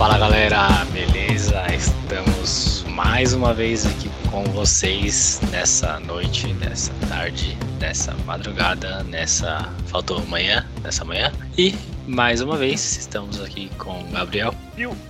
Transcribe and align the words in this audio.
Fala 0.00 0.16
galera, 0.16 0.66
beleza? 0.86 1.62
Estamos 1.74 2.86
mais 2.88 3.34
uma 3.34 3.52
vez 3.52 3.84
aqui 3.84 4.08
com 4.30 4.44
vocês 4.44 5.42
nessa 5.50 6.00
noite, 6.00 6.54
nessa 6.54 6.90
tarde, 7.06 7.54
nessa 7.78 8.14
madrugada, 8.24 9.02
nessa. 9.04 9.70
Faltou 9.88 10.24
manhã, 10.24 10.66
nessa 10.82 11.04
manhã. 11.04 11.30
E 11.58 11.74
mais 12.06 12.40
uma 12.40 12.56
vez 12.56 12.96
estamos 12.96 13.42
aqui 13.42 13.70
com 13.76 14.00
o 14.00 14.04
Gabriel. 14.04 14.54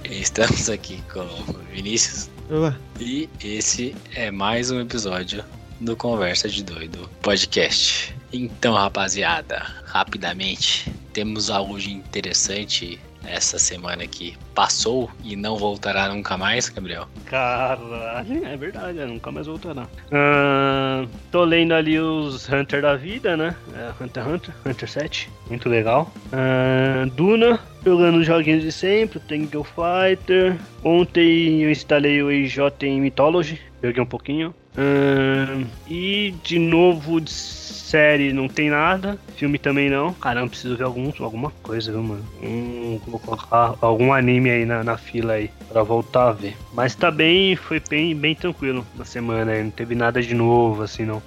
Estamos 0.03 0.69
aqui 0.69 1.01
com 1.03 1.21
o 1.21 1.59
Vinícius. 1.73 2.29
Olá. 2.51 2.77
E 2.99 3.31
esse 3.45 3.95
é 4.17 4.33
mais 4.33 4.73
um 4.73 4.81
episódio 4.81 5.45
do 5.81 5.95
Conversa 5.95 6.49
de 6.49 6.65
Doido 6.65 7.09
podcast. 7.23 8.13
Então, 8.33 8.75
rapaziada, 8.75 9.65
rapidamente, 9.85 10.93
temos 11.13 11.49
algo 11.49 11.79
de 11.79 11.93
interessante 11.93 12.99
essa 13.25 13.59
semana 13.59 14.07
que 14.07 14.37
passou 14.55 15.11
e 15.23 15.37
não 15.37 15.57
voltará 15.57 16.09
nunca 16.09 16.37
mais, 16.37 16.69
Gabriel? 16.69 17.07
Caralho, 17.27 18.45
é 18.45 18.57
verdade, 18.57 18.99
é, 18.99 19.07
nunca 19.07 19.31
mais 19.31 19.47
voltará. 19.47 19.87
Ah, 20.11 21.05
tô 21.31 21.45
lendo 21.45 21.73
ali 21.75 21.99
os 21.99 22.49
Hunter 22.49 22.83
da 22.83 22.97
vida, 22.97 23.37
né? 23.37 23.55
É, 23.75 24.03
Hunter 24.03 24.29
Hunter, 24.29 24.55
Hunter 24.67 24.89
7, 24.89 25.31
muito 25.49 25.69
legal. 25.69 26.13
Ah, 26.33 27.07
Duna, 27.15 27.61
jogando 27.85 28.19
os 28.19 28.27
joguinhos 28.27 28.63
de 28.63 28.73
sempre, 28.73 29.21
Tangle 29.21 29.65
Fighter. 29.65 30.57
Ontem 30.83 31.63
eu 31.63 31.71
instalei 31.71 32.23
o 32.23 32.31
EJ 32.31 32.59
em 32.83 33.01
Mythology, 33.01 33.61
joguei 33.83 34.03
um 34.03 34.07
pouquinho. 34.07 34.55
E 35.89 36.35
de 36.43 36.59
novo 36.59 37.21
de 37.21 37.31
série 37.91 38.33
não 38.33 38.47
tem 38.49 38.71
nada, 38.71 39.19
filme 39.37 39.59
também 39.59 39.91
não. 39.91 40.15
Caramba, 40.15 40.51
preciso 40.51 40.77
ver 40.77 40.85
algum, 40.85 41.11
alguma 41.19 41.51
coisa, 41.63 41.91
viu, 41.91 42.03
mano? 42.03 42.25
Hum, 42.41 43.01
vou 43.07 43.19
colocar 43.19 43.75
algum 43.81 44.13
anime 44.13 44.49
aí 44.49 44.65
na, 44.65 44.85
na 44.85 44.97
fila 44.97 45.33
aí 45.35 45.51
pra 45.69 45.83
voltar 45.83 46.29
a 46.29 46.33
ver. 46.33 46.57
Mas 46.73 46.95
tá 46.95 47.11
bem, 47.11 47.57
foi 47.57 47.83
bem, 47.91 48.15
bem 48.15 48.35
tranquilo 48.35 48.87
na 48.95 49.05
semana 49.05 49.53
aí, 49.53 49.63
não 49.63 49.71
teve 49.71 49.95
nada 49.95 50.23
de 50.23 50.35
novo 50.35 50.83
assim 50.83 51.05
não. 51.05 51.21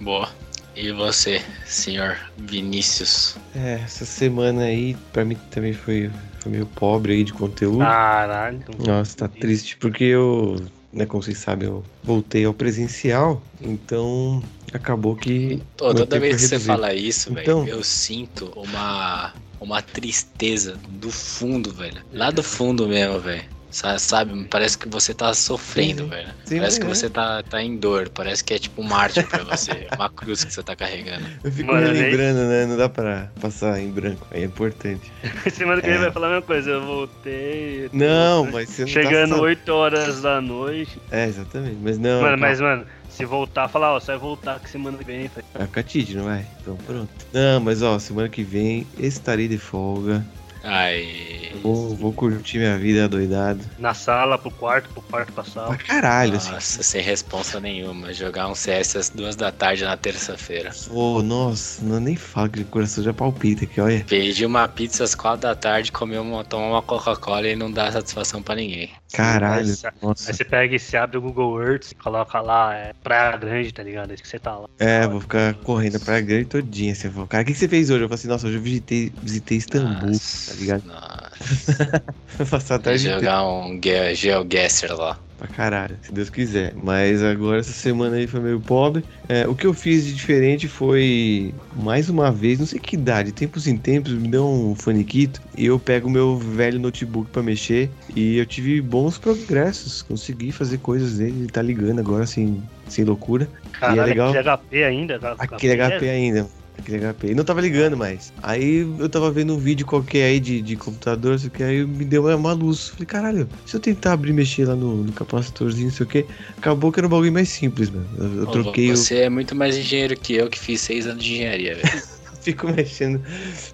Boa. 0.00 0.28
E 0.76 0.92
você, 0.92 1.42
senhor 1.64 2.16
Vinícius? 2.36 3.36
É, 3.54 3.80
essa 3.84 4.04
semana 4.04 4.62
aí 4.62 4.96
pra 5.12 5.24
mim 5.24 5.36
também 5.50 5.72
foi, 5.72 6.10
foi 6.38 6.52
meio 6.52 6.66
pobre 6.66 7.14
aí 7.14 7.24
de 7.24 7.32
conteúdo. 7.32 7.78
Caralho. 7.78 8.60
Nossa, 8.78 9.16
tá 9.16 9.28
triste 9.28 9.76
porque 9.78 10.04
eu, 10.04 10.56
né, 10.92 11.06
como 11.06 11.22
vocês 11.22 11.38
sabem, 11.38 11.68
eu 11.68 11.84
voltei 12.02 12.44
ao 12.44 12.54
presencial, 12.54 13.42
então 13.60 14.42
acabou 14.72 15.16
que. 15.16 15.62
Pô, 15.76 15.94
toda 15.94 16.18
vez 16.18 16.36
que 16.42 16.48
foi 16.48 16.58
você 16.58 16.64
fala 16.64 16.94
isso, 16.94 17.32
velho, 17.32 17.42
Então- 17.42 17.66
eu 17.66 17.82
sinto 17.84 18.52
uma, 18.56 19.32
uma 19.60 19.82
tristeza 19.82 20.78
do 20.88 21.10
fundo, 21.10 21.72
velho. 21.72 22.02
Lá 22.12 22.30
do 22.30 22.42
fundo 22.42 22.88
mesmo, 22.88 23.20
velho. 23.20 23.44
Sa- 23.70 23.98
Sabe, 23.98 24.44
parece 24.50 24.76
que 24.76 24.88
você 24.88 25.14
tá 25.14 25.32
sofrendo, 25.32 26.04
Sim, 26.04 26.08
velho. 26.10 26.28
sim, 26.44 26.58
parece 26.58 26.80
que 26.80 26.86
é. 26.86 26.88
você 26.88 27.08
tá, 27.10 27.42
tá 27.42 27.62
em 27.62 27.76
dor. 27.76 28.08
Parece 28.08 28.42
que 28.42 28.54
é 28.54 28.58
tipo 28.58 28.82
um 28.82 28.84
mártir 28.84 29.26
pra 29.28 29.44
você. 29.44 29.86
uma 29.96 30.08
cruz 30.10 30.42
que 30.44 30.52
você 30.52 30.62
tá 30.62 30.74
carregando. 30.74 31.24
Eu 31.44 31.52
fico 31.52 31.72
Mano, 31.72 31.86
me 31.88 31.92
nem- 31.94 32.02
lembrando, 32.10 32.38
né? 32.48 32.66
Não 32.66 32.76
dá 32.76 32.88
pra 32.88 33.30
passar 33.40 33.80
em 33.80 33.88
branco, 33.90 34.26
aí 34.30 34.42
é 34.42 34.44
importante. 34.46 35.12
Semana 35.52 35.80
que 35.80 35.86
vem 35.88 35.96
É. 35.96 36.00
vai 36.00 36.10
falar 36.10 36.26
a 36.26 36.30
mesma 36.30 36.42
coisa, 36.46 36.70
eu 36.70 36.84
voltei. 36.84 37.88
tô- 37.90 37.96
Não, 37.96 38.50
mas 38.50 38.68
você 38.70 38.82
não 38.82 38.88
Chegando 38.88 39.30
tá 39.30 39.36
só- 39.36 39.42
8 39.42 39.68
horas 39.72 40.20
da 40.22 40.40
noite. 40.40 40.98
É, 41.10 41.26
exatamente. 41.26 41.76
Mas 41.80 41.98
não. 41.98 42.22
mano, 42.22 42.38
mas, 42.38 42.60
mano, 42.60 42.84
se 43.08 43.24
voltar, 43.24 43.68
falar, 43.68 43.94
ó, 43.94 44.00
você 44.00 44.06
vai 44.12 44.18
voltar 44.18 44.58
que 44.60 44.68
semana 44.68 44.98
que 44.98 45.04
vem. 45.04 45.30
Vai 45.54 45.66
ficar 45.66 45.82
tite, 45.82 46.14
não 46.16 46.24
vai? 46.24 46.44
Então 46.60 46.76
pronto. 46.76 47.08
Não, 47.32 47.60
mas 47.60 47.82
ó, 47.82 47.98
semana 47.98 48.28
que 48.28 48.42
vem 48.42 48.86
estarei 48.98 49.46
de 49.48 49.58
folga. 49.58 50.24
Ai. 50.62 51.39
Vou, 51.62 51.94
vou 51.94 52.12
curtir 52.12 52.58
minha 52.58 52.78
vida 52.78 53.08
doidado. 53.08 53.60
Na 53.78 53.94
sala, 53.94 54.38
pro 54.38 54.50
quarto, 54.50 54.88
pro 54.90 55.02
quarto 55.02 55.32
pra 55.32 55.44
sala. 55.44 55.68
Pra 55.68 55.76
caralho, 55.78 56.36
assim. 56.36 56.52
Nossa, 56.52 56.82
sem 56.82 57.02
responsa 57.02 57.60
nenhuma. 57.60 58.12
Jogar 58.12 58.48
um 58.48 58.54
CS 58.54 58.96
às 58.96 59.08
duas 59.10 59.36
da 59.36 59.50
tarde 59.50 59.84
na 59.84 59.96
terça-feira. 59.96 60.70
Pô, 60.88 61.22
nossa, 61.22 61.84
não 61.84 62.00
nem 62.00 62.16
falo 62.16 62.50
que 62.50 62.60
o 62.60 62.66
coração 62.66 63.02
já 63.02 63.12
palpita 63.12 63.64
aqui, 63.64 63.80
olha. 63.80 64.04
Pedir 64.04 64.46
uma 64.46 64.68
pizza 64.68 65.04
às 65.04 65.14
quatro 65.14 65.42
da 65.42 65.54
tarde, 65.54 65.92
comer 65.92 66.18
uma, 66.18 66.44
tomar 66.44 66.68
uma 66.68 66.82
Coca-Cola 66.82 67.48
e 67.48 67.56
não 67.56 67.70
dá 67.70 67.90
satisfação 67.90 68.42
pra 68.42 68.54
ninguém. 68.54 68.90
Caralho, 69.12 69.66
Aí 69.66 69.92
nossa. 70.02 70.32
você 70.32 70.44
pega 70.44 70.74
e 70.76 70.78
se 70.78 70.96
abre 70.96 71.18
o 71.18 71.20
Google 71.20 71.62
Earth 71.62 71.90
e 71.92 71.94
coloca 71.94 72.40
lá, 72.40 72.74
é 72.74 72.92
Praia 73.02 73.36
Grande, 73.36 73.72
tá 73.72 73.82
ligado? 73.82 74.10
É 74.10 74.14
isso 74.14 74.22
que 74.22 74.28
você 74.28 74.38
tá 74.38 74.56
lá. 74.56 74.66
É, 74.78 75.06
vou 75.06 75.20
ficar 75.20 75.54
correndo 75.54 75.96
a 75.96 76.00
praia 76.00 76.20
grande 76.20 76.46
todinha. 76.46 76.94
Você 76.94 77.10
falou, 77.10 77.26
cara, 77.26 77.42
o 77.42 77.46
que 77.46 77.54
você 77.54 77.68
fez 77.68 77.90
hoje? 77.90 78.02
Eu 78.04 78.08
falei 78.08 78.14
assim, 78.18 78.28
nossa, 78.28 78.46
hoje 78.46 78.56
eu 78.56 78.62
visitei, 78.62 79.12
visitei 79.22 79.58
Istambul, 79.58 80.08
Nossa, 80.10 80.52
tá 80.52 80.56
ligado? 80.58 80.82
Nossa. 80.86 82.04
Vou 82.38 82.46
passar 82.46 82.76
a 82.76 82.78
tarde 82.78 83.04
Jogar 83.04 83.44
um 83.46 83.80
Ge- 83.82 84.14
GeoGuessr 84.14 84.92
lá. 84.94 85.18
Pra 85.40 85.48
caralho, 85.48 85.96
se 86.02 86.12
Deus 86.12 86.28
quiser. 86.28 86.74
Mas 86.82 87.22
agora 87.22 87.60
essa 87.60 87.72
semana 87.72 88.16
aí 88.16 88.26
foi 88.26 88.40
meio 88.40 88.60
pobre. 88.60 89.02
É, 89.26 89.48
o 89.48 89.54
que 89.54 89.66
eu 89.66 89.72
fiz 89.72 90.04
de 90.04 90.14
diferente 90.14 90.68
foi, 90.68 91.54
mais 91.74 92.10
uma 92.10 92.30
vez, 92.30 92.58
não 92.58 92.66
sei 92.66 92.78
que 92.78 92.94
idade, 92.94 93.32
tempos 93.32 93.66
em 93.66 93.76
tempos, 93.76 94.12
me 94.12 94.28
deu 94.28 94.46
um 94.46 94.74
faniquito 94.74 95.40
e 95.56 95.66
eu 95.66 95.78
pego 95.78 96.08
o 96.08 96.10
meu 96.10 96.36
velho 96.36 96.78
notebook 96.78 97.30
pra 97.30 97.42
mexer 97.42 97.90
e 98.14 98.36
eu 98.36 98.44
tive 98.44 98.80
bons 98.82 99.16
progressos. 99.16 100.02
Consegui 100.02 100.52
fazer 100.52 100.78
coisas 100.78 101.16
dele, 101.16 101.40
ele 101.40 101.48
tá 101.48 101.62
ligando 101.62 102.00
agora 102.00 102.24
assim, 102.24 102.62
sem 102.86 103.04
loucura. 103.04 103.48
Caralho, 103.72 104.04
legal. 104.04 104.28
aquele 104.28 104.44
HP 104.44 104.84
ainda? 104.84 105.36
Aquele 105.38 105.76
HP 105.76 106.08
ainda. 106.08 106.59
Aquele 106.80 107.06
HP. 107.06 107.28
E 107.28 107.34
não 107.34 107.44
tava 107.44 107.60
ligando 107.60 107.96
mais. 107.96 108.32
Aí 108.42 108.86
eu 108.98 109.08
tava 109.08 109.30
vendo 109.30 109.54
um 109.54 109.58
vídeo 109.58 109.86
qualquer 109.86 110.24
aí 110.24 110.40
de, 110.40 110.60
de 110.60 110.76
computador, 110.76 111.38
só 111.38 111.48
que 111.48 111.62
aí 111.62 111.84
me 111.84 112.04
deu 112.04 112.26
uma, 112.26 112.52
luz. 112.52 112.88
Falei, 112.88 113.06
caralho, 113.06 113.48
se 113.66 113.76
eu 113.76 113.80
tentar 113.80 114.12
abrir 114.12 114.30
e 114.30 114.34
mexer 114.34 114.66
lá 114.66 114.74
no, 114.74 115.04
no 115.04 115.12
capacitorzinho, 115.12 115.88
não 115.88 115.94
sei 115.94 116.06
o 116.06 116.08
que, 116.08 116.26
acabou 116.56 116.90
que 116.90 117.00
era 117.00 117.06
um 117.06 117.10
bagulho 117.10 117.32
mais 117.32 117.48
simples, 117.48 117.90
mano. 117.90 118.06
Eu, 118.18 118.34
eu 118.40 118.46
troquei 118.46 118.90
o. 118.90 118.96
Você 118.96 119.16
é 119.16 119.28
muito 119.28 119.54
mais 119.54 119.76
engenheiro 119.76 120.16
que 120.16 120.34
eu, 120.34 120.48
que 120.48 120.58
fiz 120.58 120.80
seis 120.80 121.06
anos 121.06 121.22
de 121.22 121.34
engenharia, 121.34 121.76
velho. 121.76 122.02
Fico 122.42 122.68
mexendo. 122.68 123.20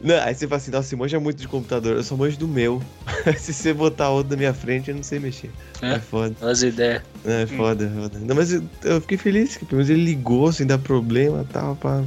Não, 0.02 0.16
aí 0.22 0.34
você 0.34 0.46
fala 0.48 0.56
assim, 0.56 0.70
nossa, 0.70 0.88
você 0.88 0.96
manja 0.96 1.20
muito 1.20 1.38
de 1.38 1.46
computador, 1.46 1.96
eu 1.96 2.02
só 2.02 2.16
manjo 2.16 2.36
do 2.36 2.48
meu. 2.48 2.82
se 3.38 3.52
você 3.52 3.72
botar 3.72 4.10
outro 4.10 4.30
na 4.32 4.36
minha 4.36 4.52
frente, 4.54 4.90
eu 4.90 4.96
não 4.96 5.02
sei 5.02 5.18
mexer. 5.20 5.50
É, 5.80 5.94
É? 5.94 5.98
foda. 6.00 6.34
As 6.40 6.62
ideias. 6.62 7.02
É 7.24 7.46
foda, 7.46 7.84
é 7.86 8.00
foda. 8.02 8.18
Não, 8.18 8.34
mas 8.34 8.52
eu, 8.52 8.62
eu 8.84 9.00
fiquei 9.00 9.16
feliz 9.18 9.56
que 9.56 9.64
pelo 9.64 9.76
menos 9.78 9.90
ele 9.90 10.04
ligou 10.04 10.50
sem 10.52 10.66
dar 10.66 10.78
problema 10.78 11.46
e 11.48 11.52
tal. 11.52 11.76
Pá. 11.76 12.02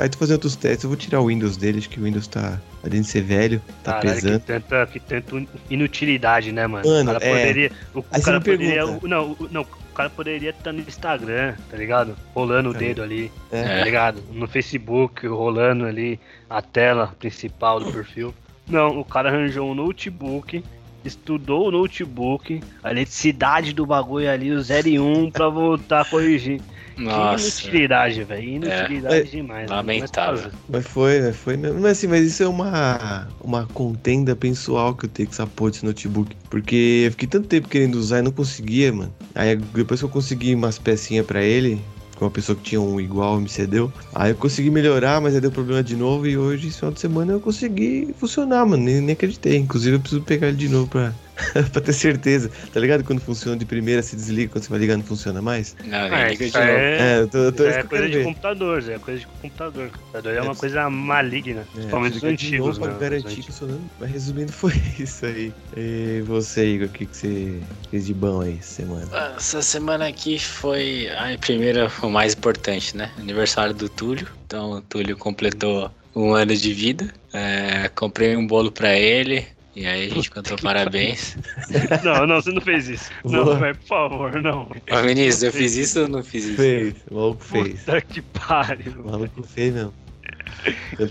Aí 0.00 0.08
tô 0.08 0.18
fazendo 0.18 0.34
outros 0.34 0.54
testes. 0.56 0.84
Eu 0.84 0.90
vou 0.90 0.96
tirar 0.96 1.20
o 1.20 1.26
Windows 1.28 1.56
dele, 1.56 1.78
acho 1.78 1.88
que 1.88 1.98
o 2.00 2.04
Windows 2.04 2.26
tá 2.26 2.60
além 2.84 3.00
de 3.00 3.06
ser 3.06 3.22
velho, 3.22 3.60
tá 3.82 3.92
Caralho, 3.94 4.14
pesando. 4.14 4.40
que 4.40 4.46
tanta, 4.46 4.86
que 4.86 5.00
tanta 5.00 5.46
inutilidade, 5.70 6.52
né, 6.52 6.66
mano? 6.66 6.86
Mano, 6.88 7.10
o 7.10 7.14
cara 7.14 7.24
é. 7.24 7.38
poderia. 7.38 7.72
O, 7.94 7.98
o 8.00 8.04
Aí 8.10 8.20
você 8.20 8.24
cara 8.26 8.40
poderia. 8.40 8.74
pergunta. 8.84 9.06
o- 9.06 9.08
não, 9.08 9.30
o- 9.32 9.48
não, 9.50 9.66
o 9.92 9.94
cara 9.94 10.08
poderia 10.08 10.50
estar 10.50 10.72
no 10.72 10.80
Instagram, 10.80 11.54
tá 11.70 11.76
ligado? 11.76 12.16
Rolando 12.34 12.70
o 12.70 12.74
É. 12.74 12.78
dedo 12.78 13.02
ali, 13.02 13.30
É. 13.50 13.78
tá 13.78 13.84
ligado? 13.84 14.22
No 14.32 14.48
Facebook, 14.48 15.26
rolando 15.26 15.84
ali 15.84 16.18
a 16.48 16.62
tela 16.62 17.14
principal 17.18 17.78
do 17.78 17.92
perfil. 17.92 18.34
Não, 18.66 18.98
o 18.98 19.04
cara 19.04 19.28
arranjou 19.28 19.70
um 19.70 19.74
notebook. 19.74 20.64
Estudou 21.04 21.66
o 21.66 21.70
notebook, 21.72 22.62
a 22.82 22.90
eletricidade 22.92 23.72
do 23.72 23.84
bagulho 23.84 24.30
ali, 24.30 24.52
o 24.52 24.62
0 24.62 24.88
e 24.88 25.00
1 25.00 25.30
pra 25.32 25.48
voltar 25.48 26.02
a 26.02 26.04
corrigir. 26.04 26.60
Que 26.94 27.02
Nossa. 27.02 27.42
inutilidade, 27.44 28.24
velho. 28.24 28.48
Inutilidade 28.48 29.14
É. 29.14 29.22
demais. 29.22 29.70
Lamentável. 29.70 30.44
Mas, 30.44 30.52
Mas 30.68 30.86
foi, 30.86 31.20
mas 31.20 31.36
foi 31.36 31.56
mesmo. 31.56 31.80
Mas 31.80 31.92
assim, 31.92 32.06
mas 32.06 32.24
isso 32.26 32.42
é 32.42 32.48
uma, 32.48 33.28
uma 33.40 33.66
contenda 33.66 34.36
pessoal 34.36 34.94
que 34.94 35.06
eu 35.06 35.10
tenho 35.10 35.28
com 35.28 35.34
essa 35.34 35.46
porra 35.46 35.70
desse 35.70 35.84
notebook. 35.84 36.36
Porque 36.50 37.04
eu 37.06 37.10
fiquei 37.12 37.28
tanto 37.28 37.48
tempo 37.48 37.68
querendo 37.68 37.94
usar 37.96 38.18
e 38.18 38.22
não 38.22 38.32
conseguia, 38.32 38.92
mano. 38.92 39.12
Aí 39.34 39.56
depois 39.56 40.00
que 40.00 40.04
eu 40.04 40.10
consegui 40.10 40.54
umas 40.54 40.78
pecinhas 40.78 41.24
pra 41.26 41.42
ele, 41.42 41.80
com 42.16 42.24
uma 42.26 42.30
pessoa 42.30 42.54
que 42.54 42.62
tinha 42.62 42.80
um 42.80 43.00
igual 43.00 43.40
me 43.40 43.48
cedeu. 43.48 43.92
Aí 44.14 44.30
eu 44.30 44.36
consegui 44.36 44.70
melhorar, 44.70 45.20
mas 45.20 45.34
aí 45.34 45.40
deu 45.40 45.50
problema 45.50 45.82
de 45.82 45.96
novo. 45.96 46.26
E 46.26 46.36
hoje, 46.36 46.68
esse 46.68 46.78
final 46.78 46.92
de 46.92 47.00
semana, 47.00 47.32
eu 47.32 47.40
consegui 47.40 48.14
funcionar, 48.18 48.64
mano. 48.66 48.82
Nem, 48.82 49.00
nem 49.00 49.12
acreditei. 49.14 49.56
Inclusive, 49.56 49.96
eu 49.96 50.00
preciso 50.00 50.22
pegar 50.22 50.48
ele 50.48 50.56
de 50.56 50.68
novo 50.68 50.86
pra, 50.88 51.12
pra 51.72 51.80
ter 51.80 51.92
certeza. 51.92 52.50
Tá 52.70 52.78
ligado? 52.80 53.04
Quando 53.04 53.20
funciona 53.20 53.56
de 53.56 53.64
primeira, 53.64 54.02
se 54.02 54.14
desliga, 54.16 54.52
quando 54.52 54.64
você 54.64 54.70
vai 54.70 54.78
ligar, 54.78 54.96
não 54.96 55.04
funciona 55.04 55.40
mais. 55.40 55.74
Não, 55.84 56.08
nem 56.08 56.18
É, 56.18 56.32
isso 56.32 56.58
é- 56.58 57.18
É, 57.18 57.20
eu 57.20 57.28
tô, 57.28 57.38
eu 57.38 57.52
tô 57.52 57.64
é 57.64 57.72
que 57.72 57.84
eu 57.84 57.88
coisa 57.88 58.08
de 58.08 58.16
ver. 58.18 58.24
computador, 58.24 58.90
é 58.90 58.98
coisa 58.98 59.20
de 59.20 59.26
computador. 59.26 59.90
Computador 59.90 60.34
é 60.34 60.42
uma 60.42 60.52
É, 60.52 60.56
coisa 60.56 60.90
maligna, 60.90 61.60
É, 61.62 61.64
principalmente 61.72 62.16
os 62.18 62.24
antigos, 62.24 62.78
né? 62.78 62.96
garantir 63.00 63.26
antigos. 63.28 63.46
funcionando. 63.46 63.90
Mas 63.98 64.10
resumindo, 64.10 64.52
foi 64.52 64.72
isso 64.98 65.26
aí. 65.26 65.52
E 65.76 66.22
você, 66.26 66.66
Igor, 66.66 66.88
o 66.88 66.90
que, 66.90 67.06
que 67.06 67.16
você 67.16 67.60
fez 67.90 68.06
de 68.06 68.14
bom 68.14 68.40
aí 68.42 68.58
essa 68.58 68.74
semana? 68.74 69.08
Essa 69.36 69.62
semana 69.62 70.08
aqui 70.08 70.38
foi. 70.38 71.08
Ai, 71.16 71.38
primeiro, 71.38 71.90
o 72.02 72.10
mais 72.10 72.34
importante, 72.34 72.96
né? 72.96 73.10
Aniversário 73.18 73.74
do 73.74 73.88
Túlio. 73.88 74.28
Então, 74.46 74.72
o 74.72 74.82
Túlio 74.82 75.16
completou 75.16 75.90
um 76.14 76.34
ano 76.34 76.54
de 76.54 76.72
vida. 76.74 77.12
É, 77.32 77.88
comprei 77.88 78.36
um 78.36 78.46
bolo 78.46 78.70
pra 78.70 78.94
ele. 78.96 79.46
E 79.74 79.86
aí 79.86 80.06
a 80.06 80.08
gente 80.14 80.28
cantou 80.30 80.56
parabéns. 80.58 81.36
Não, 82.04 82.26
não, 82.26 82.40
você 82.40 82.50
não 82.52 82.60
fez 82.60 82.88
isso. 82.88 83.10
Não, 83.24 83.44
Boa. 83.44 83.56
velho, 83.58 83.76
por 83.76 83.86
favor, 83.86 84.42
não. 84.42 84.62
Ô, 84.90 85.02
Vinícius, 85.02 85.42
eu 85.42 85.52
fiz 85.52 85.76
isso 85.76 86.02
ou 86.02 86.08
não 86.08 86.22
fiz 86.22 86.44
isso? 86.44 86.56
Fez, 86.56 86.94
o 87.10 87.14
maluco 87.14 87.42
fez. 87.44 87.80
Puta 87.80 88.00
que 88.02 88.22
pariu. 88.22 88.92
O 89.00 89.10
maluco 89.10 89.42
fez 89.42 89.72
mesmo. 89.72 89.94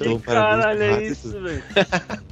Um 0.06 0.20
Caralho, 0.20 0.82
é 0.82 1.04
isso, 1.04 1.40
velho. 1.40 1.64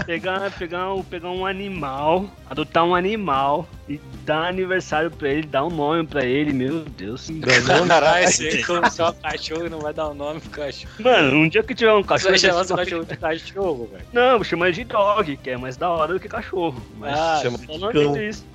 pegar, 0.06 0.52
pegar, 0.52 0.94
um, 0.94 1.04
pegar 1.04 1.30
um 1.32 1.46
animal, 1.46 2.30
adotar 2.50 2.86
um 2.86 2.96
animal 2.96 3.68
e 3.88 4.00
dar 4.26 4.48
aniversário 4.48 5.10
pra 5.12 5.30
ele, 5.30 5.48
dar 5.48 5.66
um 5.66 5.70
nome 5.70 6.06
pra 6.06 6.24
ele, 6.24 6.54
meu 6.54 6.82
Deus. 6.86 7.28
Caralho, 7.88 8.28
você 8.28 8.64
começou 8.64 9.10
um 9.10 9.14
cachorro 9.14 9.66
e 9.66 9.70
não 9.70 9.80
vai 9.80 9.94
dar 9.94 10.08
o 10.08 10.12
um 10.12 10.14
nome 10.14 10.40
pro 10.40 10.52
cachorro. 10.52 10.94
Mano, 11.00 11.38
um 11.38 11.50
dia 11.50 11.64
que 11.64 11.76
tiver 11.76 11.94
um 11.94 12.02
Você 12.02 12.08
cachorro. 12.08 12.30
vai 12.32 12.40
chamar 12.40 12.64
seu 12.66 12.76
cachorro 12.78 13.06
de 13.06 13.18
cachorro, 13.18 13.90
velho. 13.92 14.06
Não, 14.14 14.36
vou 14.38 14.44
chamar 14.44 14.72
de 14.72 14.84
dog, 14.84 15.38
que 15.38 15.50
é 15.50 15.58
mais 15.58 15.76
da 15.76 15.90
hora 15.90 16.14
do 16.14 16.20
que 16.20 16.30
cachorro. 16.30 16.82
Mas 16.98 17.18
Ah, 17.18 17.40
chama 17.42 17.58
só 17.58 17.74
de 17.74 17.80
não 17.80 17.92
cão. 17.92 18.22
isso. 18.22 18.46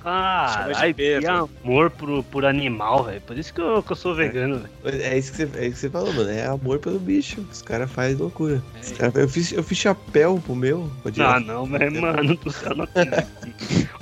De 0.87 0.93
que 1.21 1.27
amor 1.27 1.89
por, 1.91 2.23
por 2.23 2.45
animal, 2.45 3.03
velho. 3.03 3.21
Por 3.21 3.37
isso 3.37 3.53
que 3.53 3.61
eu, 3.61 3.83
que 3.83 3.91
eu 3.91 3.95
sou 3.95 4.15
vegano, 4.15 4.59
velho. 4.83 5.01
É 5.01 5.17
isso, 5.17 5.31
que 5.31 5.37
você, 5.37 5.59
é 5.59 5.65
isso 5.65 5.73
que 5.73 5.79
você 5.81 5.89
falou, 5.89 6.13
mano. 6.13 6.29
É 6.29 6.45
amor 6.45 6.79
pelo 6.79 6.99
bicho. 6.99 7.45
Os 7.51 7.61
caras 7.61 7.91
fazem 7.91 8.15
loucura. 8.15 8.44
Os 8.45 8.91
cara, 8.91 9.11
eu, 9.15 9.29
fiz, 9.29 9.51
eu 9.51 9.63
fiz 9.63 9.77
chapéu 9.77 10.41
pro 10.45 10.55
meu. 10.55 10.91
Ah, 11.19 11.39
não, 11.39 11.65
mas, 11.65 11.91
mano 11.93 12.35
do 12.35 12.51
céu, 12.51 12.75
não. 12.75 12.87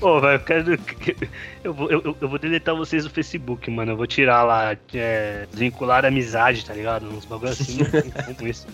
Ô, 0.02 0.20
velho, 0.20 0.36
eu 0.36 0.40
quero. 0.40 0.80
Eu 1.64 1.74
vou, 1.74 1.90
eu, 1.90 2.18
eu 2.20 2.28
vou 2.28 2.38
deletar 2.38 2.76
vocês 2.76 3.04
do 3.04 3.10
Facebook, 3.10 3.70
mano. 3.72 3.94
Eu 3.94 3.98
vou 3.98 4.08
tirar 4.08 4.44
lá, 4.44 4.76
é, 4.94 5.48
vincular 5.52 6.06
amizade, 6.06 6.66
tá 6.66 6.74
ligado? 6.74 7.08
Uns 7.08 7.26
bagulho 7.26 7.52
assim, 7.52 7.78
não 7.84 7.90
tem 7.90 8.12
como 8.12 8.48
isso. 8.48 8.68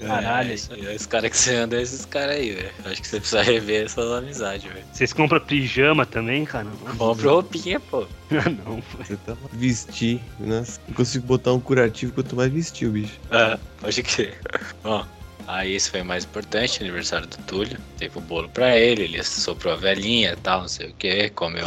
Caralho. 0.00 0.50
É, 0.50 0.54
isso 0.54 0.72
aí, 0.72 0.96
Os 0.96 1.06
caras 1.06 1.30
que 1.30 1.36
você 1.36 1.54
anda 1.56 1.76
é 1.76 1.82
esses 1.82 2.04
caras 2.04 2.36
aí, 2.36 2.52
velho. 2.52 2.70
Acho 2.84 3.02
que 3.02 3.08
você 3.08 3.20
precisa 3.20 3.42
rever 3.42 3.86
essas 3.86 4.10
amizades, 4.12 4.70
velho. 4.70 4.84
Vocês 4.92 5.12
compram 5.12 5.40
pijama 5.40 6.06
também, 6.06 6.44
cara? 6.44 6.66
Compra 6.96 7.30
roupinha, 7.30 7.80
pô. 7.80 8.06
Ah, 8.30 8.50
não, 8.50 8.80
pô. 8.82 8.98
Você 9.02 9.16
tá 9.16 9.34
vestir. 9.54 10.20
Nossa, 10.38 10.78
não 10.86 10.94
consigo 10.94 11.26
botar 11.26 11.52
um 11.54 11.60
curativo 11.60 12.12
quanto 12.12 12.36
mais 12.36 12.52
vestir 12.52 12.86
o 12.86 12.92
bicho. 12.92 13.18
É, 13.30 13.58
pode 13.80 14.02
crer. 14.02 14.38
Ó, 14.84 15.02
aí 15.46 15.74
esse 15.74 15.90
foi 15.90 16.02
o 16.02 16.04
mais 16.04 16.24
importante, 16.24 16.82
aniversário 16.82 17.26
do 17.26 17.38
Túlio. 17.44 17.78
Teve 17.96 18.18
o 18.18 18.20
bolo 18.20 18.48
pra 18.50 18.76
ele, 18.76 19.04
ele 19.04 19.24
soprou 19.24 19.72
a 19.72 19.76
velhinha 19.76 20.32
e 20.32 20.36
tal, 20.36 20.60
não 20.60 20.68
sei 20.68 20.90
o 20.90 20.92
que, 20.92 21.30
comeu 21.30 21.64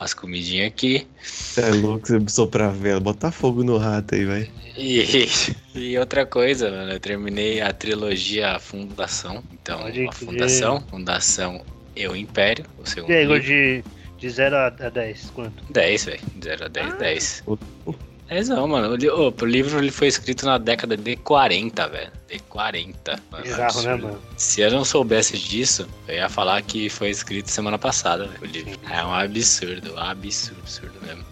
as 0.00 0.14
comidinhas 0.14 0.68
aqui. 0.68 1.06
Você 1.22 1.60
é 1.60 1.70
louco, 1.70 2.06
você 2.08 2.18
soprar 2.28 2.72
vela. 2.72 2.98
Bota 3.00 3.30
fogo 3.30 3.62
no 3.62 3.76
rato 3.76 4.14
aí, 4.14 4.24
vai. 4.24 4.50
E, 4.76 5.28
e 5.74 5.98
outra 5.98 6.24
coisa, 6.24 6.70
mano, 6.70 6.92
eu 6.92 7.00
terminei 7.00 7.60
a 7.60 7.70
trilogia 7.70 8.58
Fundação. 8.58 9.42
Então, 9.52 9.80
Pode 9.80 10.06
a. 10.06 10.12
Fundação, 10.12 10.80
Fundação 10.88 11.64
Eu 11.94 12.16
Império, 12.16 12.64
o 12.78 12.88
segundo 12.88 13.10
E 13.10 13.14
aí, 13.16 13.26
livro. 13.26 13.40
de, 13.42 13.84
de 14.16 14.30
0 14.30 14.56
a 14.56 14.70
10, 14.70 15.30
quanto? 15.34 15.64
10, 15.70 16.04
velho. 16.06 16.20
0 16.42 16.64
a 16.64 16.68
10, 16.68 16.86
Ah. 16.94 16.96
10. 16.96 17.42
O- 17.46 17.58
É 18.30 18.42
não, 18.44 18.68
mano. 18.68 18.92
O, 18.92 18.96
li- 18.96 19.10
ô, 19.10 19.34
o 19.38 19.44
livro 19.44 19.78
ele 19.78 19.90
foi 19.90 20.06
escrito 20.06 20.46
na 20.46 20.56
década 20.56 20.96
de 20.96 21.16
40, 21.16 21.88
velho. 21.88 22.12
De 22.28 22.38
40. 22.38 23.20
Mano, 23.30 23.42
Bizarro, 23.42 23.82
né, 23.82 23.94
mano? 23.96 24.22
Se 24.36 24.60
eu 24.60 24.70
não 24.70 24.84
soubesse 24.84 25.36
disso, 25.36 25.88
eu 26.06 26.14
ia 26.14 26.28
falar 26.28 26.62
que 26.62 26.88
foi 26.88 27.10
escrito 27.10 27.50
semana 27.50 27.76
passada, 27.78 28.26
velho, 28.28 28.38
o 28.42 28.46
livro. 28.46 28.78
É 28.88 29.04
um 29.04 29.12
absurdo, 29.12 29.98
absurdo, 29.98 30.60
absurdo 30.60 30.94
mesmo. 31.04 31.24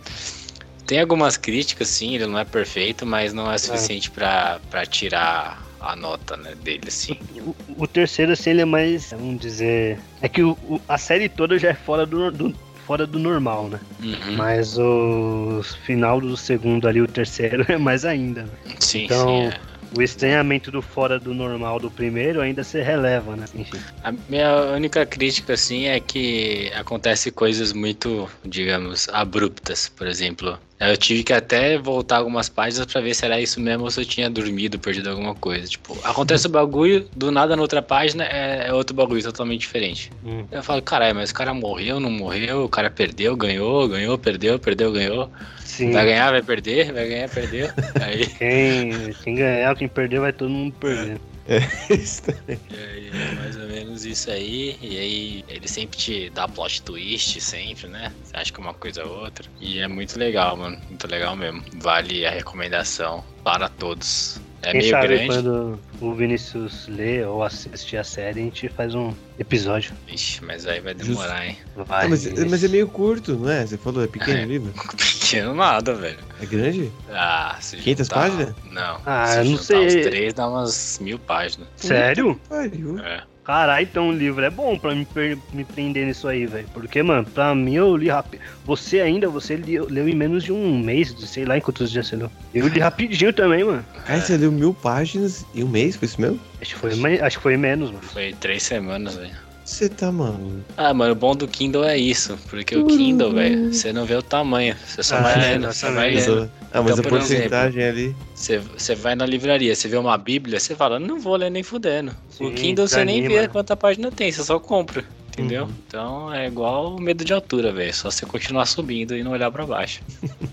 Tem 0.87 1.01
algumas 1.01 1.37
críticas, 1.37 1.87
sim, 1.89 2.15
ele 2.17 2.27
não 2.27 2.39
é 2.39 2.45
perfeito, 2.45 3.07
mas 3.07 3.33
não 3.33 3.51
é 3.53 3.57
suficiente 3.59 4.11
pra, 4.11 4.59
pra 4.71 4.85
tirar 4.87 5.63
a 5.81 5.95
nota 5.95 6.37
né, 6.37 6.55
dele, 6.57 6.85
assim. 6.89 7.17
O, 7.37 7.55
o 7.85 7.87
terceiro, 7.87 8.33
assim, 8.33 8.51
ele 8.51 8.63
é 8.63 8.65
mais, 8.65 9.11
vamos 9.13 9.39
dizer... 9.39 10.01
É 10.21 10.29
que 10.29 10.43
o, 10.43 10.53
o- 10.65 10.81
a 10.89 10.99
série 10.99 11.29
toda 11.29 11.59
já 11.59 11.69
é 11.69 11.75
fora 11.75 12.05
do, 12.07 12.31
do- 12.33 12.55
fora 12.89 13.07
do 13.07 13.19
normal, 13.19 13.69
né? 13.69 13.79
Uhum. 14.03 14.35
Mas 14.35 14.79
o 14.79 15.61
final 15.85 16.23
do 16.23 16.35
segundo 16.39 16.89
ali, 16.89 17.03
o 17.03 17.07
terceiro, 17.07 17.63
é 17.71 17.77
mais 17.77 18.07
ainda. 18.07 18.45
né? 18.45 18.49
Sim, 18.81 19.05
então- 19.05 19.29
sim. 19.29 19.47
é. 19.49 19.68
O 19.97 20.03
estranhamento 20.03 20.71
do 20.71 20.83
fora 20.83 21.19
do 21.19 21.33
normal 21.33 21.81
do 21.81 21.91
primeiro 21.91 22.41
ainda 22.41 22.63
se 22.63 22.81
releva, 22.81 23.35
né? 23.37 23.47
Enfim. 23.55 23.79
A 24.05 24.13
minha 24.29 24.55
única 24.73 25.07
crítica, 25.07 25.55
assim, 25.55 25.87
é 25.87 25.99
que 25.99 26.71
acontece 26.75 27.31
coisas 27.31 27.73
muito, 27.73 28.29
digamos, 28.45 29.09
abruptas. 29.09 29.89
Por 29.89 30.07
exemplo, 30.07 30.59
eu 30.79 30.97
tive 30.97 31.25
que 31.25 31.33
até 31.33 31.77
voltar 31.79 32.19
algumas 32.19 32.49
páginas 32.49 32.87
pra 32.87 33.01
ver 33.01 33.15
se 33.15 33.25
era 33.25 33.41
isso 33.41 33.61
mesmo 33.61 33.85
ou 33.85 33.91
se 33.91 34.01
eu 34.01 34.05
tinha 34.05 34.31
dormido, 34.31 34.79
perdido 34.79 35.11
alguma 35.11 35.35
coisa. 35.35 35.67
Tipo, 35.67 35.99
acontece 36.05 36.47
o 36.47 36.51
bagulho, 36.51 37.09
do 37.17 37.33
nada 37.33 37.57
na 37.57 37.63
outra 37.63 37.83
página 37.83 38.25
é, 38.25 38.69
é 38.69 38.73
outro 38.73 38.95
bagulho 38.95 39.23
totalmente 39.23 39.61
diferente. 39.61 40.13
Hum. 40.25 40.45
Eu 40.53 40.63
falo, 40.63 40.81
caralho, 40.83 41.17
mas 41.17 41.31
o 41.31 41.35
cara 41.35 41.53
morreu, 41.53 41.99
não 41.99 42.11
morreu, 42.11 42.65
o 42.65 42.69
cara 42.69 42.91
perdeu, 42.91 43.35
ganhou, 43.37 43.89
ganhou, 43.89 44.17
perdeu, 44.19 44.59
perdeu, 44.59 44.93
ganhou. 44.93 45.31
Sim. 45.79 45.93
Vai 45.93 46.07
ganhar, 46.07 46.31
vai 46.33 46.43
perder, 46.43 46.93
vai 46.93 47.09
ganhar, 47.09 47.29
perdeu. 47.29 47.69
Aí, 48.03 48.27
Quem, 48.27 49.13
quem 49.23 49.35
ganhar, 49.37 49.77
quem 49.77 49.87
perder, 49.89 50.19
vai 50.21 50.33
todo 50.33 50.51
mundo 50.51 50.75
perder. 50.75 51.21
Isso 51.89 52.23
também. 52.25 52.59
E 52.71 52.75
aí, 52.77 53.11
é 53.11 53.35
mais 53.37 53.57
ou 53.57 53.67
menos 53.69 54.05
isso 54.05 54.31
aí. 54.31 54.77
E 54.83 54.99
aí 54.99 55.45
ele 55.49 55.67
sempre 55.67 55.97
te 55.97 56.29
dá 56.29 56.47
plot 56.47 56.83
twist, 56.83 57.41
sempre, 57.41 57.89
né? 57.89 58.13
Você 58.23 58.37
acha 58.37 58.53
que 58.53 58.61
é 58.61 58.63
uma 58.63 58.75
coisa 58.75 59.03
ou 59.03 59.21
outra. 59.23 59.49
E 59.59 59.79
é 59.79 59.89
muito 59.89 60.19
legal, 60.19 60.59
mano. 60.59 60.79
Muito 60.91 61.09
legal 61.09 61.35
mesmo. 61.35 61.63
Vale 61.77 62.27
a 62.27 62.31
recomendação 62.31 63.25
para 63.43 63.67
todos. 63.67 64.39
É 64.61 64.73
quem 64.73 64.81
meio 64.81 64.91
sabe 64.91 65.07
grande. 65.09 65.27
quando 65.27 65.81
o 66.03 66.13
Vinícius 66.15 66.87
lê 66.89 67.25
ou 67.25 67.43
assistir 67.43 67.97
a 67.97 68.05
série, 68.05 68.41
a 68.41 68.43
gente 68.43 68.69
faz 68.69 68.95
um 68.95 69.15
episódio. 69.39 69.93
Ixi, 70.07 70.45
mas 70.45 70.67
aí 70.67 70.81
vai 70.81 70.93
demorar, 70.93 71.47
hein? 71.47 71.57
Vai, 71.75 72.05
Ah, 72.05 72.09
mas, 72.09 72.27
mas 72.45 72.63
é 72.63 72.69
meio 72.69 72.89
curto, 72.89 73.37
não 73.39 73.49
é? 73.49 73.65
Você 73.65 73.79
falou, 73.79 74.05
é 74.05 74.07
pequeno 74.07 74.41
É. 74.41 74.45
livro? 74.45 74.71
Pequeno 75.31 75.55
nada, 75.55 75.95
velho. 75.95 76.19
É 76.41 76.47
grande? 76.47 76.91
Ah, 77.11 77.57
se 77.61 77.77
500 77.77 78.07
juntar- 78.07 78.21
páginas? 78.21 78.55
Não. 78.71 79.01
Ah, 79.05 79.27
se 79.27 79.39
eu 79.39 79.45
não 79.45 79.59
sei. 79.59 79.87
Os 79.87 79.95
três 79.95 80.35
dá 80.35 80.49
umas 80.49 80.99
mil 81.01 81.19
páginas. 81.19 81.69
Sério? 81.77 82.41
Pariu. 82.49 82.99
É. 83.01 83.23
Caralho, 83.45 83.83
então 83.83 84.11
o 84.11 84.13
livro 84.13 84.45
é 84.45 84.51
bom 84.51 84.79
pra 84.79 84.95
me, 84.95 85.07
me 85.55 85.65
prender 85.65 86.07
nisso 86.07 86.29
aí, 86.29 86.45
velho. 86.47 86.69
Porque, 86.75 87.03
mano, 87.03 87.25
pra 87.25 87.55
mim 87.55 87.75
eu 87.77 87.97
li 87.97 88.09
rápido. 88.09 88.43
Você 88.67 89.01
ainda, 89.01 89.29
você 89.31 89.57
li- 89.57 89.79
leu 89.81 90.07
em 90.07 90.15
menos 90.15 90.45
de 90.45 90.53
um 90.53 90.79
mês, 90.79 91.15
sei 91.27 91.47
lá 91.47 91.57
em 91.57 91.61
quantos 91.61 91.91
dias 91.91 92.07
você 92.07 92.17
leu. 92.17 92.31
Eu 92.55 92.69
li 92.69 92.79
rapidinho 92.81 93.33
também, 93.33 93.65
mano. 93.65 93.85
Aí 94.07 94.21
você 94.21 94.37
leu 94.37 94.53
mil 94.53 94.75
páginas 94.75 95.47
em 95.55 95.65
um 95.65 95.69
mês, 95.69 95.97
foi 95.97 96.07
isso 96.07 96.21
mesmo? 96.21 96.39
Acho 96.61 96.75
que 96.75 96.81
foi, 96.81 97.21
acho 97.21 97.37
que 97.39 97.43
foi 97.43 97.57
menos, 97.57 97.91
mano. 97.91 98.03
Foi 98.03 98.35
três 98.35 98.63
semanas, 98.63 99.17
velho. 99.17 99.48
Você 99.69 99.87
tá 99.87 100.11
maluco. 100.11 100.65
Ah, 100.79 100.95
mano, 100.95 101.13
o 101.13 101.15
bom 101.15 101.37
do 101.37 101.47
Kindle 101.47 101.85
é 101.85 101.97
isso. 101.97 102.39
Porque 102.49 102.75
o 102.75 102.87
Kindle, 102.87 103.33
velho, 103.35 103.73
você 103.73 103.93
não 103.93 104.07
vê 104.07 104.15
o 104.15 104.23
tamanho. 104.23 104.75
Você 104.87 105.03
só 105.03 105.17
Ah, 105.17 105.21
vai 105.21 105.35
é, 105.35 105.39
lendo, 105.53 105.67
você 105.73 105.91
vai 105.91 106.11
lendo. 106.15 106.51
Ah, 106.73 106.83
mas 106.83 106.99
Então, 106.99 107.01
a 107.01 107.03
por 107.03 107.09
porcentagem 107.11 107.85
ali. 107.85 108.17
Você, 108.35 108.59
você 108.59 108.95
vai 108.95 109.15
na 109.15 109.27
livraria, 109.27 109.75
você 109.77 109.87
vê 109.87 109.99
uma 109.99 110.17
bíblia, 110.17 110.59
você 110.59 110.75
fala, 110.75 110.99
não 110.99 111.21
vou 111.21 111.37
ler 111.37 111.51
nem 111.51 111.63
fudendo. 111.63 112.13
o 112.13 112.33
Sim, 112.49 112.55
Kindle 112.55 112.89
você 112.89 113.05
nem 113.05 113.29
vê 113.29 113.47
quanta 113.47 113.77
página 113.77 114.11
tem, 114.11 114.33
você 114.33 114.43
só 114.43 114.59
compra. 114.59 115.05
Entendeu? 115.29 115.65
Uhum. 115.65 115.71
Então 115.87 116.35
é 116.35 116.47
igual 116.47 116.97
o 116.97 117.01
medo 117.01 117.23
de 117.23 117.35
altura, 117.35 117.71
velho. 117.71 117.93
Só 117.95 118.11
você 118.11 118.25
continuar 118.25 118.65
subindo 118.65 119.15
e 119.15 119.23
não 119.23 119.33
olhar 119.33 119.53
pra 119.53 119.67
baixo. 119.67 120.01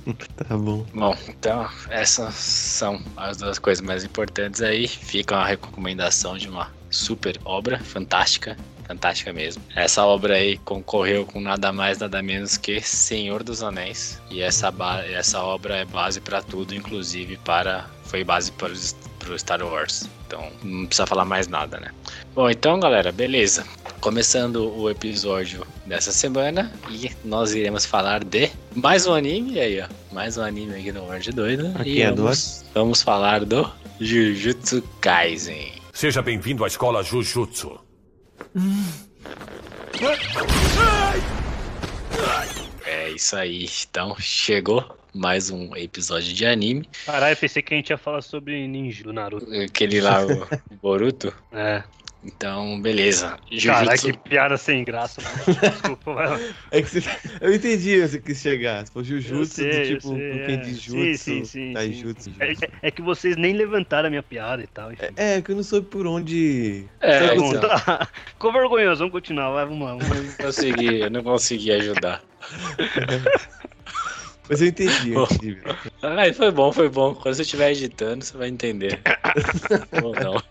Tá 0.48 0.56
bom. 0.58 0.86
Bom, 0.94 1.18
então 1.30 1.68
essas 1.90 2.36
são 2.36 3.02
as 3.18 3.38
duas 3.38 3.58
coisas 3.58 3.84
mais 3.84 4.04
importantes 4.04 4.62
aí. 4.62 4.88
Fica 4.88 5.36
uma 5.36 5.46
recomendação 5.48 6.38
de 6.38 6.48
uma 6.50 6.70
super 6.92 7.40
obra, 7.44 7.80
fantástica, 7.80 8.56
fantástica 8.88 9.34
mesmo. 9.34 9.62
Essa 9.76 10.06
obra 10.06 10.36
aí 10.36 10.58
concorreu 10.60 11.26
com 11.26 11.40
nada 11.40 11.72
mais, 11.72 11.98
nada 12.00 12.22
menos 12.22 12.58
que 12.58 12.82
Senhor 12.82 13.44
dos 13.44 13.62
Anéis. 13.64 14.22
E 14.30 14.42
essa, 14.42 14.74
essa 15.10 15.42
obra 15.42 15.78
é 15.78 15.86
base 15.86 16.22
pra 16.22 16.42
tudo, 16.42 16.74
inclusive 16.74 17.38
para. 17.38 17.86
Foi 18.06 18.24
base 18.24 18.52
para 18.52 18.72
o 18.72 19.40
Star 19.40 19.64
Wars. 19.66 20.08
Então 20.28 20.52
não 20.64 20.86
precisa 20.86 21.06
falar 21.06 21.26
mais 21.26 21.48
nada, 21.48 21.80
né? 21.80 21.92
Bom, 22.34 22.50
então 22.50 22.80
galera, 22.80 23.12
beleza. 23.12 23.66
Começando 24.00 24.72
o 24.78 24.90
episódio 24.90 25.66
dessa 25.86 26.12
semana 26.12 26.72
e 26.90 27.10
nós 27.24 27.54
iremos 27.56 27.86
falar 27.86 28.24
de 28.24 28.52
mais 28.76 29.08
um 29.08 29.14
anime 29.14 29.60
aí, 29.60 29.82
ó. 29.82 29.88
Mais 30.14 30.38
um 30.38 30.44
anime 30.44 30.76
aqui 30.76 30.92
no 30.92 31.02
World 31.04 31.32
Doido. 31.32 31.72
Pra 31.72 31.88
E 31.88 31.96
quem 31.96 32.14
vamos, 32.14 32.64
vamos 32.74 33.02
falar 33.02 33.44
do 33.44 33.70
Jujutsu 34.00 34.84
Kaisen. 35.02 35.72
Seja 35.94 36.22
bem-vindo 36.22 36.64
à 36.64 36.68
escola 36.68 37.02
Jujutsu. 37.02 37.85
É 42.86 43.10
isso 43.10 43.36
aí. 43.36 43.68
Então 43.90 44.16
chegou 44.18 44.98
mais 45.14 45.50
um 45.50 45.76
episódio 45.76 46.34
de 46.34 46.46
anime. 46.46 46.88
Caralho, 47.06 47.36
pensei 47.36 47.62
que 47.62 47.74
a 47.74 47.78
gente 47.78 47.90
ia 47.90 47.98
falar 47.98 48.22
sobre 48.22 48.66
ninja 48.68 49.04
do 49.04 49.12
Naruto. 49.12 49.52
Aquele 49.54 50.00
lá, 50.00 50.26
o 50.26 50.48
Boruto. 50.82 51.34
É. 51.52 51.84
Então, 52.26 52.82
beleza. 52.82 53.38
Caralho, 53.64 53.90
Jujutsu 53.92 54.12
que 54.12 54.30
piada 54.30 54.58
sem 54.58 54.84
graça, 54.84 55.22
mano. 55.22 55.60
Desculpa, 55.72 56.14
vai 56.14 56.28
lá. 56.28 56.40
É 56.72 56.82
que 56.82 56.90
você... 56.90 57.04
Eu 57.40 57.54
entendi 57.54 58.02
onde 58.02 58.08
você 58.10 58.20
quis 58.20 58.42
chegar. 58.42 58.86
Se 58.86 58.92
for 58.92 59.04
Jujutsu, 59.04 59.54
sei, 59.54 59.70
do 59.70 59.88
tipo, 59.88 60.10
sei, 60.10 60.46
quem 60.46 60.56
é. 60.56 60.58
diz 60.58 60.82
Sim, 60.82 61.06
Jutsu, 61.06 61.24
sim, 61.24 61.46
sim, 61.46 61.74
Taijutsu. 61.74 62.32
É, 62.40 62.52
é- 62.52 62.56
é 62.82 62.92
que 62.92 63.02
vocês 63.04 63.38
nem 63.38 63.54
levantaram 63.54 64.08
a 64.08 64.10
minha 64.10 64.24
piada 64.24 64.64
e 64.64 64.68
tal. 64.68 64.92
Enfim. 64.92 65.06
É, 65.16 65.36
é 65.36 65.42
que 65.42 65.52
eu 65.52 65.56
não 65.56 65.64
soube 65.64 65.88
por 65.88 66.08
onde. 66.08 66.86
É, 67.00 67.28
Sabe 67.28 67.40
Bom, 67.40 67.60
tá. 67.60 68.08
Ficou 68.34 68.52
vergonhoso, 68.52 69.00
vamos 69.00 69.12
continuar, 69.12 69.52
vai, 69.52 69.66
vamos 69.66 69.86
lá. 69.86 69.96
Vamos 69.96 70.10
lá. 70.10 70.16
eu 70.16 70.24
não 70.24 70.34
consegui, 70.34 71.00
eu 71.02 71.12
não 71.12 71.24
consegui 71.24 71.72
ajudar. 71.74 72.24
Mas 74.50 74.62
eu 74.62 74.68
entendi, 74.68 75.14
eu 75.14 75.24
entendi. 75.24 75.62
Foi 76.36 76.52
bom, 76.52 76.72
foi 76.72 76.88
bom. 76.88 77.16
Quando 77.16 77.34
você 77.36 77.42
estiver 77.42 77.72
editando, 77.72 78.24
você 78.24 78.38
vai 78.38 78.48
entender. 78.48 79.02
Ou 80.04 80.14
não. 80.14 80.42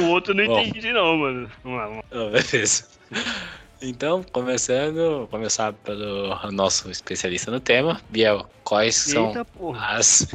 O 0.00 0.02
outro 0.10 0.34
não 0.34 0.46
Bom. 0.46 0.60
entendi, 0.60 0.92
não, 0.92 1.16
mano. 1.16 1.50
Vamos 1.62 1.78
lá, 1.78 1.86
vamos 1.86 2.02
lá. 2.10 2.26
Ah, 2.26 2.30
beleza. 2.30 2.88
Então, 3.82 4.22
começando, 4.22 5.28
começar 5.30 5.72
pelo 5.72 6.50
nosso 6.52 6.90
especialista 6.90 7.50
no 7.50 7.60
tema, 7.60 8.00
Biel, 8.08 8.48
quais 8.62 8.94
são 8.94 9.28
Eita 9.28 9.44
porra. 9.44 9.86
as, 9.88 10.26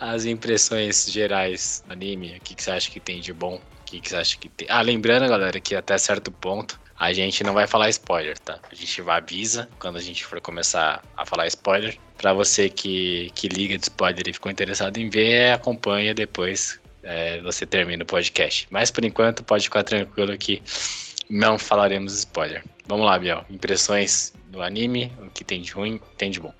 as 0.00 0.24
impressões 0.26 1.06
gerais 1.10 1.82
do 1.86 1.92
anime? 1.92 2.36
O 2.36 2.40
que, 2.40 2.54
que 2.54 2.62
você 2.62 2.70
acha 2.70 2.90
que 2.90 3.00
tem 3.00 3.20
de 3.20 3.32
bom? 3.32 3.54
O 3.56 3.84
que, 3.86 4.00
que 4.00 4.10
você 4.10 4.16
acha 4.16 4.36
que 4.36 4.48
tem? 4.50 4.66
Ah, 4.70 4.82
lembrando, 4.82 5.26
galera, 5.28 5.58
que 5.60 5.74
até 5.74 5.96
certo 5.96 6.30
ponto 6.30 6.78
a 6.98 7.12
gente 7.12 7.42
não 7.44 7.54
vai 7.54 7.66
falar 7.66 7.88
spoiler, 7.90 8.36
tá? 8.38 8.58
A 8.70 8.74
gente 8.74 9.00
vai 9.00 9.18
avisa 9.18 9.68
quando 9.78 9.96
a 9.96 10.02
gente 10.02 10.24
for 10.26 10.40
começar 10.40 11.02
a 11.16 11.24
falar 11.24 11.46
spoiler. 11.46 11.96
Pra 12.18 12.32
você 12.32 12.68
que, 12.68 13.30
que 13.34 13.48
liga 13.48 13.78
de 13.78 13.84
spoiler 13.84 14.28
e 14.28 14.32
ficou 14.32 14.50
interessado 14.50 14.98
em 14.98 15.08
ver, 15.08 15.52
acompanha 15.52 16.12
depois 16.12 16.80
é, 17.08 17.40
você 17.40 17.64
termina 17.64 18.02
o 18.02 18.06
podcast. 18.06 18.68
Mas 18.70 18.90
por 18.90 19.02
enquanto, 19.04 19.42
pode 19.42 19.64
ficar 19.64 19.82
tranquilo 19.82 20.36
que 20.36 20.62
não 21.30 21.58
falaremos 21.58 22.12
spoiler. 22.14 22.62
Vamos 22.86 23.06
lá, 23.06 23.18
Biel. 23.18 23.44
Impressões 23.48 24.34
do 24.48 24.62
anime, 24.62 25.10
o 25.18 25.30
que 25.30 25.42
tem 25.42 25.62
de 25.62 25.72
ruim, 25.72 25.96
o 25.96 25.98
que 26.00 26.16
tem 26.16 26.30
de 26.30 26.38
bom. 26.38 26.52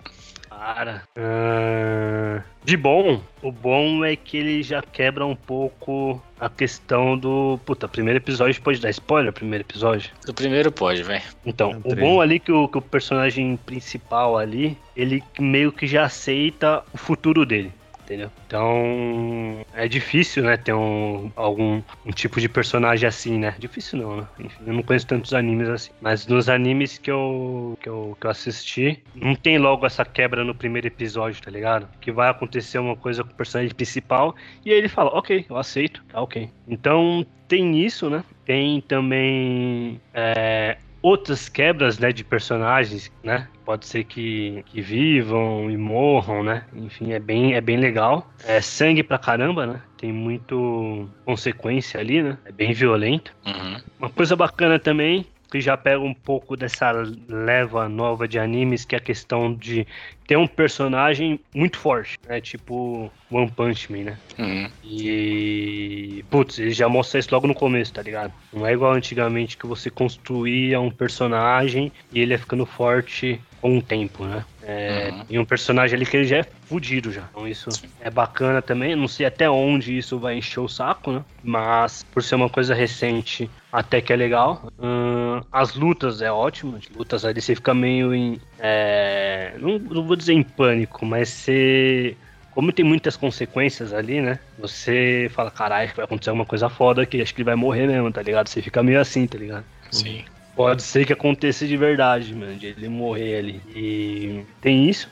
Cara. 0.48 1.04
ah, 1.16 2.42
de 2.64 2.76
bom, 2.76 3.22
o 3.40 3.52
bom 3.52 4.04
é 4.04 4.16
que 4.16 4.36
ele 4.36 4.62
já 4.62 4.82
quebra 4.82 5.24
um 5.24 5.36
pouco 5.36 6.20
a 6.40 6.50
questão 6.50 7.16
do. 7.16 7.60
Puta, 7.64 7.86
primeiro 7.86 8.18
episódio 8.18 8.60
pode 8.60 8.80
dar 8.80 8.90
spoiler, 8.90 9.32
primeiro 9.32 9.62
episódio. 9.62 10.10
O 10.26 10.34
primeiro 10.34 10.72
pode, 10.72 11.02
vai. 11.02 11.22
Então, 11.46 11.80
um 11.84 11.92
o 11.92 11.94
bom 11.94 12.20
ali 12.20 12.36
é 12.36 12.38
que 12.40 12.50
o, 12.50 12.66
que 12.66 12.76
o 12.76 12.82
personagem 12.82 13.56
principal 13.56 14.36
ali, 14.36 14.76
ele 14.96 15.22
meio 15.38 15.70
que 15.70 15.86
já 15.86 16.04
aceita 16.04 16.82
o 16.92 16.98
futuro 16.98 17.46
dele. 17.46 17.72
Entendeu? 18.08 18.30
Então 18.46 19.66
é 19.74 19.86
difícil, 19.86 20.42
né, 20.42 20.56
ter 20.56 20.72
um, 20.72 21.30
algum 21.36 21.82
um 22.06 22.10
tipo 22.10 22.40
de 22.40 22.48
personagem 22.48 23.06
assim, 23.06 23.38
né? 23.38 23.54
Difícil 23.58 23.98
não, 23.98 24.16
né? 24.16 24.28
Enfim, 24.40 24.62
eu 24.66 24.72
não 24.72 24.82
conheço 24.82 25.06
tantos 25.06 25.34
animes 25.34 25.68
assim. 25.68 25.90
Mas 26.00 26.26
nos 26.26 26.48
animes 26.48 26.96
que 26.96 27.10
eu, 27.10 27.76
que 27.82 27.86
eu, 27.86 28.16
que 28.18 28.26
eu 28.26 28.30
assisti, 28.30 29.02
não 29.14 29.34
tem 29.34 29.58
logo 29.58 29.84
essa 29.84 30.06
quebra 30.06 30.42
no 30.42 30.54
primeiro 30.54 30.86
episódio, 30.86 31.42
tá 31.42 31.50
ligado? 31.50 31.86
Que 32.00 32.10
vai 32.10 32.30
acontecer 32.30 32.78
uma 32.78 32.96
coisa 32.96 33.22
com 33.22 33.30
o 33.30 33.34
personagem 33.34 33.74
principal 33.74 34.34
e 34.64 34.72
aí 34.72 34.78
ele 34.78 34.88
fala, 34.88 35.10
ok, 35.10 35.44
eu 35.46 35.58
aceito, 35.58 36.02
tá 36.08 36.18
ok. 36.18 36.50
Então 36.66 37.26
tem 37.46 37.78
isso, 37.84 38.08
né? 38.08 38.24
Tem 38.46 38.80
também 38.80 40.00
é, 40.14 40.78
outras 41.02 41.48
quebras, 41.48 41.98
né, 41.98 42.12
de 42.12 42.24
personagens, 42.24 43.12
né? 43.22 43.48
Pode 43.64 43.86
ser 43.86 44.04
que, 44.04 44.62
que 44.66 44.80
vivam 44.80 45.70
e 45.70 45.76
morram, 45.76 46.42
né? 46.42 46.64
Enfim, 46.74 47.12
é 47.12 47.18
bem, 47.18 47.54
é 47.54 47.60
bem 47.60 47.76
legal. 47.76 48.30
É 48.44 48.60
sangue 48.60 49.02
pra 49.02 49.18
caramba, 49.18 49.66
né? 49.66 49.82
Tem 49.96 50.12
muito 50.12 51.08
consequência 51.24 52.00
ali, 52.00 52.22
né? 52.22 52.38
É 52.44 52.52
bem 52.52 52.72
violento. 52.72 53.34
Uhum. 53.46 53.80
Uma 53.98 54.10
coisa 54.10 54.34
bacana 54.34 54.78
também, 54.78 55.26
que 55.50 55.60
já 55.60 55.76
pega 55.76 56.00
um 56.00 56.14
pouco 56.14 56.56
dessa 56.56 56.92
leva 57.28 57.88
nova 57.88 58.28
de 58.28 58.38
animes, 58.38 58.84
que 58.84 58.94
é 58.94 58.98
a 58.98 59.00
questão 59.00 59.54
de 59.54 59.86
ter 60.26 60.36
um 60.36 60.46
personagem 60.46 61.40
muito 61.54 61.78
forte, 61.78 62.18
né? 62.28 62.40
Tipo 62.40 63.10
One 63.30 63.50
Punch 63.50 63.90
Man, 63.90 64.04
né? 64.04 64.18
Uhum. 64.38 64.70
E. 64.84 66.24
Putz, 66.30 66.58
ele 66.58 66.72
já 66.72 66.88
mostra 66.88 67.18
isso 67.18 67.30
logo 67.32 67.46
no 67.46 67.54
começo, 67.54 67.92
tá 67.92 68.02
ligado? 68.02 68.32
Não 68.52 68.66
é 68.66 68.72
igual 68.72 68.92
antigamente 68.92 69.56
que 69.56 69.66
você 69.66 69.90
construía 69.90 70.80
um 70.80 70.90
personagem 70.90 71.90
e 72.12 72.20
ele 72.20 72.32
ia 72.32 72.38
ficando 72.38 72.66
forte 72.66 73.40
com 73.60 73.78
o 73.78 73.82
tempo, 73.82 74.24
né? 74.24 74.44
É, 74.62 75.08
Uhum. 75.10 75.24
E 75.30 75.38
um 75.38 75.44
personagem 75.44 75.96
ali 75.96 76.04
que 76.04 76.16
ele 76.16 76.26
já 76.26 76.38
é 76.38 76.42
fudido 76.42 77.10
já. 77.10 77.26
Então 77.30 77.48
isso 77.48 77.70
é 78.00 78.10
bacana 78.10 78.60
também. 78.60 78.94
Não 78.94 79.08
sei 79.08 79.24
até 79.26 79.48
onde 79.48 79.96
isso 79.96 80.18
vai 80.18 80.36
encher 80.36 80.60
o 80.60 80.68
saco, 80.68 81.10
né? 81.10 81.24
Mas 81.42 82.02
por 82.12 82.22
ser 82.22 82.34
uma 82.34 82.50
coisa 82.50 82.74
recente, 82.74 83.50
até 83.72 84.00
que 84.00 84.12
é 84.12 84.16
legal. 84.16 84.72
Ahn, 84.78 85.42
as 85.52 85.74
lutas 85.74 86.22
é 86.22 86.30
ótimo. 86.30 86.76
As 86.76 86.88
lutas 86.88 87.24
ali 87.24 87.40
você 87.40 87.54
fica 87.54 87.74
meio 87.74 88.14
em. 88.14 88.40
é, 88.58 89.54
não, 89.58 89.78
não 89.78 90.06
vou 90.06 90.16
dizer 90.16 90.32
em 90.32 90.42
pânico, 90.42 91.04
mas 91.04 91.28
você 91.28 92.16
como 92.58 92.72
tem 92.72 92.84
muitas 92.84 93.16
consequências 93.16 93.92
ali, 93.92 94.20
né? 94.20 94.40
Você 94.58 95.30
fala, 95.32 95.48
caralho, 95.48 95.92
vai 95.94 96.04
acontecer 96.04 96.30
alguma 96.30 96.44
coisa 96.44 96.68
foda 96.68 97.02
aqui, 97.02 97.22
acho 97.22 97.32
que 97.32 97.40
ele 97.40 97.44
vai 97.44 97.54
morrer 97.54 97.86
mesmo, 97.86 98.10
tá 98.10 98.20
ligado? 98.20 98.48
Você 98.48 98.60
fica 98.60 98.82
meio 98.82 99.00
assim, 99.00 99.28
tá 99.28 99.38
ligado? 99.38 99.64
Sim. 99.92 100.24
Pode 100.56 100.82
ser 100.82 101.06
que 101.06 101.12
aconteça 101.12 101.68
de 101.68 101.76
verdade, 101.76 102.34
mano, 102.34 102.56
de 102.56 102.66
ele 102.66 102.88
morrer 102.88 103.38
ali. 103.38 103.62
E 103.76 104.44
tem 104.60 104.90
isso. 104.90 105.08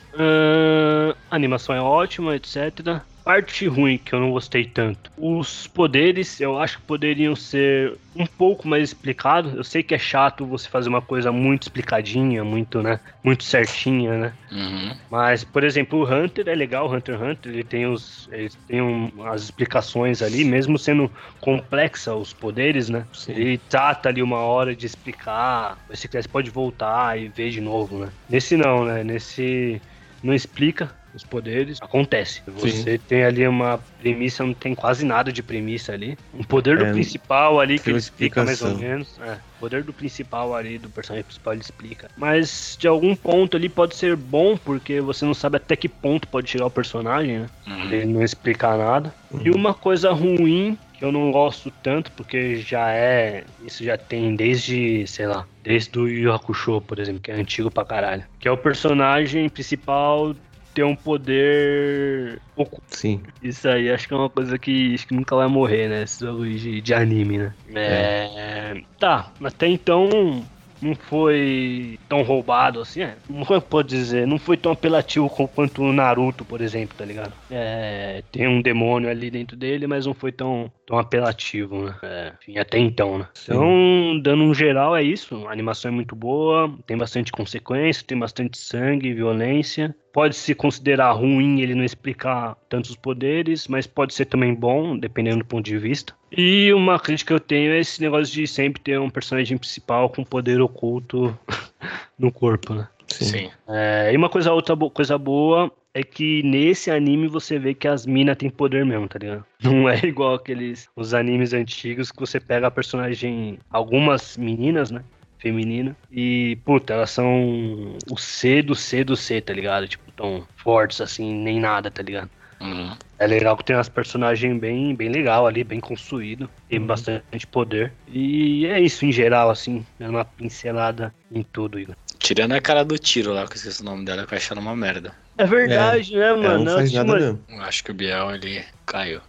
A 1.31 1.33
animação 1.33 1.73
é 1.73 1.79
ótima, 1.79 2.35
etc. 2.35 3.01
Parte 3.27 3.67
ruim 3.67 3.97
que 3.97 4.15
eu 4.15 4.21
não 4.21 4.31
gostei 4.31 4.63
tanto. 4.63 5.11
Os 5.17 5.67
poderes, 5.67 6.39
eu 6.39 6.57
acho 6.57 6.77
que 6.77 6.85
poderiam 6.85 7.35
ser 7.35 7.93
um 8.15 8.25
pouco 8.25 8.65
mais 8.65 8.83
explicados. 8.83 9.53
Eu 9.53 9.65
sei 9.65 9.83
que 9.83 9.93
é 9.93 9.97
chato 9.97 10.45
você 10.45 10.69
fazer 10.69 10.87
uma 10.87 11.01
coisa 11.01 11.29
muito 11.29 11.63
explicadinha, 11.63 12.41
muito, 12.45 12.81
né? 12.81 13.01
Muito 13.21 13.43
certinha, 13.43 14.17
né? 14.17 14.33
Uhum. 14.49 14.91
Mas, 15.11 15.43
por 15.43 15.65
exemplo, 15.65 15.99
o 15.99 16.05
Hunter 16.09 16.47
é 16.47 16.55
legal, 16.55 16.87
o 16.87 16.95
Hunter 16.95 17.15
x 17.15 17.21
Hunter, 17.21 17.51
ele 17.51 17.65
tem, 17.65 17.85
os, 17.85 18.29
ele 18.31 18.49
tem 18.65 18.81
um- 18.81 19.11
as 19.25 19.43
explicações 19.43 20.21
ali, 20.21 20.45
mesmo 20.45 20.77
sendo 20.77 21.11
complexa 21.41 22.15
os 22.15 22.31
poderes, 22.31 22.87
né? 22.87 23.05
Sim. 23.11 23.33
Ele 23.33 23.57
trata 23.57 24.07
ali 24.07 24.23
uma 24.23 24.39
hora 24.39 24.73
de 24.73 24.85
explicar, 24.85 25.77
mas 25.89 25.99
se 25.99 26.07
quiser 26.07 26.21
você 26.23 26.29
pode 26.29 26.49
voltar 26.49 27.19
e 27.19 27.27
ver 27.27 27.49
de 27.49 27.59
novo, 27.59 27.99
né? 27.99 28.09
Nesse 28.29 28.55
não, 28.55 28.85
né? 28.85 29.03
Nesse 29.03 29.81
não 30.23 30.33
explica 30.33 30.95
os 31.17 31.23
poderes, 31.23 31.79
acontece. 31.81 32.41
Você 32.47 32.97
tem 32.97 33.23
ali 33.23 33.47
uma 33.47 33.79
premissa, 33.99 34.45
não 34.45 34.53
tem 34.53 34.73
quase 34.73 35.05
nada 35.05 35.31
de 35.31 35.43
premissa 35.43 35.91
ali. 35.91 36.17
Um 36.33 36.43
poder 36.43 36.77
do 36.77 36.85
É, 36.85 36.91
principal 36.93 37.59
ali 37.59 37.77
que 37.79 37.89
ele 37.89 37.97
explica 37.97 38.43
mais 38.43 38.61
ou 38.61 38.77
menos. 38.77 39.19
É, 39.19 39.33
o 39.33 39.59
poder 39.59 39.83
do 39.83 39.91
principal 39.91 40.55
ali, 40.55 40.77
do 40.77 40.89
personagem 40.89 41.23
principal, 41.23 41.53
ele 41.53 41.61
explica. 41.61 42.09
Mas 42.15 42.77
de 42.79 42.87
algum 42.87 43.15
ponto 43.15 43.57
ali 43.57 43.67
pode 43.67 43.95
ser 43.95 44.15
bom, 44.15 44.55
porque 44.55 45.01
você 45.01 45.25
não 45.25 45.33
sabe 45.33 45.57
até 45.57 45.75
que 45.75 45.89
ponto 45.89 46.27
pode 46.27 46.49
chegar 46.49 46.65
o 46.65 46.71
personagem, 46.71 47.39
né? 47.39 47.49
Uhum. 47.67 47.83
Ele 47.91 48.05
não 48.05 48.23
explicar 48.23 48.77
nada. 48.77 49.13
E 49.43 49.49
uma 49.49 49.73
coisa 49.73 50.11
ruim 50.11 50.77
que 50.97 51.05
eu 51.05 51.11
não 51.11 51.31
gosto 51.31 51.71
tanto, 51.83 52.11
porque 52.13 52.55
já 52.55 52.89
é. 52.91 53.43
Isso 53.63 53.83
já 53.83 53.97
tem 53.97 54.35
desde, 54.35 55.05
sei 55.05 55.27
lá, 55.27 55.45
desde 55.63 55.97
o 55.99 56.07
Yu 56.07 56.33
Hakusho, 56.33 56.81
por 56.81 56.97
exemplo, 56.97 57.21
que 57.21 57.29
é 57.29 57.35
antigo 57.35 57.69
pra 57.69 57.85
caralho. 57.85 58.23
Que 58.39 58.47
é 58.47 58.51
o 58.51 58.57
personagem 58.57 59.47
principal 59.47 60.35
ter 60.77 60.83
um 60.83 60.95
poder 60.95 62.39
oculto. 62.55 62.85
Sim. 62.89 63.23
Isso 63.41 63.67
aí, 63.67 63.89
acho 63.89 64.07
que 64.07 64.13
é 64.13 64.17
uma 64.17 64.29
coisa 64.29 64.59
que 64.59 64.93
acho 64.93 65.07
que 65.07 65.13
nunca 65.15 65.35
vai 65.35 65.47
morrer, 65.47 65.89
né? 65.89 66.03
Esses 66.03 66.19
jogos 66.19 66.61
de, 66.61 66.81
de 66.81 66.93
anime, 66.93 67.39
né? 67.39 67.53
É... 67.73 68.81
Tá, 68.99 69.31
até 69.43 69.65
então 69.67 70.45
não 70.81 70.95
foi 70.95 71.99
tão 72.07 72.21
roubado 72.21 72.79
assim, 72.81 73.01
é. 73.01 73.15
Como 73.25 73.41
é 73.41 73.61
que 73.61 73.67
pode 73.67 73.89
dizer? 73.89 74.27
Não 74.27 74.37
foi 74.37 74.57
tão 74.57 74.71
apelativo 74.71 75.29
quanto 75.29 75.81
o 75.81 75.93
Naruto, 75.93 76.45
por 76.45 76.61
exemplo, 76.61 76.95
tá 76.97 77.05
ligado? 77.05 77.33
É, 77.49 78.23
tem 78.31 78.47
um 78.47 78.61
demônio 78.61 79.09
ali 79.09 79.29
dentro 79.29 79.57
dele, 79.57 79.87
mas 79.87 80.05
não 80.05 80.13
foi 80.13 80.31
tão, 80.31 80.71
tão 80.85 80.97
apelativo, 80.97 81.85
né? 81.85 81.95
É, 82.03 82.33
enfim, 82.39 82.59
até 82.59 82.77
então, 82.77 83.19
né? 83.19 83.27
Sim. 83.33 83.53
Então, 83.53 84.19
dando 84.21 84.43
um 84.43 84.53
geral, 84.53 84.95
é 84.95 85.03
isso. 85.03 85.47
A 85.47 85.51
animação 85.51 85.89
é 85.89 85.93
muito 85.93 86.15
boa, 86.15 86.71
tem 86.85 86.97
bastante 86.97 87.31
consequência, 87.31 88.05
tem 88.05 88.17
bastante 88.17 88.57
sangue, 88.57 89.13
violência. 89.13 89.95
Pode 90.17 90.35
se 90.35 90.55
considerar 90.55 91.11
ruim 91.11 91.61
ele 91.61 91.75
não 91.75 91.83
explicar 91.83 92.57
tantos 92.67 92.95
poderes, 92.95 93.67
mas 93.67 93.85
pode 93.85 94.15
ser 94.15 94.25
também 94.25 94.51
bom, 94.51 94.97
dependendo 94.97 95.37
do 95.37 95.45
ponto 95.45 95.63
de 95.63 95.77
vista. 95.77 96.11
E 96.35 96.73
uma 96.73 96.99
crítica 96.99 97.27
que 97.27 97.33
eu 97.35 97.39
tenho 97.39 97.71
é 97.71 97.77
esse 97.77 98.01
negócio 98.01 98.33
de 98.33 98.47
sempre 98.47 98.81
ter 98.81 98.99
um 98.99 99.11
personagem 99.11 99.59
principal 99.59 100.09
com 100.09 100.23
poder 100.23 100.59
oculto 100.59 101.37
no 102.17 102.31
corpo, 102.31 102.73
né? 102.73 102.87
Sim. 103.05 103.25
Sim. 103.25 103.49
É, 103.69 104.09
e 104.11 104.17
uma 104.17 104.27
coisa, 104.27 104.51
outra 104.51 104.75
bo- 104.75 104.89
coisa 104.89 105.19
boa 105.19 105.71
é 105.93 106.01
que 106.01 106.41
nesse 106.41 106.89
anime 106.89 107.27
você 107.27 107.59
vê 107.59 107.75
que 107.75 107.87
as 107.87 108.07
minas 108.07 108.37
têm 108.37 108.49
poder 108.49 108.83
mesmo, 108.83 109.07
tá 109.07 109.19
ligado? 109.19 109.45
Não 109.61 109.87
é 109.87 110.03
igual 110.03 110.33
aqueles 110.33 110.89
os 110.95 111.13
animes 111.13 111.53
antigos 111.53 112.11
que 112.11 112.19
você 112.19 112.39
pega 112.39 112.65
a 112.65 112.71
personagem, 112.71 113.59
algumas 113.69 114.35
meninas, 114.35 114.89
né? 114.89 115.03
Feminina, 115.39 115.95
e 116.11 116.57
puta, 116.65 116.93
elas 116.93 117.11
são 117.11 117.97
o 118.09 118.17
C 118.17 118.61
do 118.61 118.75
C 118.75 119.03
do 119.03 119.15
C, 119.15 119.39
tá 119.39 119.53
ligado? 119.53 119.87
Tipo, 119.87 120.11
tão 120.13 120.45
fortes 120.57 120.99
assim, 121.01 121.33
nem 121.33 121.59
nada, 121.59 121.91
tá 121.91 122.01
ligado? 122.01 122.29
Uhum. 122.59 122.91
É 123.19 123.27
legal 123.27 123.55
que 123.55 123.63
tem 123.63 123.75
umas 123.75 123.89
personagens 123.89 124.59
bem, 124.59 124.95
bem 124.95 125.09
legal 125.09 125.45
ali, 125.47 125.63
bem 125.63 125.79
construído, 125.79 126.49
tem 126.69 126.79
Uhum. 126.79 126.87
bastante 126.87 127.47
poder. 127.51 127.91
E 128.07 128.65
é 128.65 128.79
isso 128.79 129.05
em 129.05 129.11
geral, 129.11 129.49
assim, 129.49 129.85
é 129.99 130.07
uma 130.09 130.25
pincelada 130.25 131.13
em 131.31 131.43
tudo, 131.43 131.79
Igor. 131.79 131.95
Tirando 132.19 132.53
a 132.53 132.61
cara 132.61 132.83
do 132.83 132.97
tiro 132.97 133.31
lá, 133.33 133.45
que 133.45 133.53
eu 133.53 133.57
esqueci 133.57 133.81
o 133.81 133.85
nome 133.85 134.05
dela, 134.05 134.25
que 134.25 134.33
eu 134.33 134.37
achei 134.37 134.57
uma 134.57 134.75
merda. 134.75 135.13
É 135.37 135.45
verdade, 135.45 136.15
né, 136.15 136.29
É, 136.29 136.33
mano? 136.35 136.63
não 136.65 136.73
faz 136.73 136.91
nada 136.91 137.13
mesmo. 137.13 137.43
Eu 137.47 137.61
acho 137.61 137.83
que 137.83 137.91
o 137.91 137.93
Biel 137.93 138.31
ele 138.33 138.65
caiu. 138.85 139.21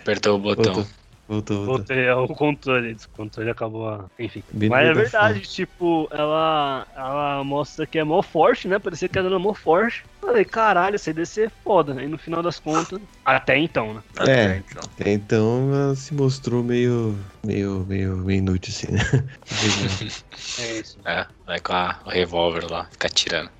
Apertou 0.00 0.36
o 0.36 0.38
botão. 0.38 0.74
Voltou. 0.74 1.01
Voltou, 1.28 1.64
voltou. 1.64 1.76
Voltei 1.76 2.08
ao 2.08 2.28
controle, 2.28 2.92
o 2.92 3.16
controle 3.16 3.50
acabou. 3.50 3.88
a- 3.88 4.06
Enfim. 4.18 4.42
Bem 4.52 4.68
Mas 4.68 4.88
é 4.88 4.92
verdade, 4.92 5.40
tipo, 5.42 6.08
ela, 6.10 6.86
ela 6.94 7.44
mostra 7.44 7.86
que 7.86 7.98
é 7.98 8.04
mó 8.04 8.20
forte, 8.22 8.66
né? 8.68 8.78
Parecia 8.78 9.08
que 9.08 9.18
ela 9.18 9.28
era 9.28 9.38
mó 9.38 9.54
forte. 9.54 10.04
Falei, 10.20 10.44
caralho, 10.44 10.94
essa 10.96 11.12
DC 11.12 11.44
é 11.44 11.48
foda. 11.48 11.98
Aí 11.98 12.06
no 12.06 12.18
final 12.18 12.42
das 12.42 12.58
contas, 12.60 13.00
até 13.24 13.56
então, 13.56 13.94
né? 13.94 14.02
É. 14.28 14.56
então. 14.56 14.82
Até 14.84 15.10
então 15.12 15.70
ela 15.74 15.94
se 15.94 16.12
mostrou 16.14 16.62
meio. 16.62 17.16
meio. 17.44 17.84
meio, 17.88 18.16
meio 18.18 18.38
inútil, 18.38 18.72
assim, 18.72 18.92
né? 18.92 19.00
É 20.58 20.72
isso. 20.78 20.98
É, 21.04 21.26
vai 21.46 21.60
com 21.60 21.72
a, 21.72 21.98
o 22.04 22.10
revólver 22.10 22.70
lá, 22.70 22.86
fica 22.92 23.06
atirando. 23.06 23.50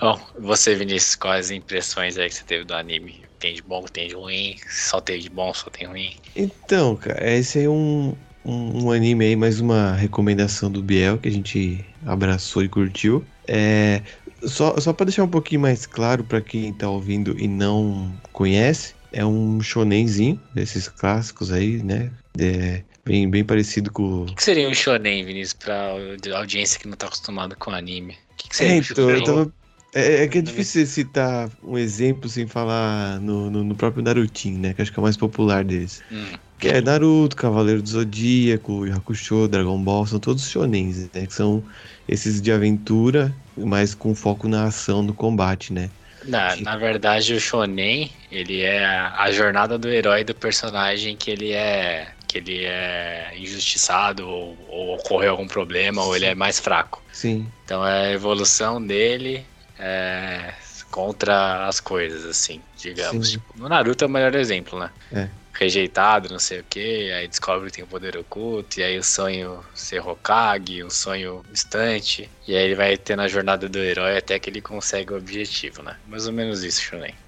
Bom, 0.00 0.20
você, 0.38 0.74
Vinícius, 0.74 1.14
quais 1.16 1.46
as 1.46 1.50
impressões 1.50 2.16
aí 2.16 2.28
que 2.28 2.34
você 2.34 2.44
teve 2.44 2.64
do 2.64 2.74
anime? 2.74 3.27
Tem 3.38 3.54
de 3.54 3.62
bom, 3.62 3.82
tem 3.84 4.08
de 4.08 4.14
ruim? 4.14 4.56
Só 4.68 5.00
tem 5.00 5.20
de 5.20 5.28
bom, 5.30 5.52
só 5.54 5.70
tem 5.70 5.86
ruim? 5.86 6.16
Então, 6.34 6.96
cara, 6.96 7.30
esse 7.36 7.62
é 7.62 7.68
um, 7.68 8.14
um, 8.44 8.84
um 8.84 8.90
anime 8.92 9.24
aí, 9.26 9.36
mais 9.36 9.60
uma 9.60 9.94
recomendação 9.94 10.70
do 10.70 10.82
Biel 10.82 11.18
que 11.18 11.28
a 11.28 11.32
gente 11.32 11.84
abraçou 12.06 12.62
e 12.64 12.68
curtiu. 12.68 13.24
É, 13.46 14.02
só, 14.44 14.78
só 14.78 14.92
pra 14.92 15.04
deixar 15.06 15.24
um 15.24 15.28
pouquinho 15.28 15.60
mais 15.60 15.86
claro 15.86 16.24
pra 16.24 16.40
quem 16.40 16.72
tá 16.72 16.88
ouvindo 16.88 17.38
e 17.38 17.46
não 17.48 18.12
conhece, 18.32 18.94
é 19.12 19.24
um 19.24 19.60
shonenzinho, 19.60 20.40
desses 20.54 20.88
clássicos 20.88 21.50
aí, 21.52 21.82
né? 21.82 22.10
É, 22.38 22.82
bem, 23.04 23.28
bem 23.28 23.44
parecido 23.44 23.90
com. 23.90 24.22
O 24.22 24.34
que 24.34 24.42
seria 24.42 24.68
um 24.68 24.74
shonen, 24.74 25.24
Vinícius, 25.24 25.54
pra 25.54 25.92
audiência 26.36 26.78
que 26.78 26.86
não 26.86 26.96
tá 26.96 27.06
acostumada 27.06 27.56
com 27.56 27.70
anime? 27.70 28.14
O 28.32 28.36
que, 28.36 28.48
que 28.48 28.56
É, 28.56 28.58
seria 28.58 28.80
um 28.80 28.82
então, 28.82 29.10
eu 29.10 29.16
shonen? 29.16 29.24
tava. 29.24 29.57
É, 29.98 30.22
é 30.22 30.28
que 30.28 30.38
é 30.38 30.42
difícil 30.42 30.86
citar 30.86 31.50
um 31.62 31.76
exemplo 31.76 32.28
sem 32.28 32.46
falar 32.46 33.20
no, 33.20 33.50
no, 33.50 33.64
no 33.64 33.74
próprio 33.74 34.02
Narutinho, 34.02 34.60
né? 34.60 34.72
Que 34.72 34.82
acho 34.82 34.92
que 34.92 34.98
é 34.98 35.00
o 35.00 35.02
mais 35.02 35.16
popular 35.16 35.64
deles. 35.64 36.04
Hum, 36.10 36.38
Que 36.56 36.68
é 36.68 36.80
Naruto, 36.80 37.34
Cavaleiro 37.34 37.82
do 37.82 37.88
Zodíaco, 37.88 38.86
Yu 38.86 38.94
Hakusho, 38.94 39.48
Dragon 39.48 39.82
Ball, 39.82 40.06
são 40.06 40.20
todos 40.20 40.48
shonens, 40.48 41.10
né? 41.12 41.26
Que 41.26 41.34
são 41.34 41.64
esses 42.06 42.40
de 42.40 42.52
aventura, 42.52 43.34
mas 43.56 43.92
com 43.92 44.14
foco 44.14 44.46
na 44.46 44.64
ação, 44.64 45.02
no 45.02 45.12
combate, 45.12 45.72
né? 45.72 45.90
Na, 46.24 46.54
na 46.56 46.76
verdade, 46.76 47.34
o 47.34 47.40
shonen, 47.40 48.10
ele 48.30 48.62
é 48.62 48.84
a, 48.84 49.30
jornada 49.32 49.78
do 49.78 49.88
herói 49.88 50.22
do 50.24 50.34
personagem 50.34 51.16
que 51.16 51.30
ele 51.30 51.52
é 51.52 52.08
que 52.26 52.38
ele 52.38 52.64
é 52.64 53.32
injustiçado 53.38 54.28
ou, 54.28 54.56
ou 54.68 54.94
ocorreu 54.96 55.30
algum 55.30 55.48
problema 55.48 56.02
ou 56.04 56.14
ele 56.14 56.26
é 56.26 56.34
mais 56.34 56.60
fraco. 56.60 57.02
Sim, 57.10 57.48
Então 57.64 57.86
é 57.86 58.08
a 58.08 58.12
evolução 58.12 58.84
dele 58.84 59.46
é, 59.78 60.52
contra 60.90 61.66
as 61.66 61.80
coisas, 61.80 62.24
assim, 62.24 62.60
digamos. 62.76 63.30
Tipo, 63.32 63.58
no 63.58 63.68
Naruto 63.68 64.04
é 64.04 64.06
o 64.06 64.10
melhor 64.10 64.34
exemplo, 64.34 64.78
né? 64.78 64.90
É. 65.12 65.28
Rejeitado, 65.52 66.28
não 66.30 66.38
sei 66.38 66.60
o 66.60 66.64
que, 66.64 67.10
aí 67.10 67.26
descobre 67.26 67.68
que 67.68 67.76
tem 67.76 67.84
um 67.84 67.88
poder 67.88 68.16
oculto, 68.16 68.78
e 68.78 68.82
aí 68.82 68.96
o 68.96 69.02
sonho 69.02 69.60
ser 69.74 70.00
Hokage, 70.00 70.84
um 70.84 70.90
sonho 70.90 71.42
distante, 71.50 72.30
e 72.46 72.54
aí 72.54 72.64
ele 72.64 72.76
vai 72.76 72.96
tendo 72.96 73.22
a 73.22 73.28
jornada 73.28 73.68
do 73.68 73.78
herói 73.78 74.16
até 74.16 74.38
que 74.38 74.48
ele 74.48 74.60
consegue 74.60 75.12
o 75.12 75.16
objetivo, 75.16 75.82
né? 75.82 75.96
Mais 76.06 76.28
ou 76.28 76.32
menos 76.32 76.62
isso. 76.62 76.82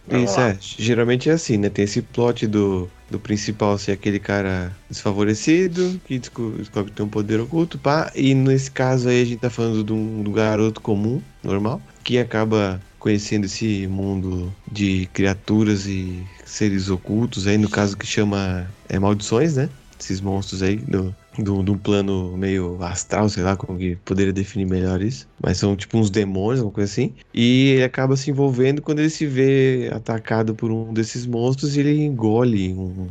Vamos 0.06 0.30
isso 0.30 0.40
lá. 0.40 0.48
é. 0.50 0.58
Geralmente 0.60 1.28
é 1.28 1.32
assim, 1.32 1.56
né? 1.56 1.68
Tem 1.68 1.84
esse 1.84 2.02
plot 2.02 2.46
do, 2.46 2.88
do 3.10 3.18
principal 3.18 3.76
ser 3.78 3.92
aquele 3.92 4.20
cara 4.20 4.70
desfavorecido, 4.88 6.00
que 6.06 6.18
desco- 6.18 6.52
descobre 6.56 6.90
que 6.92 6.96
tem 6.96 7.06
um 7.06 7.08
poder 7.08 7.40
oculto, 7.40 7.78
pá. 7.78 8.12
E 8.14 8.32
nesse 8.34 8.70
caso 8.70 9.08
aí 9.08 9.22
a 9.22 9.24
gente 9.24 9.40
tá 9.40 9.50
falando 9.50 9.82
de 9.82 9.92
um, 9.92 10.22
do 10.22 10.30
garoto 10.30 10.80
comum, 10.80 11.20
normal, 11.42 11.82
que 12.02 12.18
acaba 12.18 12.80
conhecendo 12.98 13.46
esse 13.46 13.86
mundo 13.86 14.52
de 14.70 15.08
criaturas 15.12 15.86
e 15.86 16.22
seres 16.44 16.90
ocultos, 16.90 17.46
aí 17.46 17.56
no 17.56 17.68
caso 17.68 17.96
que 17.96 18.06
chama 18.06 18.68
é, 18.88 18.98
maldições, 18.98 19.56
né? 19.56 19.68
Esses 19.98 20.20
monstros 20.20 20.62
aí 20.62 20.76
do, 20.76 21.14
do, 21.62 21.76
plano 21.76 22.34
meio 22.36 22.82
astral, 22.82 23.28
sei 23.28 23.42
lá 23.42 23.54
como 23.54 23.78
que 23.78 23.96
poderia 23.96 24.32
definir 24.32 24.66
melhor 24.66 25.02
isso. 25.02 25.28
Mas 25.42 25.58
são 25.58 25.76
tipo 25.76 25.98
uns 25.98 26.08
demônios, 26.08 26.62
uma 26.62 26.70
coisa 26.70 26.90
assim. 26.90 27.12
E 27.34 27.72
ele 27.72 27.84
acaba 27.84 28.16
se 28.16 28.30
envolvendo 28.30 28.80
quando 28.80 29.00
ele 29.00 29.10
se 29.10 29.26
vê 29.26 29.90
atacado 29.92 30.54
por 30.54 30.70
um 30.70 30.92
desses 30.92 31.26
monstros 31.26 31.76
e 31.76 31.80
ele 31.80 32.02
engole 32.02 32.72
um, 32.72 33.08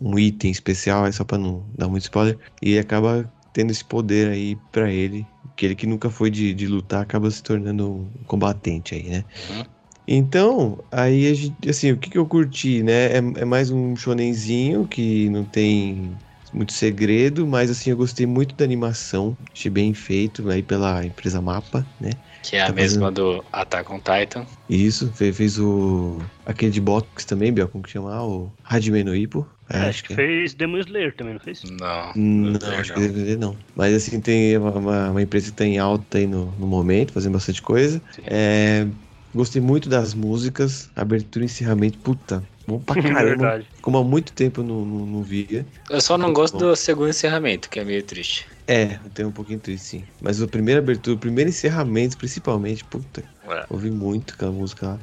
um 0.00 0.18
item 0.18 0.50
especial, 0.50 1.06
é 1.06 1.12
só 1.12 1.24
pra 1.24 1.38
não 1.38 1.64
dar 1.76 1.88
muito 1.88 2.04
spoiler. 2.04 2.38
E 2.62 2.70
ele 2.70 2.78
acaba 2.78 3.28
tendo 3.52 3.72
esse 3.72 3.84
poder 3.84 4.28
aí 4.28 4.56
pra 4.70 4.90
ele. 4.92 5.26
Que 5.58 5.66
ele 5.66 5.74
que 5.74 5.86
nunca 5.86 6.08
foi 6.08 6.30
de, 6.30 6.54
de 6.54 6.68
lutar 6.68 7.02
acaba 7.02 7.28
se 7.30 7.42
tornando 7.42 7.90
um 8.20 8.24
combatente 8.24 8.94
aí, 8.94 9.10
né? 9.10 9.24
Uhum. 9.50 9.64
Então, 10.06 10.78
aí 10.92 11.26
a 11.26 11.34
gente, 11.34 11.68
assim, 11.68 11.92
o 11.92 11.98
que, 11.98 12.08
que 12.10 12.16
eu 12.16 12.26
curti, 12.26 12.82
né? 12.82 13.06
É, 13.08 13.16
é 13.18 13.44
mais 13.44 13.70
um 13.70 13.96
shonenzinho 13.96 14.86
que 14.86 15.28
não 15.30 15.44
tem 15.44 16.16
muito 16.52 16.72
segredo, 16.72 17.44
mas 17.46 17.70
assim, 17.70 17.90
eu 17.90 17.96
gostei 17.96 18.24
muito 18.24 18.54
da 18.54 18.64
animação, 18.64 19.36
achei 19.52 19.70
bem 19.70 19.92
feito 19.92 20.48
aí 20.48 20.62
pela 20.62 21.04
empresa 21.04 21.42
Mapa, 21.42 21.84
né? 22.00 22.10
Que 22.42 22.56
é 22.56 22.62
a 22.62 22.66
Tá 22.66 22.72
mesma 22.72 23.10
do 23.10 23.44
Attack 23.52 23.90
on 23.92 23.98
Titan. 23.98 24.46
Isso, 24.68 25.12
fez, 25.12 25.36
fez 25.36 25.58
o. 25.58 26.18
aquele 26.44 26.70
de 26.72 26.80
box 26.80 27.24
também, 27.24 27.52
Biel, 27.52 27.68
como 27.68 27.82
que 27.84 27.90
chama? 27.90 28.22
O 28.22 28.52
Hajime 28.64 29.02
no 29.04 29.14
Ippo. 29.14 29.46
É, 29.70 29.78
acho 29.80 30.02
que 30.04 30.14
fez 30.14 30.54
Demon 30.54 30.78
Slayer 30.78 31.14
também, 31.14 31.34
não 31.34 31.40
fez? 31.40 31.62
Não, 31.62 32.12
Não, 32.14 32.52
não 32.52 32.78
acho 32.78 32.92
que 32.92 33.00
não. 33.00 33.06
DVD 33.06 33.36
não. 33.36 33.58
Mas 33.74 33.94
assim, 33.94 34.20
tem 34.20 34.56
uma, 34.56 34.70
uma- 34.72 35.10
uma 35.10 35.22
empresa 35.22 35.50
que 35.50 35.56
tá 35.56 35.64
em 35.64 35.78
alta 35.78 36.18
aí 36.18 36.26
no, 36.26 36.52
no 36.52 36.66
momento, 36.66 37.12
fazendo 37.12 37.32
bastante 37.34 37.60
coisa. 37.60 38.02
Sim. 38.10 38.22
É, 38.26 38.86
gostei 39.34 39.60
muito 39.60 39.88
das 39.88 40.14
músicas, 40.14 40.90
abertura 40.96 41.44
e 41.44 41.46
encerramento, 41.46 41.98
puta, 41.98 42.46
bom 42.66 42.80
pra 42.80 42.96
caramba. 43.00 43.24
Verdade. 43.24 43.68
Como 43.82 43.98
há 43.98 44.04
muito 44.04 44.32
tempo 44.32 44.60
eu 44.60 44.64
não, 44.64 44.84
não, 44.84 45.06
não 45.06 45.22
via. 45.22 45.66
Eu 45.90 46.00
só 46.00 46.16
não 46.18 46.32
gosto 46.32 46.54
Bom. 46.54 46.58
do 46.58 46.76
segundo 46.76 47.08
encerramento, 47.10 47.68
que 47.70 47.78
é 47.80 47.84
meio 47.84 48.02
triste. 48.02 48.46
É, 48.68 48.98
tem 49.14 49.24
um 49.24 49.32
pouquinho 49.32 49.58
triste, 49.58 49.86
sim. 49.86 50.04
Mas 50.20 50.42
a 50.42 50.46
primeira 50.46 50.80
abertura, 50.80 51.16
o 51.16 51.18
primeiro 51.18 51.48
encerramento, 51.48 52.18
principalmente, 52.18 52.84
puta, 52.84 53.24
É. 53.48 53.64
ouvi 53.70 53.90
muito 53.90 54.34
aquela 54.34 54.52
música 54.52 54.88
lá. 54.88 54.98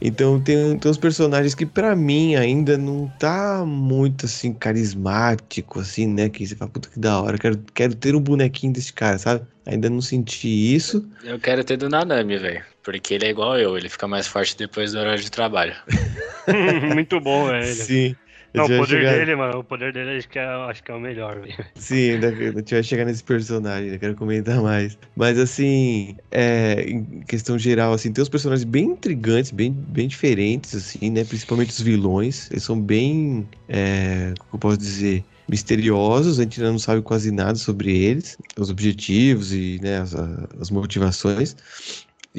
Então 0.00 0.40
tem, 0.40 0.78
tem 0.78 0.90
uns 0.90 0.96
personagens 0.96 1.54
que 1.54 1.66
pra 1.66 1.94
mim 1.94 2.34
ainda 2.36 2.78
não 2.78 3.12
tá 3.18 3.64
muito 3.66 4.26
assim 4.26 4.54
carismático, 4.54 5.80
assim, 5.80 6.06
né? 6.06 6.30
Que 6.30 6.46
você 6.46 6.56
fala, 6.56 6.70
puta 6.70 6.88
que 6.88 6.98
da 6.98 7.20
hora, 7.20 7.36
quero, 7.36 7.58
quero 7.74 7.94
ter 7.94 8.14
um 8.14 8.20
bonequinho 8.20 8.72
desse 8.72 8.92
cara, 8.92 9.18
sabe? 9.18 9.44
Ainda 9.66 9.90
não 9.90 10.00
senti 10.00 10.48
isso. 10.48 11.06
Eu 11.22 11.38
quero 11.38 11.62
ter 11.64 11.76
do 11.76 11.90
Nanami, 11.90 12.38
velho. 12.38 12.64
Porque 12.82 13.12
ele 13.12 13.26
é 13.26 13.30
igual 13.30 13.58
eu, 13.58 13.76
ele 13.76 13.88
fica 13.88 14.08
mais 14.08 14.26
forte 14.26 14.56
depois 14.56 14.92
do 14.92 14.98
horário 14.98 15.22
de 15.22 15.30
trabalho. 15.30 15.74
Muito 16.94 17.20
bom, 17.20 17.52
é 17.52 17.58
ele. 17.64 17.74
Sim. 17.74 18.16
Não, 18.54 18.64
o 18.64 18.68
poder 18.68 18.86
chegar- 18.86 19.12
dele, 19.18 19.36
mano, 19.36 19.58
o 19.58 19.64
poder 19.64 19.92
dele 19.92 20.16
acho 20.18 20.28
que 20.28 20.38
é, 20.38 20.44
acho 20.44 20.82
que 20.82 20.90
é 20.90 20.94
o 20.94 21.00
melhor, 21.00 21.40
velho. 21.40 21.54
Sim, 21.76 22.12
ainda, 22.12 22.34
gente 22.34 22.74
vai 22.74 22.82
chegar 22.82 23.04
nesse 23.04 23.22
personagem, 23.22 23.84
ainda 23.86 23.98
quero 23.98 24.14
comentar 24.14 24.60
mais. 24.62 24.98
Mas 25.14 25.38
assim, 25.38 26.16
é, 26.30 26.82
em 26.88 27.20
questão 27.22 27.58
geral, 27.58 27.92
assim, 27.92 28.12
tem 28.12 28.22
uns 28.22 28.28
personagens 28.28 28.64
bem 28.64 28.86
intrigantes, 28.86 29.50
bem, 29.50 29.72
bem 29.72 30.08
diferentes, 30.08 30.74
assim, 30.74 31.10
né? 31.10 31.24
Principalmente 31.24 31.70
os 31.70 31.80
vilões. 31.80 32.50
Eles 32.50 32.62
são 32.62 32.80
bem, 32.80 33.46
é, 33.68 34.32
como 34.38 34.54
eu 34.54 34.58
posso 34.58 34.78
dizer, 34.78 35.24
misteriosos, 35.48 36.38
a 36.38 36.42
gente 36.42 36.60
ainda 36.60 36.72
não 36.72 36.78
sabe 36.78 37.02
quase 37.02 37.30
nada 37.30 37.54
sobre 37.56 37.96
eles, 37.96 38.36
os 38.58 38.70
objetivos 38.70 39.52
e 39.52 39.78
né, 39.82 39.98
as, 39.98 40.14
as 40.60 40.70
motivações. 40.70 41.56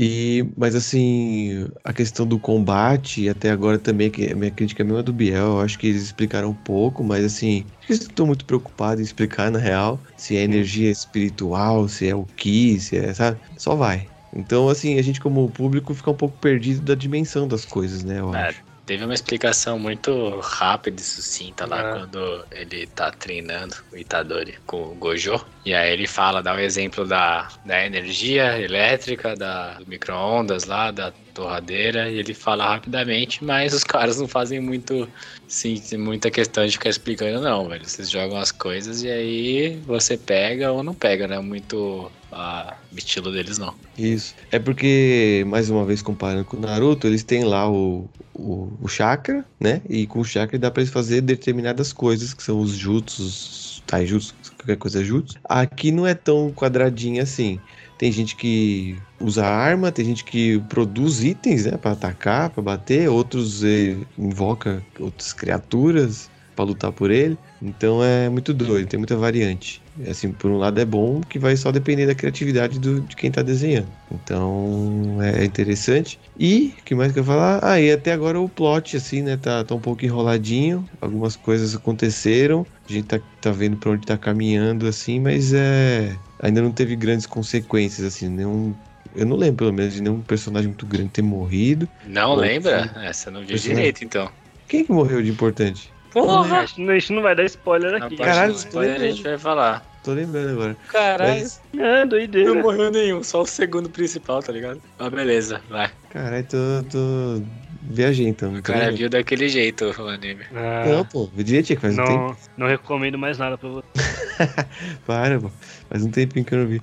E, 0.01 0.49
mas 0.55 0.75
assim, 0.75 1.67
a 1.83 1.91
questão 1.91 2.25
do 2.25 2.39
combate, 2.39 3.27
até 3.27 3.49
agora 3.51 3.77
também, 3.77 4.09
que 4.09 4.31
a 4.31 4.35
minha 4.35 4.49
crítica 4.51 4.81
é 4.81 4.85
a 4.85 4.88
mesma 4.88 5.03
do 5.03 5.12
Biel, 5.13 5.35
eu 5.57 5.59
acho 5.59 5.77
que 5.77 5.88
eles 5.88 6.03
explicaram 6.03 6.51
um 6.51 6.55
pouco, 6.55 7.03
mas 7.03 7.25
assim, 7.25 7.65
acho 7.77 7.88
que 7.88 7.93
eles 7.93 8.03
estão 8.03 8.25
muito 8.25 8.45
preocupados 8.45 9.01
em 9.01 9.03
explicar 9.03 9.51
na 9.51 9.59
real, 9.59 10.01
se 10.15 10.38
é 10.38 10.43
energia 10.43 10.89
espiritual, 10.89 11.89
se 11.89 12.07
é 12.07 12.15
o 12.15 12.25
Ki, 12.25 12.79
se 12.79 12.95
é, 12.95 13.13
sabe? 13.13 13.41
Só 13.57 13.75
vai. 13.75 14.09
Então, 14.31 14.69
assim, 14.69 14.97
a 14.97 15.01
gente 15.01 15.19
como 15.19 15.51
público 15.51 15.93
fica 15.93 16.12
um 16.12 16.15
pouco 16.15 16.38
perdido 16.38 16.81
da 16.81 16.95
dimensão 16.95 17.45
das 17.47 17.65
coisas, 17.65 18.01
né, 18.03 18.19
eu 18.19 18.33
É, 18.33 18.47
acho. 18.47 18.63
Teve 18.89 19.06
uma 19.06 19.13
explicação 19.13 19.78
muito 19.78 20.39
rápida 20.39 20.99
e 20.99 21.04
sucinta 21.04 21.63
lá 21.67 21.80
É. 21.80 21.99
quando 21.99 22.43
ele 22.52 22.88
tá 22.88 23.12
treinando 23.12 23.75
o 23.93 23.95
Itadori 23.95 24.58
com 24.65 24.82
o 24.82 24.95
Gojo. 24.95 25.45
E 25.63 25.75
aí 25.75 25.93
ele 25.93 26.08
fala, 26.08 26.41
dá 26.41 26.56
o 26.56 26.60
exemplo 26.60 27.06
da, 27.06 27.47
da 27.63 27.86
energia 27.86 28.60
elétrica, 28.60 29.36
da, 29.36 29.75
do 29.75 29.86
micro-ondas 29.88 30.63
lá, 30.63 30.89
da 30.89 31.13
torradeira, 31.36 32.10
e 32.10 32.17
ele 32.17 32.34
fala 32.34 32.67
rapidamente, 32.67 33.43
mas 33.43 33.75
os 33.75 33.84
caras 33.84 34.19
não 34.19 34.28
fazem 34.28 34.60
muito, 34.60 35.08
sim, 35.47 35.80
muita 35.95 36.32
questão 36.32 36.65
de 36.65 36.71
ficar 36.71 36.89
explicando 36.89 37.41
não, 37.41 37.69
velho. 37.69 37.88
Vocês 37.88 38.10
jogam 38.10 38.39
as 38.39 38.52
coisas 38.52 39.04
e 39.04 39.12
aí 39.12 39.78
você 39.86 40.17
pega 40.17 40.71
ou 40.71 40.82
não 40.82 40.95
pega, 40.95 41.28
né? 41.28 41.38
Muito 41.38 42.12
a 42.32 42.76
estilo 42.96 43.32
deles 43.32 43.58
não. 43.58 43.74
Isso. 43.98 44.36
É 44.52 44.60
porque, 44.60 45.44
mais 45.48 45.70
uma 45.70 45.86
vez 45.86 46.02
comparando 46.02 46.46
com 46.46 46.58
o 46.58 46.60
Naruto, 46.60 47.08
eles 47.08 47.24
têm 47.24 47.44
lá 47.44 47.70
o, 47.70 48.10
o, 48.34 48.72
o 48.82 48.88
chakra, 48.88 49.46
né? 49.60 49.82
E 49.89 50.06
com 50.08 50.20
o 50.20 50.26
chakra 50.26 50.58
dá 50.58 50.72
pra 50.72 50.82
eles 50.82 50.94
fazer 50.94 51.22
determinadas 51.22 51.92
coisas, 51.92 52.34
que 52.34 52.44
são 52.44 52.60
os 52.60 52.72
jutsus, 52.72 53.84
taijutsu, 53.86 54.36
qualquer 54.58 54.78
coisa 54.78 55.04
jutsu. 55.04 55.38
Aqui 55.44 55.92
não 55.92 56.06
é 56.06 56.13
tão 56.13 56.52
quadradinho 56.52 57.22
assim. 57.22 57.60
Tem 57.98 58.12
gente 58.12 58.36
que 58.38 58.98
usa 59.20 59.46
arma, 59.46 59.92
tem 59.92 60.06
gente 60.06 60.24
que 60.24 60.60
produz 60.70 61.22
itens, 61.22 61.65
né, 61.65 61.78
para 61.78 61.92
atacar, 61.92 62.50
para 62.50 62.63
bater, 62.63 63.10
outros 63.10 63.62
eh, 63.62 63.98
invoca 64.18 64.82
outras 64.98 65.34
criaturas 65.34 66.30
pra 66.56 66.63
lutar 66.63 66.94
por 66.94 67.12
ele. 67.12 67.38
Então 67.62 68.02
é 68.02 68.30
muito 68.30 68.54
doido, 68.54 68.88
tem 68.88 68.98
muita 68.98 69.18
variante. 69.18 69.82
Assim, 70.07 70.31
por 70.31 70.49
um 70.51 70.57
lado 70.57 70.79
é 70.79 70.85
bom 70.85 71.21
que 71.21 71.39
vai 71.39 71.55
só 71.55 71.71
depender 71.71 72.05
da 72.05 72.15
criatividade 72.15 72.79
do, 72.79 73.01
de 73.01 73.15
quem 73.15 73.31
tá 73.31 73.41
desenhando. 73.41 73.88
Então 74.12 75.17
é 75.21 75.43
interessante. 75.43 76.19
E, 76.38 76.73
o 76.79 76.83
que 76.83 76.95
mais 76.95 77.12
que 77.12 77.19
eu 77.19 77.23
falar? 77.23 77.59
Ah, 77.62 77.79
e 77.81 77.91
até 77.91 78.13
agora 78.13 78.39
o 78.39 78.47
plot, 78.47 78.95
assim, 78.97 79.21
né, 79.21 79.38
tá, 79.38 79.63
tá 79.63 79.75
um 79.75 79.79
pouco 79.79 80.05
enroladinho. 80.05 80.88
Algumas 81.01 81.35
coisas 81.35 81.75
aconteceram. 81.75 82.65
A 82.88 82.91
gente 82.91 83.07
tá, 83.07 83.19
tá 83.41 83.51
vendo 83.51 83.77
pra 83.77 83.91
onde 83.91 84.05
tá 84.05 84.17
caminhando, 84.17 84.88
assim, 84.88 85.19
mas 85.19 85.53
é. 85.53 86.15
Ainda 86.41 86.62
não 86.62 86.71
teve 86.71 86.95
grandes 86.95 87.25
consequências, 87.25 88.05
assim, 88.07 88.29
nenhum 88.29 88.73
eu 89.15 89.25
não 89.25 89.35
lembro, 89.35 89.57
pelo 89.57 89.73
menos, 89.73 89.93
de 89.93 90.01
nenhum 90.01 90.21
personagem 90.21 90.67
muito 90.67 90.85
grande 90.85 91.09
ter 91.09 91.21
morrido. 91.21 91.89
Não 92.07 92.35
lembra? 92.35 92.91
Essa 93.03 93.31
não 93.31 93.41
viu 93.41 93.49
Personagem. 93.49 93.77
direito, 93.77 94.03
então. 94.03 94.29
Quem 94.67 94.85
que 94.85 94.91
morreu 94.91 95.21
de 95.21 95.29
importante? 95.31 95.91
Porra! 96.12 96.60
A 96.62 96.65
gente, 96.65 97.13
não 97.13 97.22
vai 97.22 97.36
dar 97.36 97.43
spoiler 97.45 98.02
aqui. 98.02 98.17
Caralho, 98.17 98.54
spoiler 98.54 98.95
a 98.95 99.10
gente 99.10 99.24
vai 99.24 99.38
falar. 99.38 99.86
Tô 100.04 100.12
lembrando 100.13 100.52
agora. 100.52 100.78
Caralho, 100.88 101.41
Mas, 101.41 101.62
É, 101.78 102.06
doideira. 102.06 102.54
não 102.54 102.62
morreu 102.62 102.89
nenhum, 102.89 103.22
só 103.24 103.41
o 103.41 103.45
segundo 103.45 103.89
principal, 103.89 104.41
tá 104.41 104.52
ligado? 104.52 104.82
Ah, 104.98 105.10
beleza, 105.10 105.62
vai. 105.69 105.89
caralho, 106.10 106.45
tô, 106.45 106.58
tô. 106.89 107.43
Viajei 107.91 108.28
então. 108.28 108.54
O 108.54 108.62
cara 108.62 108.91
viu 108.91 109.10
daquele 109.10 109.50
jeito 109.50 109.86
o 109.98 110.08
anime. 110.08 110.43
Ah, 110.54 110.86
Não, 110.88 111.06
pô, 111.06 111.30
vi 111.34 111.43
direitinho, 111.43 111.80
faz 111.80 111.98
um 111.98 112.04
tempo. 112.04 112.13
não, 112.19 112.38
não 112.58 112.67
recomendo 112.67 113.17
mais 113.17 113.38
nada 113.38 113.58
pra 113.58 113.67
você. 113.69 113.86
Para, 115.06 115.39
pô. 115.39 115.50
Faz 115.89 116.04
um 116.04 116.12
tempinho 116.12 116.45
que 116.45 116.54
eu 116.54 116.60
não 116.60 116.67
vi. 116.67 116.82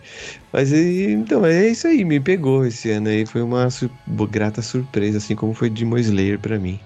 Mas 0.52 0.72
então, 0.72 1.44
é 1.46 1.68
isso 1.68 1.86
aí, 1.86 2.04
me 2.04 2.18
pegou 2.20 2.66
esse 2.66 2.90
ano 2.90 3.08
aí. 3.08 3.24
Foi 3.24 3.40
uma 3.42 3.70
sur- 3.70 3.90
grata 4.30 4.62
surpresa, 4.62 5.18
assim 5.18 5.34
como 5.36 5.54
foi 5.54 5.70
Demon 5.70 5.98
Slayer 5.98 6.38
pra 6.38 6.58
mim. 6.58 6.80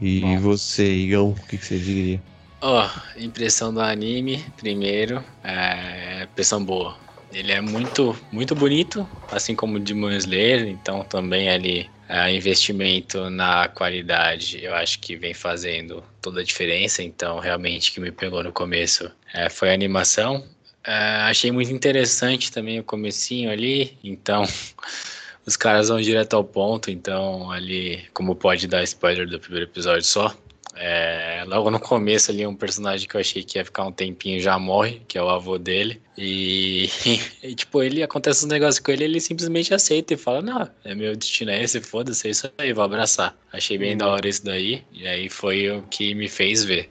E 0.00 0.20
Bom. 0.20 0.38
você, 0.38 0.84
Igão, 0.92 1.30
o 1.30 1.46
que, 1.46 1.58
que 1.58 1.64
você 1.64 1.78
diria? 1.78 2.22
Ó, 2.60 2.88
impressão 3.16 3.72
do 3.72 3.80
anime, 3.80 4.42
primeiro, 4.56 5.24
é 5.42 6.24
impressão 6.24 6.64
boa. 6.64 6.98
Ele 7.30 7.52
é 7.52 7.60
muito, 7.60 8.16
muito 8.30 8.54
bonito, 8.54 9.06
assim 9.30 9.54
como 9.54 9.76
o 9.76 9.80
Demon 9.80 10.12
Slayer, 10.12 10.68
então 10.68 11.04
também 11.04 11.48
ali 11.48 11.90
é, 12.08 12.34
investimento 12.34 13.28
na 13.30 13.68
qualidade, 13.68 14.62
eu 14.62 14.74
acho 14.74 14.98
que 15.00 15.16
vem 15.16 15.34
fazendo 15.34 16.02
toda 16.20 16.40
a 16.40 16.44
diferença. 16.44 17.02
Então, 17.02 17.38
realmente, 17.38 17.90
o 17.90 17.94
que 17.94 18.00
me 18.00 18.12
pegou 18.12 18.42
no 18.42 18.52
começo 18.52 19.10
é, 19.32 19.48
foi 19.50 19.70
a 19.70 19.74
animação. 19.74 20.44
É, 20.86 20.92
achei 21.22 21.50
muito 21.50 21.72
interessante 21.72 22.52
também 22.52 22.78
o 22.78 22.84
comecinho 22.84 23.50
ali, 23.50 23.98
então 24.04 24.44
os 25.46 25.56
caras 25.56 25.88
vão 25.88 26.00
direto 26.00 26.34
ao 26.34 26.44
ponto, 26.44 26.90
então 26.90 27.50
ali, 27.50 28.04
como 28.12 28.34
pode 28.34 28.66
dar 28.66 28.82
spoiler 28.82 29.28
do 29.28 29.38
primeiro 29.38 29.66
episódio 29.66 30.04
só, 30.04 30.34
é, 30.76 31.44
logo 31.46 31.70
no 31.70 31.78
começo 31.78 32.30
ali, 32.30 32.46
um 32.46 32.54
personagem 32.54 33.08
que 33.08 33.14
eu 33.14 33.20
achei 33.20 33.44
que 33.44 33.58
ia 33.58 33.64
ficar 33.64 33.84
um 33.84 33.92
tempinho 33.92 34.40
já 34.40 34.58
morre, 34.58 35.00
que 35.06 35.16
é 35.16 35.22
o 35.22 35.28
avô 35.28 35.56
dele. 35.56 36.00
E, 36.18 36.88
e, 37.42 37.54
tipo, 37.54 37.82
ele 37.82 38.02
acontece 38.02 38.44
um 38.44 38.48
negócio 38.48 38.82
com 38.82 38.90
ele, 38.90 39.04
ele 39.04 39.20
simplesmente 39.20 39.72
aceita 39.72 40.14
e 40.14 40.16
fala, 40.16 40.42
não, 40.42 40.68
é 40.84 40.94
meu 40.94 41.14
destino 41.14 41.50
é 41.50 41.62
esse, 41.62 41.80
foda-se, 41.80 42.26
é 42.26 42.30
isso 42.30 42.50
aí, 42.58 42.72
vou 42.72 42.84
abraçar. 42.84 43.36
Achei 43.52 43.78
bem 43.78 43.96
da 43.96 44.08
hora 44.08 44.28
isso 44.28 44.44
daí, 44.44 44.82
e 44.92 45.06
aí 45.06 45.28
foi 45.28 45.70
o 45.70 45.82
que 45.82 46.14
me 46.14 46.28
fez 46.28 46.64
ver. 46.64 46.90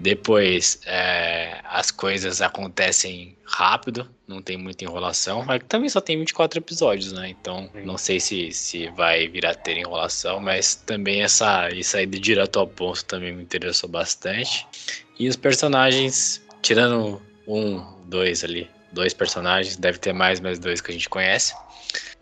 Depois, 0.00 0.80
é, 0.86 1.60
as 1.64 1.90
coisas 1.90 2.40
acontecem 2.40 3.36
rápido, 3.44 4.08
não 4.26 4.40
tem 4.40 4.56
muita 4.56 4.82
enrolação. 4.82 5.44
Mas 5.44 5.60
também 5.68 5.90
só 5.90 6.00
tem 6.00 6.18
24 6.18 6.58
episódios, 6.58 7.12
né? 7.12 7.28
Então, 7.28 7.68
Sim. 7.70 7.82
não 7.84 7.98
sei 7.98 8.18
se, 8.18 8.50
se 8.50 8.88
vai 8.88 9.28
virar 9.28 9.54
ter 9.54 9.76
enrolação, 9.76 10.40
mas 10.40 10.74
também 10.74 11.22
essa 11.22 11.68
isso 11.68 11.98
aí 11.98 12.06
de 12.06 12.18
direto 12.18 12.58
ao 12.58 12.66
ponto 12.66 13.04
também 13.04 13.34
me 13.34 13.42
interessou 13.42 13.90
bastante. 13.90 14.66
E 15.18 15.28
os 15.28 15.36
personagens, 15.36 16.40
tirando 16.62 17.20
um, 17.46 17.84
dois 18.06 18.42
ali, 18.42 18.70
dois 18.92 19.12
personagens, 19.12 19.76
deve 19.76 19.98
ter 19.98 20.14
mais, 20.14 20.40
mas 20.40 20.58
dois 20.58 20.80
que 20.80 20.90
a 20.90 20.94
gente 20.94 21.10
conhece. 21.10 21.54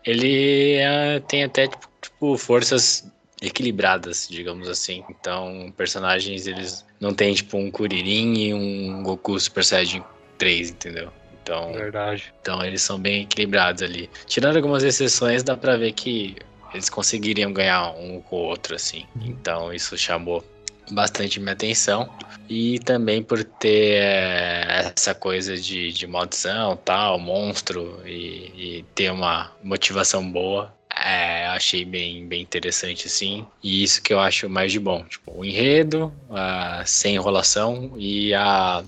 Ele 0.04 0.74
é, 0.74 1.20
tem 1.20 1.44
até 1.44 1.68
tipo, 1.68 1.88
tipo, 2.02 2.36
forças 2.36 3.06
equilibradas, 3.40 4.28
digamos 4.30 4.68
assim. 4.68 5.04
Então, 5.08 5.72
personagens 5.76 6.46
eles 6.46 6.84
não 7.00 7.14
tem 7.14 7.34
tipo 7.34 7.56
um 7.56 7.70
Kuririn 7.70 8.34
e 8.34 8.54
um 8.54 9.02
Goku 9.02 9.38
Super 9.38 9.64
Saiyajin 9.64 10.02
3, 10.36 10.70
entendeu? 10.70 11.10
Então, 11.42 11.72
Verdade. 11.72 12.32
então 12.40 12.62
eles 12.64 12.82
são 12.82 12.98
bem 12.98 13.22
equilibrados 13.22 13.82
ali. 13.82 14.10
Tirando 14.26 14.56
algumas 14.56 14.82
exceções, 14.82 15.42
dá 15.42 15.56
pra 15.56 15.76
ver 15.76 15.92
que 15.92 16.36
eles 16.74 16.90
conseguiriam 16.90 17.52
ganhar 17.52 17.90
um 17.92 18.20
com 18.20 18.36
o 18.36 18.40
outro, 18.40 18.74
assim. 18.74 19.06
Então 19.22 19.72
isso 19.72 19.96
chamou 19.96 20.44
bastante 20.90 21.40
minha 21.40 21.52
atenção. 21.52 22.08
E 22.48 22.78
também 22.80 23.22
por 23.22 23.44
ter 23.44 24.02
eh, 24.02 24.92
essa 24.96 25.14
coisa 25.14 25.56
de, 25.56 25.92
de 25.92 26.06
maldição, 26.06 26.76
tal, 26.76 27.18
monstro, 27.18 28.00
e, 28.06 28.78
e 28.78 28.84
ter 28.94 29.10
uma 29.10 29.52
motivação 29.62 30.30
boa. 30.30 30.74
É, 31.04 31.46
achei 31.46 31.84
bem, 31.84 32.26
bem 32.26 32.42
interessante, 32.42 33.06
assim. 33.06 33.46
E 33.62 33.82
isso 33.82 34.02
que 34.02 34.12
eu 34.12 34.20
acho 34.20 34.48
mais 34.48 34.72
de 34.72 34.80
bom. 34.80 35.04
Tipo, 35.04 35.38
o 35.38 35.44
enredo, 35.44 36.12
ah, 36.30 36.82
sem 36.86 37.14
enrolação 37.14 37.94
e 37.96 38.34
a 38.34 38.84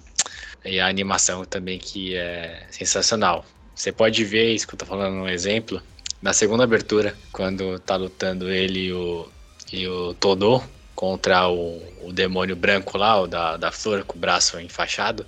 e 0.64 0.78
a 0.78 0.88
animação 0.88 1.44
também 1.44 1.78
que 1.78 2.14
é 2.14 2.66
sensacional. 2.70 3.44
Você 3.74 3.90
pode 3.90 4.24
ver 4.24 4.52
isso 4.52 4.68
que 4.68 4.74
eu 4.74 4.78
tô 4.78 4.84
falando 4.84 5.14
um 5.14 5.28
exemplo 5.28 5.80
na 6.20 6.34
segunda 6.34 6.64
abertura, 6.64 7.16
quando 7.32 7.78
tá 7.78 7.96
lutando 7.96 8.50
ele 8.50 8.86
e 8.86 8.92
o, 8.92 9.28
e 9.72 9.88
o 9.88 10.12
Todô 10.14 10.62
contra 10.94 11.48
o, 11.48 11.82
o 12.02 12.12
demônio 12.12 12.54
branco 12.54 12.98
lá, 12.98 13.18
o 13.22 13.26
da, 13.26 13.56
da 13.56 13.72
flor 13.72 14.04
com 14.04 14.18
o 14.18 14.20
braço 14.20 14.60
enfaixado. 14.60 15.24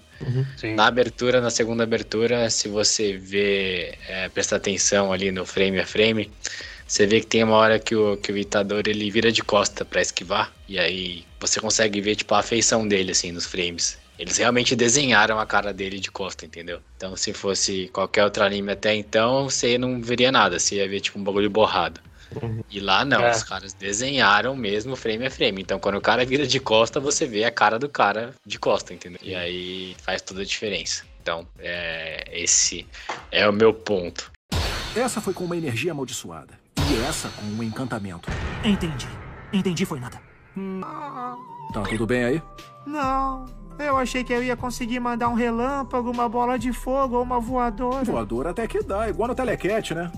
Sim. 0.57 0.75
Na 0.75 0.87
abertura, 0.87 1.41
na 1.41 1.49
segunda 1.49 1.83
abertura, 1.83 2.51
se 2.51 2.69
você 2.69 3.17
vê, 3.17 3.95
é, 4.07 4.29
prestar 4.29 4.57
atenção 4.57 5.13
ali 5.13 5.33
no 5.33 5.47
frame 5.47 5.81
a 5.81 5.87
frame, 5.87 6.31
você 6.93 7.07
vê 7.07 7.21
que 7.21 7.27
tem 7.27 7.43
uma 7.43 7.57
hora 7.57 7.79
que 7.79 7.97
o, 7.97 8.19
que 8.19 8.31
o 8.31 8.37
Itador 8.37 8.83
ele 8.85 9.11
vira 9.11 9.33
de 9.33 9.43
costa 9.43 9.83
pra 9.83 10.03
esquivar, 10.03 10.53
e 10.69 10.79
aí 10.79 11.25
você 11.41 11.59
consegue 11.59 12.03
ver 12.03 12.17
tipo 12.17 12.35
a 12.35 12.41
afeição 12.41 12.87
dele 12.87 13.13
assim 13.13 13.33
nos 13.33 13.47
frames. 13.47 13.97
Eles 14.19 14.37
realmente 14.37 14.77
desenharam 14.77 15.41
a 15.41 15.47
cara 15.47 15.73
dele 15.73 15.99
de 15.99 16.11
costa, 16.11 16.45
entendeu? 16.45 16.81
Então 16.99 17.17
se 17.17 17.33
fosse 17.33 17.89
qualquer 17.95 18.25
outro 18.25 18.45
anime 18.45 18.73
até 18.73 18.95
então, 18.95 19.49
você 19.49 19.79
não 19.79 20.03
veria 20.03 20.31
nada, 20.31 20.59
você 20.59 20.75
ia 20.77 20.87
ver 20.87 21.01
tipo 21.01 21.19
um 21.19 21.25
bagulho 21.25 21.49
borrado. 21.49 21.99
Uhum. 22.43 22.63
E 22.71 22.79
lá 22.79 23.07
não, 23.07 23.23
É. 23.23 23.31
os 23.31 23.43
caras 23.43 23.73
desenharam 23.73 24.55
mesmo 24.55 24.95
frame 24.95 25.25
a 25.25 25.31
frame. 25.31 25.63
Então 25.63 25.81
quando 25.81 25.97
o 25.97 26.01
cara 26.03 26.27
vira 26.27 26.47
de 26.47 26.61
costa, 26.61 27.01
você 27.01 27.25
vê 27.25 27.45
a 27.45 27.51
cara 27.51 27.79
do 27.79 27.89
cara 27.89 28.35
de 28.45 28.59
costa, 28.59 28.93
entendeu? 28.93 29.19
E 29.23 29.35
aí 29.35 29.97
faz 30.03 30.21
toda 30.21 30.43
a 30.43 30.45
diferença. 30.45 31.05
Então, 31.23 31.49
é, 31.59 32.25
esse 32.31 32.87
é 33.31 33.49
o 33.49 33.53
meu 33.53 33.73
ponto. 33.73 34.31
Essa 34.95 35.23
foi 35.23 35.33
com 35.33 35.45
uma 35.45 35.57
energia 35.57 35.93
amaldiçoada. 35.93 36.61
E 36.93 37.05
essa 37.09 37.31
com 37.31 37.47
um 37.47 37.63
encantamento. 37.63 38.29
Entendi. 38.63 39.09
Entendi, 39.51 39.87
foi 39.87 39.99
nada. 39.99 40.21
Tá 41.73 41.83
tudo 41.89 42.07
bem 42.07 42.23
aí? 42.23 42.43
Não, 42.85 43.47
eu 43.79 43.97
achei 43.97 44.23
que 44.23 44.31
eu 44.31 44.43
ia 44.43 44.55
conseguir 44.55 45.01
mandar 45.01 45.31
um 45.31 45.35
relâmpago, 45.35 46.11
uma 46.11 46.29
bola 46.29 46.59
de 46.59 46.71
fogo 46.71 47.17
ou 47.17 47.23
uma 47.23 47.41
voadora. 47.41 48.05
Voador 48.05 48.47
até 48.47 48.67
que 48.67 48.83
dá, 48.83 49.09
igual 49.09 49.29
no 49.29 49.35
Telecat, 49.35 49.95
né? 49.95 50.13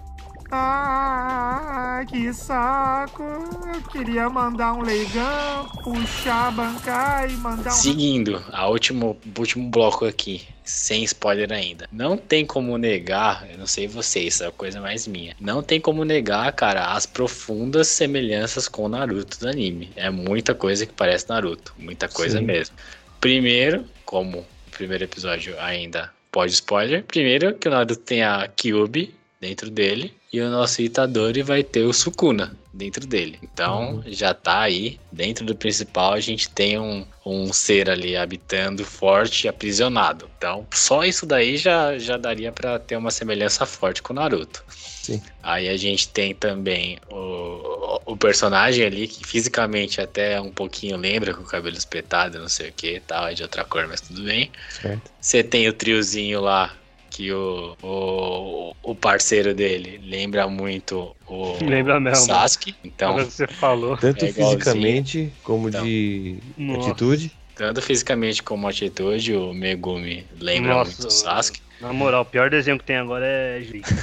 Ah, 0.51 2.05
que 2.09 2.33
saco. 2.33 3.23
Eu 3.23 3.83
queria 3.91 4.29
mandar 4.29 4.75
um 4.75 4.83
leigão, 4.83 5.69
puxar, 5.83 6.53
bancar 6.53 7.31
e 7.31 7.35
mandar 7.35 7.71
um. 7.71 7.75
Seguindo, 7.75 8.45
a 8.53 8.69
último, 8.69 9.17
o 9.25 9.41
último 9.41 9.69
bloco 9.69 10.05
aqui, 10.05 10.47
sem 10.65 11.03
spoiler 11.05 11.53
ainda. 11.53 11.89
Não 11.91 12.17
tem 12.17 12.45
como 12.45 12.77
negar, 12.79 13.49
eu 13.51 13.59
não 13.59 13.67
sei 13.67 13.87
vocês, 13.89 14.35
isso 14.35 14.45
é 14.45 14.47
a 14.49 14.53
coisa 14.53 14.81
mais 14.81 15.07
minha. 15.07 15.35
Não 15.41 15.63
tem 15.63 15.81
como 15.81 16.05
negar, 16.05 16.53
cara, 16.53 16.93
as 16.93 17.07
profundas 17.07 17.89
semelhanças 17.89 18.69
com 18.69 18.85
o 18.85 18.89
Naruto 18.89 19.39
do 19.39 19.49
anime. 19.49 19.91
É 19.97 20.11
muita 20.11 20.55
coisa 20.55 20.87
que 20.87 20.93
parece 20.93 21.29
Naruto, 21.29 21.75
muita 21.79 22.09
coisa 22.09 22.39
Sim. 22.39 22.45
mesmo. 22.45 22.77
Primeiro, 23.21 23.85
como 24.05 24.41
o 24.41 24.71
primeiro 24.71 25.05
episódio 25.05 25.59
ainda 25.59 26.13
pode 26.31 26.53
spoiler, 26.53 27.05
primeiro 27.05 27.55
que 27.55 27.69
o 27.69 27.71
Naruto 27.71 27.97
tem 27.97 28.23
a 28.23 28.49
Kyubi 28.49 29.15
dentro 29.41 29.71
dele 29.71 30.15
e 30.35 30.41
o 30.41 30.51
nosso 30.51 30.83
Itadori 30.83 31.43
vai 31.43 31.63
ter 31.63 31.85
o 31.85 31.93
Sukuna 31.93 32.57
dentro 32.73 33.07
dele. 33.07 33.39
Então 33.41 34.03
já 34.05 34.35
tá 34.35 34.63
aí, 34.63 34.99
dentro 35.13 35.47
do 35.47 35.55
principal 35.55 36.13
a 36.13 36.19
gente 36.19 36.51
tem 36.51 36.77
um, 36.77 37.07
um 37.25 37.53
ser 37.53 37.89
ali 37.89 38.17
habitando 38.17 38.85
forte 38.85 39.45
e 39.45 39.49
aprisionado. 39.49 40.29
Então 40.37 40.67
só 40.75 41.05
isso 41.05 41.25
daí 41.25 41.57
já, 41.57 41.97
já 42.01 42.17
daria 42.17 42.51
pra 42.51 42.81
ter 42.81 42.97
uma 42.97 43.13
semelhança 43.13 43.65
forte 43.65 44.03
com 44.03 44.13
o 44.13 44.17
Naruto. 44.17 44.65
Sim. 44.69 45.23
Aí 45.41 45.69
a 45.69 45.77
gente 45.77 46.09
tem 46.09 46.35
também 46.35 46.99
o, 47.09 48.01
o 48.05 48.17
personagem 48.17 48.85
ali 48.85 49.07
que 49.07 49.25
fisicamente 49.25 50.01
até 50.01 50.41
um 50.41 50.51
pouquinho 50.51 50.97
lembra 50.97 51.33
com 51.33 51.43
o 51.43 51.47
cabelo 51.47 51.77
espetado, 51.77 52.41
não 52.41 52.49
sei 52.49 52.71
o 52.71 52.73
que 52.73 52.99
tal, 53.07 53.29
é 53.29 53.35
de 53.35 53.45
outra 53.45 53.65
cor, 53.65 53.87
mas 53.87 54.01
tudo 54.01 54.25
bem. 54.25 54.51
Certo. 54.83 55.13
Você 55.21 55.45
tem 55.45 55.69
o 55.69 55.73
triozinho 55.73 56.41
lá, 56.41 56.75
que 57.15 57.33
o, 57.33 57.77
o, 57.81 58.75
o 58.83 58.93
parceiro 58.95 59.55
dele 59.55 60.01
lembra 60.05 60.49
muito 60.49 61.15
o 61.29 61.57
Lembra 61.65 62.01
mesmo. 62.01 62.27
Sasuke. 62.27 62.75
Então, 62.83 63.11
Agora 63.11 63.25
você 63.27 63.47
falou. 63.47 63.97
Tanto 63.97 64.25
É 64.25 64.33
fisicamente 64.33 65.33
como 65.45 65.69
Então. 65.69 65.85
de 65.85 66.39
Nossa. 66.59 66.91
atitude. 66.91 67.31
Tanto 67.55 67.81
fisicamente 67.81 68.43
como 68.43 68.67
atitude, 68.67 69.33
o 69.33 69.55
Megumi 69.55 70.27
lembra 70.41 70.75
Nossa, 70.75 70.91
muito 70.91 71.07
o 71.07 71.11
Sasuke. 71.11 71.61
Na 71.81 71.93
moral, 71.93 72.23
o 72.23 72.25
pior 72.25 72.51
desenho 72.51 72.79
que 72.79 72.85
tem 72.85 72.97
agora 72.97 73.25
é 73.25 73.61
Jica. 73.63 73.95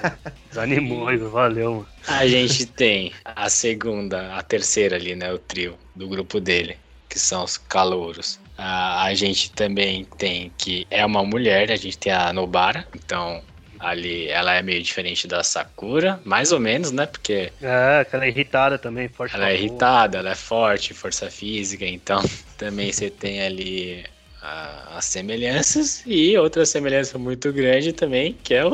Desanimou. 0.48 1.06
Valeu, 1.30 1.72
mano. 1.72 1.86
A 2.08 2.26
gente 2.26 2.64
tem 2.64 3.12
a 3.24 3.50
segunda, 3.50 4.34
a 4.36 4.42
terceira 4.42 4.96
ali, 4.96 5.14
né? 5.14 5.30
O 5.32 5.38
trio 5.38 5.74
do 5.94 6.08
grupo 6.08 6.40
dele, 6.40 6.76
que 7.10 7.18
são 7.18 7.44
os 7.44 7.58
calouros. 7.58 8.38
A, 8.56 9.04
a 9.04 9.14
gente 9.14 9.50
também 9.52 10.04
tem 10.16 10.50
que 10.56 10.86
é 10.90 11.04
uma 11.04 11.24
mulher, 11.24 11.70
a 11.72 11.76
gente 11.76 11.98
tem 11.98 12.12
a 12.12 12.32
Nobara, 12.32 12.86
então 12.94 13.42
ali 13.80 14.28
ela 14.28 14.54
é 14.54 14.62
meio 14.62 14.82
diferente 14.82 15.26
da 15.26 15.42
Sakura, 15.42 16.20
mais 16.24 16.52
ou 16.52 16.60
menos, 16.60 16.92
né? 16.92 17.06
Porque 17.06 17.52
É, 17.60 18.00
aquela 18.00 18.26
irritada 18.26 18.78
também, 18.78 19.08
forte. 19.08 19.34
ela 19.34 19.50
é 19.50 19.54
irritada, 19.54 20.18
ela 20.18 20.30
é 20.30 20.34
forte, 20.34 20.94
força 20.94 21.30
física, 21.30 21.84
então 21.84 22.20
também 22.56 22.92
você 22.92 23.10
tem 23.10 23.42
ali 23.42 24.04
a- 24.40 24.98
as 24.98 25.04
semelhanças 25.06 26.02
e 26.06 26.36
outra 26.38 26.64
semelhança 26.64 27.18
muito 27.18 27.52
grande 27.52 27.92
também, 27.92 28.32
que 28.34 28.54
é 28.54 28.64
o, 28.64 28.72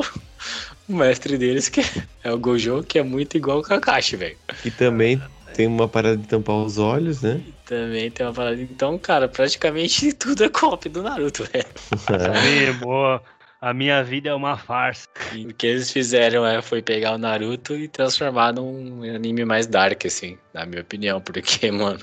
o 0.87 0.95
mestre 0.95 1.37
deles, 1.37 1.69
que 1.69 1.81
é 2.23 2.31
o 2.31 2.37
Gojo, 2.37 2.83
que 2.83 2.99
é 2.99 3.03
muito 3.03 3.35
igual 3.37 3.59
o 3.59 3.63
Kakashi, 3.63 4.15
velho. 4.15 4.37
E 4.63 4.71
também 4.71 5.19
tem 5.53 5.67
uma 5.67 5.87
parada 5.87 6.17
de 6.17 6.27
tampar 6.27 6.55
os 6.57 6.77
olhos, 6.77 7.21
né? 7.21 7.41
Também 7.71 8.11
tem 8.11 8.25
uma 8.25 8.33
parada. 8.33 8.61
Então, 8.61 8.97
cara, 8.97 9.29
praticamente 9.29 10.11
tudo 10.19 10.43
é 10.43 10.49
copy 10.49 10.89
do 10.89 11.01
Naruto, 11.01 11.45
velho. 11.45 11.65
Desanimou. 12.05 13.21
A 13.61 13.73
minha 13.73 14.03
vida 14.03 14.29
é 14.29 14.33
uma 14.33 14.57
farsa. 14.57 15.07
E 15.31 15.45
O 15.45 15.53
que 15.53 15.67
eles 15.67 15.89
fizeram 15.89 16.45
é, 16.45 16.61
foi 16.61 16.81
pegar 16.81 17.13
o 17.13 17.17
Naruto 17.17 17.73
e 17.73 17.87
transformar 17.87 18.51
num 18.51 19.03
anime 19.03 19.45
mais 19.45 19.67
dark, 19.67 20.05
assim, 20.05 20.37
na 20.53 20.65
minha 20.65 20.81
opinião, 20.81 21.21
porque, 21.21 21.71
mano, 21.71 21.99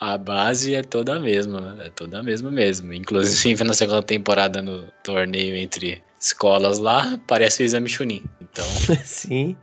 a 0.00 0.16
base 0.16 0.74
é 0.74 0.82
toda 0.82 1.16
a 1.16 1.20
mesma, 1.20 1.76
é 1.80 1.90
toda 1.90 2.20
a 2.20 2.22
mesma 2.22 2.50
mesmo. 2.50 2.92
Inclusive, 2.92 3.64
na 3.64 3.74
segunda 3.74 4.02
temporada, 4.02 4.62
no 4.62 4.84
torneio 5.02 5.56
entre 5.56 6.02
escolas 6.20 6.78
lá, 6.78 7.18
parece 7.26 7.62
o 7.62 7.64
Exame 7.64 7.88
Chunin. 7.88 8.22
Então, 8.40 8.66
Sim. 9.04 9.56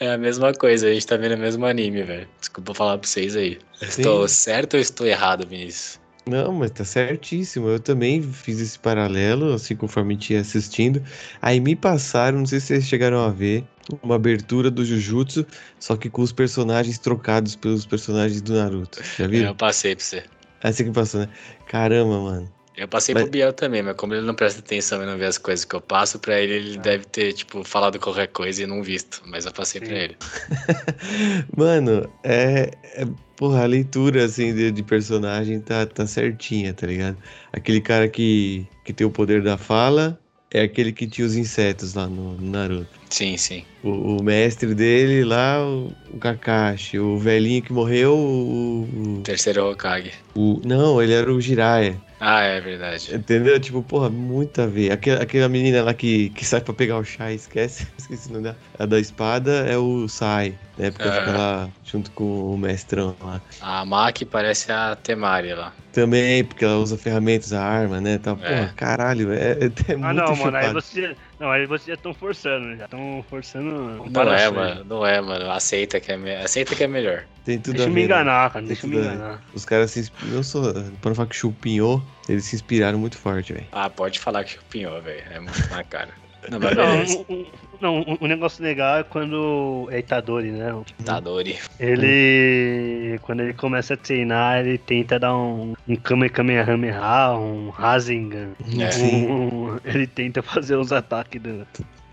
é 0.00 0.10
a 0.10 0.18
mesma 0.18 0.52
coisa, 0.52 0.88
a 0.88 0.92
gente 0.92 1.06
tá 1.06 1.16
vendo 1.16 1.34
o 1.34 1.38
mesmo 1.38 1.64
anime, 1.66 2.02
velho. 2.02 2.28
Desculpa 2.38 2.74
falar 2.74 2.98
pra 2.98 3.08
vocês 3.08 3.36
aí. 3.36 3.58
Sim. 3.80 3.86
Estou 3.86 4.28
certo 4.28 4.74
ou 4.74 4.80
estou 4.80 5.06
errado, 5.06 5.46
Vinícius? 5.46 6.00
Não, 6.28 6.52
mas 6.52 6.72
tá 6.72 6.84
certíssimo. 6.84 7.68
Eu 7.68 7.78
também 7.78 8.20
fiz 8.20 8.60
esse 8.60 8.78
paralelo, 8.78 9.54
assim, 9.54 9.76
conforme 9.76 10.14
a 10.14 10.16
gente 10.18 10.32
ia 10.32 10.40
assistindo. 10.40 11.02
Aí 11.40 11.60
me 11.60 11.76
passaram, 11.76 12.38
não 12.38 12.46
sei 12.46 12.58
se 12.58 12.66
vocês 12.66 12.84
chegaram 12.84 13.20
a 13.20 13.30
ver, 13.30 13.64
uma 14.02 14.16
abertura 14.16 14.70
do 14.70 14.84
Jujutsu, 14.84 15.46
só 15.78 15.96
que 15.96 16.10
com 16.10 16.22
os 16.22 16.32
personagens 16.32 16.98
trocados 16.98 17.54
pelos 17.56 17.86
personagens 17.86 18.40
do 18.42 18.54
Naruto. 18.54 19.00
Já 19.18 19.24
Eu 19.24 19.30
viram? 19.30 19.54
passei 19.54 19.94
pra 19.94 20.04
você. 20.04 20.24
Ah, 20.62 20.72
você 20.72 20.84
que 20.84 20.90
passou, 20.90 21.20
né? 21.20 21.28
Caramba, 21.68 22.18
mano. 22.20 22.52
Eu 22.76 22.86
passei 22.86 23.14
Mas- 23.14 23.22
pro 23.24 23.32
Biel 23.32 23.54
também, 23.54 23.82
mas 23.82 23.96
como 23.96 24.12
ele 24.12 24.26
não 24.26 24.34
presta 24.34 24.60
atenção 24.60 25.02
e 25.02 25.06
não 25.06 25.16
vê 25.16 25.24
as 25.24 25.38
coisas 25.38 25.64
que 25.64 25.74
eu 25.74 25.80
passo, 25.80 26.18
pra 26.18 26.38
ele 26.38 26.52
ele 26.52 26.78
deve 26.78 27.06
ter, 27.06 27.32
tipo, 27.32 27.64
falado 27.64 27.98
qualquer 27.98 28.26
coisa 28.28 28.62
e 28.62 28.66
não 28.66 28.82
visto. 28.82 29.22
Mas 29.26 29.46
eu 29.46 29.52
passei 29.52 29.80
pra 29.80 29.88
Sim. 29.90 29.94
ele. 29.94 30.16
Mano, 31.56 32.10
é, 32.22 32.70
é- 32.94 33.06
Porra, 33.36 33.64
a 33.64 33.66
leitura, 33.66 34.24
assim, 34.24 34.54
de, 34.54 34.70
de 34.72 34.82
personagem 34.82 35.60
tá, 35.60 35.84
tá 35.84 36.06
certinha, 36.06 36.72
tá 36.72 36.86
ligado? 36.86 37.18
Aquele 37.52 37.82
cara 37.82 38.08
que, 38.08 38.66
que 38.82 38.94
tem 38.94 39.06
o 39.06 39.10
poder 39.10 39.42
da 39.42 39.58
fala 39.58 40.18
é 40.50 40.62
aquele 40.62 40.92
que 40.92 41.06
tinha 41.06 41.26
os 41.26 41.36
insetos 41.36 41.94
lá 41.94 42.06
no, 42.06 42.34
no 42.36 42.50
Naruto. 42.50 42.88
Sim, 43.10 43.36
sim. 43.36 43.64
O, 43.82 44.18
o 44.18 44.22
mestre 44.22 44.74
dele 44.74 45.24
lá, 45.24 45.64
o, 45.64 45.92
o 46.12 46.18
Kakashi. 46.18 46.98
O 46.98 47.18
velhinho 47.18 47.62
que 47.62 47.72
morreu, 47.72 48.16
o, 48.16 49.20
Terceiro 49.24 49.68
Hokage. 49.70 50.12
o, 50.34 50.54
o- 50.54 50.62
Não, 50.64 51.02
ele 51.02 51.12
era 51.12 51.32
o 51.32 51.40
Jiraiya. 51.40 52.00
Ah, 52.18 52.40
é 52.40 52.60
verdade. 52.60 53.14
Entendeu? 53.14 53.60
Tipo, 53.60 53.82
porra, 53.82 54.08
muito 54.08 54.62
a 54.62 54.66
ver. 54.66 54.90
Aquela, 54.90 55.22
aquela 55.22 55.48
menina 55.50 55.82
lá 55.82 55.92
que, 55.92 56.30
que 56.30 56.44
sai 56.46 56.60
pra 56.62 56.72
pegar 56.72 56.96
o 56.98 57.04
chá 57.04 57.30
e 57.30 57.36
esquece. 57.36 57.86
Esqueci 57.98 58.28
o 58.30 58.32
nome 58.32 58.44
dela. 58.44 58.56
A 58.78 58.86
da 58.86 58.98
espada 58.98 59.50
é 59.68 59.76
o 59.76 60.08
Sai, 60.08 60.54
né? 60.78 60.90
Porque 60.90 61.08
Ah. 61.08 61.12
fica 61.12 61.32
lá 61.32 61.68
junto 61.84 62.10
com 62.12 62.24
o 62.54 62.56
mestrão 62.56 63.14
lá. 63.22 63.40
A 63.60 63.84
Maki 63.84 64.24
parece 64.24 64.72
a 64.72 64.96
Temari 64.96 65.52
lá. 65.52 65.72
Também, 65.92 66.44
porque 66.44 66.64
ela 66.64 66.76
usa 66.76 66.96
ferramentas, 66.96 67.52
a 67.52 67.62
arma, 67.62 68.00
né? 68.00 68.18
Tá, 68.18 68.34
porra, 68.34 68.48
É. 68.48 68.70
caralho, 68.76 69.32
é, 69.32 69.52
é, 69.52 69.92
é 69.92 69.96
muito 69.96 70.04
Ah, 70.06 70.12
não, 70.14 70.36
mano, 70.36 70.56
aí 70.56 70.62
chupado. 70.68 70.72
você. 70.74 71.16
Não, 71.38 71.50
aí 71.50 71.66
vocês 71.66 71.86
já 71.88 71.94
estão 71.94 72.14
forçando, 72.14 72.76
já 72.76 72.84
estão 72.86 73.24
forçando. 73.28 73.70
Não 73.70 73.94
é, 73.94 73.98
comparações. 73.98 74.54
mano. 74.54 74.84
Não 74.84 75.06
é, 75.06 75.20
mano. 75.20 75.50
Aceita 75.50 76.00
que 76.00 76.10
é, 76.10 76.16
me... 76.16 76.34
Aceita 76.34 76.74
que 76.74 76.82
é 76.82 76.86
melhor. 76.86 77.24
Tem 77.44 77.58
tudo 77.58 77.74
Deixa 77.74 77.88
a 77.88 77.90
eu 77.90 77.94
ver, 77.94 77.94
me 77.94 78.00
né? 78.00 78.06
enganar, 78.06 78.50
cara, 78.50 78.60
Tem 78.60 78.68
deixa 78.68 78.86
eu 78.86 78.90
me 78.90 78.96
enganar. 78.96 79.42
Os 79.54 79.64
caras 79.64 79.90
se 79.90 80.00
inspiram. 80.00 80.32
Eu 80.34 80.42
sou. 80.42 80.72
Pra 80.72 81.10
não 81.10 81.14
falar 81.14 81.28
que 81.28 81.36
chupinhou, 81.36 82.02
eles 82.28 82.44
se 82.44 82.56
inspiraram 82.56 82.98
muito 82.98 83.18
forte, 83.18 83.52
velho. 83.52 83.66
Ah, 83.70 83.88
pode 83.90 84.18
falar 84.18 84.44
que 84.44 84.52
chupinhou, 84.52 85.00
velho. 85.02 85.22
É 85.30 85.38
muito 85.38 85.70
na 85.70 85.84
cara. 85.84 86.10
Não. 86.50 86.58
Não, 86.58 86.96
um, 86.96 87.24
um- 87.40 87.46
não, 87.80 88.18
um- 88.20 88.26
negócio 88.26 88.62
legal 88.62 88.98
é 88.98 89.02
quando 89.02 89.88
é 89.90 89.98
Itadori, 89.98 90.50
né? 90.50 90.72
Tadori. 91.04 91.58
Ele. 91.78 93.18
Quando 93.22 93.40
ele 93.40 93.52
começa 93.54 93.94
a 93.94 93.96
treinar, 93.96 94.60
ele 94.60 94.78
tenta 94.78 95.18
dar 95.18 95.36
um, 95.36 95.74
um 95.88 95.96
Kamehameha, 95.96 97.32
um 97.32 97.70
Rasengan. 97.70 98.50
É. 98.78 99.04
Um- 99.04 99.78
ele 99.84 100.06
tenta 100.06 100.42
fazer 100.42 100.76
os 100.76 100.92
ataques 100.92 101.40
do. 101.40 101.66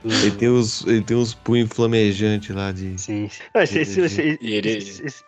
Ele 0.03 0.31
tem 0.31 0.49
os, 0.49 0.85
ele 0.85 1.01
tem 1.01 1.15
uns 1.15 1.33
punhos 1.33 1.69
flamejantes 1.73 2.53
lá 2.53 2.71
de. 2.71 2.99
Sim. 2.99 3.29
Não, 3.55 3.61
esse, 3.61 3.79
esse, 3.79 4.01
esse, 4.01 5.25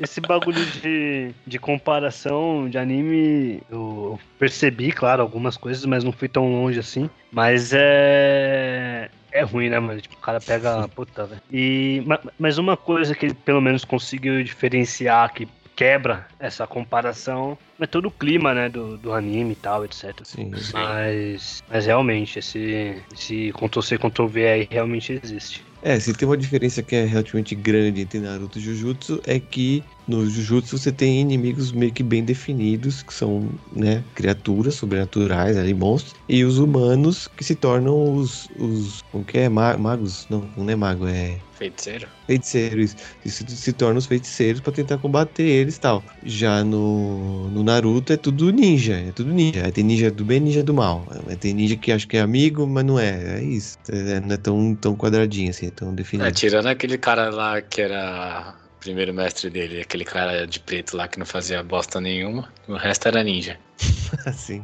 esse, 0.00 0.20
bagulho 0.20 0.64
de, 0.66 1.32
de 1.46 1.58
comparação 1.58 2.68
de 2.68 2.78
anime, 2.78 3.60
eu 3.70 4.18
percebi, 4.38 4.92
claro, 4.92 5.20
algumas 5.22 5.56
coisas, 5.56 5.84
mas 5.84 6.04
não 6.04 6.12
fui 6.12 6.28
tão 6.28 6.50
longe 6.50 6.78
assim. 6.78 7.10
Mas 7.32 7.72
é. 7.74 9.10
É 9.32 9.42
ruim, 9.42 9.68
né, 9.68 9.80
mano? 9.80 10.00
Tipo, 10.00 10.14
o 10.14 10.20
cara 10.20 10.40
pega. 10.40 10.86
Puta, 10.88 11.26
velho. 11.26 11.42
E. 11.52 12.00
ma- 12.06 12.20
Mas 12.38 12.56
uma 12.56 12.76
coisa 12.76 13.16
que 13.16 13.26
ele 13.26 13.34
pelo 13.34 13.60
menos 13.60 13.84
conseguiu 13.84 14.44
diferenciar 14.44 15.32
que 15.34 15.48
quebra 15.76 16.26
essa 16.38 16.66
comparação 16.66 17.58
é 17.80 17.86
todo 17.86 18.06
o 18.06 18.10
clima, 18.10 18.54
né, 18.54 18.68
do, 18.68 18.96
do 18.96 19.12
anime 19.12 19.52
e 19.52 19.56
tal, 19.56 19.84
etc. 19.84 20.14
Sim. 20.22 20.52
Mas, 20.72 21.62
mas 21.68 21.86
realmente, 21.86 22.38
esse, 22.38 23.02
esse 23.12 23.52
Ctrl-C, 23.52 23.98
Ctrl-V 23.98 24.46
aí 24.46 24.68
realmente 24.70 25.20
existe. 25.22 25.62
É, 25.82 26.00
se 26.00 26.14
tem 26.14 26.26
uma 26.26 26.36
diferença 26.36 26.82
que 26.82 26.96
é 26.96 27.04
relativamente 27.04 27.54
grande 27.54 28.00
entre 28.00 28.18
Naruto 28.18 28.58
e 28.58 28.62
Jujutsu, 28.62 29.20
é 29.26 29.38
que 29.38 29.84
no 30.08 30.24
Jujutsu 30.26 30.78
você 30.78 30.90
tem 30.90 31.20
inimigos 31.20 31.72
meio 31.72 31.92
que 31.92 32.02
bem 32.02 32.24
definidos, 32.24 33.02
que 33.02 33.12
são, 33.12 33.50
né, 33.70 34.02
criaturas 34.14 34.76
sobrenaturais 34.76 35.58
ali, 35.58 35.74
monstros, 35.74 36.14
e 36.26 36.42
os 36.42 36.58
humanos 36.58 37.28
que 37.28 37.44
se 37.44 37.54
tornam 37.54 38.14
os, 38.14 38.48
os 38.56 39.02
como 39.12 39.24
que 39.24 39.36
é, 39.38 39.48
Ma- 39.50 39.76
magos? 39.76 40.26
Não, 40.30 40.48
não 40.56 40.70
é 40.70 40.76
mago, 40.76 41.06
é 41.06 41.38
Feiticeiro? 41.64 42.08
feiticeiros, 42.26 42.94
que 43.22 43.30
se, 43.30 43.44
se 43.56 43.72
tornam 43.72 43.98
os 43.98 44.06
feiticeiros 44.06 44.60
pra 44.60 44.72
tentar 44.72 44.98
combater 44.98 45.42
eles 45.42 45.76
e 45.76 45.80
tal. 45.80 46.04
Já 46.22 46.62
no, 46.62 47.48
no 47.50 47.62
Naruto 47.62 48.12
é 48.12 48.16
tudo 48.16 48.50
ninja, 48.50 48.94
é 48.94 49.12
tudo 49.12 49.32
ninja. 49.32 49.64
Aí 49.64 49.72
tem 49.72 49.84
ninja 49.84 50.10
do 50.10 50.24
bem 50.24 50.38
e 50.38 50.40
ninja 50.40 50.62
do 50.62 50.74
mal. 50.74 51.06
Aí 51.26 51.36
tem 51.36 51.54
ninja 51.54 51.76
que 51.76 51.92
acha 51.92 52.06
que 52.06 52.16
é 52.16 52.20
amigo, 52.20 52.66
mas 52.66 52.84
não 52.84 52.98
é. 52.98 53.38
É 53.38 53.42
isso. 53.42 53.78
É, 53.88 54.20
não 54.20 54.34
é 54.34 54.36
tão, 54.36 54.74
tão 54.74 54.96
quadradinho 54.96 55.50
assim, 55.50 55.68
é 55.68 55.70
tão 55.70 55.94
definido. 55.94 56.28
É, 56.28 56.32
tirando 56.32 56.66
aquele 56.66 56.98
cara 56.98 57.30
lá 57.30 57.60
que 57.60 57.80
era 57.80 58.54
primeiro 58.80 59.14
mestre 59.14 59.48
dele, 59.48 59.80
aquele 59.80 60.04
cara 60.04 60.46
de 60.46 60.60
preto 60.60 60.94
lá 60.94 61.08
que 61.08 61.18
não 61.18 61.24
fazia 61.24 61.62
bosta 61.62 62.02
nenhuma, 62.02 62.52
o 62.68 62.74
resto 62.74 63.08
era 63.08 63.22
ninja. 63.22 63.58
Assim. 64.26 64.62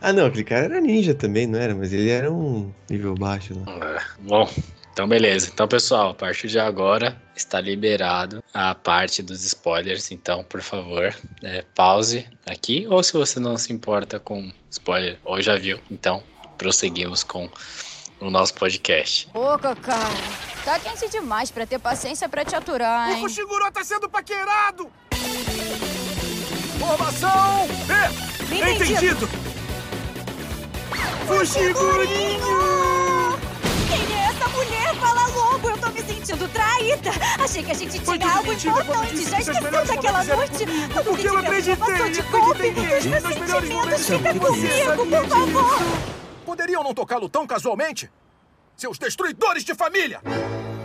Ah, 0.00 0.12
não, 0.12 0.26
aquele 0.26 0.44
cara 0.44 0.64
era 0.66 0.80
ninja 0.80 1.14
também, 1.14 1.46
não 1.46 1.58
era? 1.58 1.74
Mas 1.74 1.92
ele 1.92 2.08
era 2.08 2.30
um 2.30 2.70
nível 2.88 3.14
baixo. 3.14 3.54
Né? 3.54 3.64
É, 3.68 3.98
Bom, 4.22 4.48
então 4.92 5.08
beleza. 5.08 5.50
Então, 5.52 5.66
pessoal, 5.66 6.10
a 6.10 6.14
partir 6.14 6.48
de 6.48 6.58
agora 6.58 7.20
está 7.34 7.60
liberado 7.60 8.44
a 8.52 8.74
parte 8.74 9.22
dos 9.22 9.44
spoilers. 9.44 10.10
Então, 10.10 10.44
por 10.44 10.60
favor, 10.60 11.14
é, 11.42 11.64
pause 11.74 12.28
aqui. 12.46 12.86
Ou 12.88 13.02
se 13.02 13.12
você 13.14 13.40
não 13.40 13.56
se 13.56 13.72
importa 13.72 14.20
com 14.20 14.52
spoiler, 14.70 15.18
ou 15.24 15.40
já 15.40 15.56
viu, 15.56 15.80
então 15.90 16.22
prosseguimos 16.58 17.22
com 17.24 17.48
o 18.20 18.30
nosso 18.30 18.54
podcast. 18.54 19.28
Boca, 19.32 19.74
cara. 19.76 20.14
Tá 20.64 20.78
quente 20.78 21.08
demais 21.08 21.50
pra 21.50 21.66
ter 21.66 21.78
paciência 21.78 22.28
pra 22.28 22.44
te 22.44 22.54
aturar, 22.54 23.10
hein? 23.10 23.16
O 23.16 23.20
Fushiguro 23.22 23.72
tá 23.72 23.82
sendo 23.82 24.08
paquerado! 24.08 24.90
Formação 26.78 27.66
B! 27.86 28.54
Entendido! 28.54 29.28
Fushigurinho! 31.26 32.91
Traída. 36.82 37.10
Achei 37.42 37.62
que 37.62 37.70
a 37.70 37.74
gente 37.74 37.98
tinha 37.98 38.32
algo 38.32 38.52
importante. 38.52 39.30
Já 39.30 39.40
esqueceu 39.40 39.86
daquela 39.86 40.24
noite? 40.24 40.66
Tudo 40.92 41.04
porque 41.04 41.28
eu 41.28 41.34
que 41.34 41.42
tivemos 41.42 41.64
já 41.64 41.76
passou 41.76 41.94
acreditei, 41.94 42.10
de 42.10 42.22
golpe. 42.30 42.68
acreditei 42.68 42.98
Os 42.98 43.06
meus 43.06 43.22
sentimentos 43.22 43.66
ficam 43.66 43.90
eu 43.90 43.98
sabia 43.98 44.34
comigo, 44.34 45.06
por 45.06 45.28
favor. 45.28 45.82
Poderiam 46.44 46.82
não 46.82 46.94
tocá-lo 46.94 47.28
tão 47.28 47.46
casualmente? 47.46 48.10
Seus 48.76 48.98
destruidores 48.98 49.64
de 49.64 49.74
família! 49.74 50.20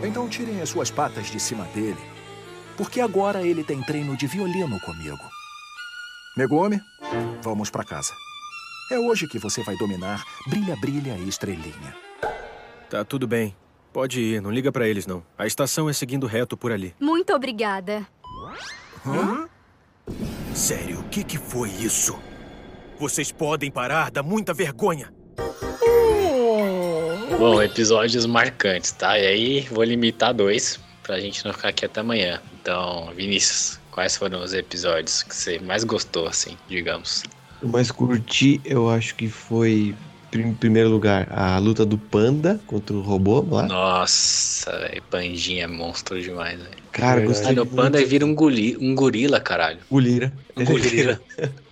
Então 0.02 0.28
tirem 0.28 0.60
as 0.60 0.68
suas 0.68 0.90
patas 0.90 1.28
de 1.28 1.40
cima 1.40 1.64
dele, 1.74 1.98
porque 2.76 3.00
agora 3.00 3.42
ele 3.42 3.64
tem 3.64 3.82
treino 3.82 4.16
de 4.16 4.26
violino 4.28 4.78
comigo. 4.80 5.18
Megumi, 6.36 6.80
vamos 7.42 7.68
pra 7.68 7.82
casa. 7.82 8.14
É 8.92 8.98
hoje 8.98 9.26
que 9.26 9.38
você 9.38 9.62
vai 9.64 9.76
dominar 9.76 10.24
Brilha, 10.46 10.76
Brilha 10.76 11.16
e 11.18 11.28
Estrelinha. 11.28 11.96
Tá 12.88 13.04
tudo 13.04 13.26
bem. 13.26 13.54
Pode 13.92 14.20
ir, 14.20 14.42
não 14.42 14.50
liga 14.50 14.70
pra 14.70 14.86
eles 14.86 15.06
não. 15.06 15.24
A 15.36 15.46
estação 15.46 15.88
é 15.88 15.92
seguindo 15.92 16.26
reto 16.26 16.56
por 16.56 16.72
ali. 16.72 16.94
Muito 17.00 17.32
obrigada. 17.34 18.06
Sério, 20.54 21.00
o 21.00 21.04
que 21.04 21.24
que 21.24 21.38
foi 21.38 21.70
isso? 21.70 22.18
Vocês 22.98 23.30
podem 23.30 23.70
parar, 23.70 24.10
dá 24.10 24.22
muita 24.22 24.52
vergonha. 24.52 25.12
Bom, 27.38 27.62
episódios 27.62 28.26
marcantes, 28.26 28.90
tá? 28.92 29.18
E 29.18 29.26
aí 29.26 29.60
vou 29.70 29.84
limitar 29.84 30.34
dois 30.34 30.80
pra 31.02 31.20
gente 31.20 31.44
não 31.44 31.52
ficar 31.52 31.68
aqui 31.68 31.84
até 31.84 32.00
amanhã. 32.00 32.42
Então, 32.60 33.12
Vinícius, 33.14 33.80
quais 33.92 34.16
foram 34.16 34.42
os 34.42 34.52
episódios 34.52 35.22
que 35.22 35.34
você 35.34 35.58
mais 35.60 35.84
gostou, 35.84 36.26
assim, 36.26 36.56
digamos? 36.68 37.22
O 37.62 37.68
mais 37.68 37.90
curti, 37.90 38.60
eu 38.64 38.90
acho 38.90 39.14
que 39.14 39.28
foi, 39.28 39.94
em 40.34 40.54
primeiro 40.54 40.88
lugar, 40.88 41.26
a 41.30 41.58
luta 41.58 41.86
do 41.86 41.98
Panda 41.98 42.60
contra 42.66 42.94
o 42.94 43.00
robô 43.00 43.40
lá. 43.40 43.66
Nossa, 43.66 44.70
velho, 44.78 45.02
Pandinha 45.10 45.64
é 45.64 45.66
monstro 45.66 46.20
demais, 46.20 46.58
velho. 46.58 46.76
Cara, 46.92 47.20
gostei 47.24 47.54
muito. 47.54 47.74
Panda 47.74 48.04
vira 48.04 48.26
um, 48.26 48.34
goli, 48.34 48.76
um 48.78 48.94
gorila, 48.94 49.40
caralho. 49.40 49.78
Gulira. 49.90 50.32
Um 50.56 50.64
gorila. 50.64 51.20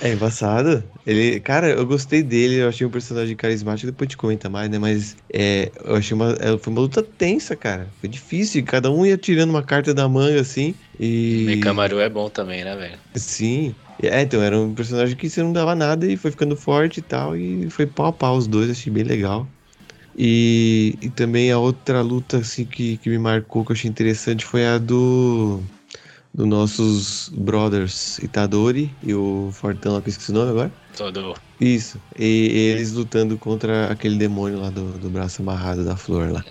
É 0.00 0.10
embaçado. 0.12 0.82
Ele, 1.06 1.38
cara, 1.40 1.70
eu 1.70 1.86
gostei 1.86 2.22
dele, 2.22 2.56
eu 2.56 2.68
achei 2.68 2.86
um 2.86 2.90
personagem 2.90 3.36
carismático, 3.36 3.90
depois 3.90 4.08
te 4.08 4.16
comenta 4.16 4.48
mais, 4.48 4.68
né? 4.70 4.78
Mas 4.78 5.16
é, 5.32 5.70
eu 5.84 5.96
achei 5.96 6.14
uma, 6.14 6.32
é, 6.40 6.58
foi 6.58 6.72
uma 6.72 6.80
luta 6.80 7.02
tensa, 7.02 7.54
cara. 7.54 7.88
Foi 8.00 8.08
difícil, 8.08 8.64
cada 8.64 8.90
um 8.90 9.06
ia 9.06 9.16
tirando 9.16 9.50
uma 9.50 9.62
carta 9.62 9.94
da 9.94 10.08
manga 10.08 10.40
assim. 10.40 10.74
E. 10.98 11.44
Mekamaru 11.46 12.00
é 12.00 12.08
bom 12.08 12.28
também, 12.28 12.64
né, 12.64 12.74
velho? 12.74 12.98
Sim. 13.16 13.74
É, 14.02 14.22
então, 14.22 14.42
era 14.42 14.58
um 14.58 14.74
personagem 14.74 15.16
que 15.16 15.30
você 15.30 15.42
não 15.42 15.52
dava 15.52 15.74
nada 15.74 16.06
e 16.06 16.16
foi 16.16 16.30
ficando 16.30 16.56
forte 16.56 16.98
e 16.98 17.02
tal. 17.02 17.36
E 17.36 17.70
foi 17.70 17.86
pau 17.86 18.06
a 18.06 18.12
pau 18.12 18.36
os 18.36 18.46
dois, 18.46 18.70
achei 18.70 18.92
bem 18.92 19.04
legal. 19.04 19.46
E, 20.16 20.98
e 21.00 21.08
também 21.08 21.50
a 21.50 21.58
outra 21.58 22.02
luta 22.02 22.38
assim, 22.38 22.64
que, 22.64 22.96
que 22.98 23.08
me 23.08 23.18
marcou, 23.18 23.64
que 23.64 23.72
eu 23.72 23.74
achei 23.74 23.88
interessante, 23.88 24.44
foi 24.44 24.66
a 24.66 24.78
do. 24.78 25.60
Do 26.34 26.46
nossos 26.46 27.28
brothers 27.28 28.18
Itadori 28.20 28.90
e 29.02 29.12
o 29.12 29.50
Fortão 29.52 29.92
lá, 29.92 30.00
que 30.00 30.08
eu 30.08 30.12
esqueci 30.12 30.30
o 30.30 30.34
nome 30.34 30.50
agora. 30.50 30.72
Todo. 30.96 31.34
Isso. 31.60 32.00
E, 32.18 32.72
eles 32.72 32.92
lutando 32.92 33.36
contra 33.36 33.92
aquele 33.92 34.16
demônio 34.16 34.58
lá 34.58 34.70
do, 34.70 34.98
do 34.98 35.10
braço 35.10 35.42
amarrado 35.42 35.84
da 35.84 35.94
flor 35.94 36.32
lá. 36.32 36.42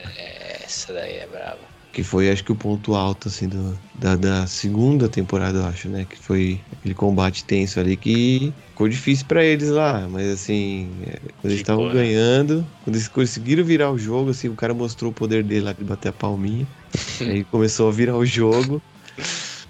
Essa 0.63 0.93
daí 0.93 1.15
é 1.15 1.27
brava. 1.27 1.70
Que 1.91 2.04
foi, 2.04 2.30
acho 2.32 2.43
que, 2.43 2.51
o 2.54 2.56
ponto 2.56 2.95
alto, 2.95 3.27
assim, 3.27 3.49
do, 3.49 3.77
da, 3.93 4.15
da 4.15 4.47
segunda 4.47 5.10
temporada, 5.10 5.60
eu 5.60 5.65
acho, 5.65 5.89
né? 5.89 6.06
Que 6.06 6.17
foi 6.17 6.65
aquele 6.71 6.95
combate 6.95 7.45
tenso 7.45 7.80
ali 7.82 7.97
que 7.97 8.56
ficou 8.69 8.88
difícil 8.88 9.25
pra 9.27 9.43
eles 9.43 9.69
lá. 9.69 10.08
Mas, 10.08 10.27
assim, 10.30 11.01
é, 11.04 11.19
quando 11.38 11.51
eles 11.51 11.56
estavam 11.58 11.88
né? 11.88 11.93
ganhando, 11.93 12.65
quando 12.80 12.95
eles 12.95 13.10
conseguiram 13.10 13.63
virar 13.65 13.91
o 13.91 13.97
jogo, 13.97 14.30
assim, 14.32 14.47
o 14.47 14.56
cara 14.56 14.73
mostrou 14.73 15.12
o 15.12 15.13
poder 15.13 15.43
dele 15.43 15.65
lá 15.65 15.73
de 15.73 15.84
bater 15.84 16.10
a 16.10 16.13
palminha. 16.13 16.65
aí 17.19 17.43
começou 17.45 17.89
a 17.89 17.91
virar 17.91 18.15
o 18.17 18.25
jogo. 18.25 18.82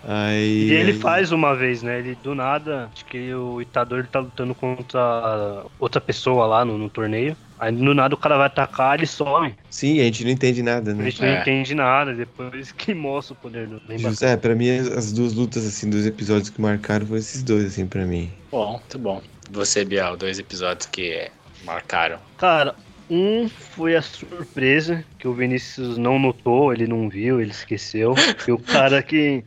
Aí. 0.04 0.70
E 0.70 0.74
ele 0.74 0.92
aí- 0.92 1.00
faz 1.00 1.32
uma 1.32 1.56
vez, 1.56 1.82
né? 1.84 2.00
Ele 2.00 2.16
do 2.16 2.34
nada, 2.36 2.90
acho 2.94 3.06
que 3.06 3.34
o 3.34 3.62
Itadori 3.62 4.08
tá 4.08 4.20
lutando 4.20 4.56
contra 4.56 5.66
outra 5.80 6.02
pessoa 6.02 6.46
lá 6.46 6.66
no, 6.66 6.78
no 6.78 6.90
torneio. 6.90 7.38
Aí 7.62 7.72
do 7.72 7.94
nada 7.94 8.16
o 8.16 8.18
cara 8.18 8.38
vai 8.38 8.48
atacar, 8.48 8.98
ele 8.98 9.06
some. 9.06 9.54
Sim, 9.70 10.00
a 10.00 10.04
gente 10.06 10.24
não 10.24 10.32
entende 10.32 10.64
nada, 10.64 10.92
A 10.92 10.94
né? 10.96 11.04
gente 11.12 11.22
não 11.22 11.28
É. 11.30 11.42
entende 11.42 11.76
nada, 11.76 12.12
depois 12.14 12.72
que 12.74 12.92
mostra 12.94 13.34
o 13.36 13.38
poder 13.38 13.68
do 13.68 13.80
bem 13.88 14.00
Justo, 14.00 14.26
é, 14.26 14.36
pra 14.36 14.56
mim, 14.56 14.70
as- 14.72 14.88
as 14.88 15.12
duas 15.14 15.34
lutas, 15.34 15.64
assim, 15.66 15.88
dos 15.88 16.06
episódios 16.08 16.50
que 16.50 16.60
marcaram 16.60 17.06
foram 17.06 17.20
esses 17.20 17.44
dois, 17.44 17.66
assim, 17.66 17.86
pra 17.86 18.04
mim. 18.04 18.32
Bom, 18.52 18.72
muito 18.72 18.98
bom. 18.98 19.22
Você, 19.52 19.86
Bial, 19.86 20.18
dois 20.18 20.40
episódios 20.40 20.88
que 20.88 21.30
marcaram. 21.64 22.18
Cara, 22.38 22.74
um 23.08 23.48
foi 23.48 23.96
a 23.96 24.02
surpresa 24.02 25.06
que 25.20 25.28
o 25.28 25.34
Vinícius 25.34 25.98
não 26.00 26.18
notou, 26.18 26.74
ele 26.74 26.88
não 26.88 27.08
viu, 27.10 27.40
ele 27.40 27.52
esqueceu. 27.52 28.16
Que 28.44 28.52
o 28.52 28.58
cara 28.58 29.04
que, 29.04 29.44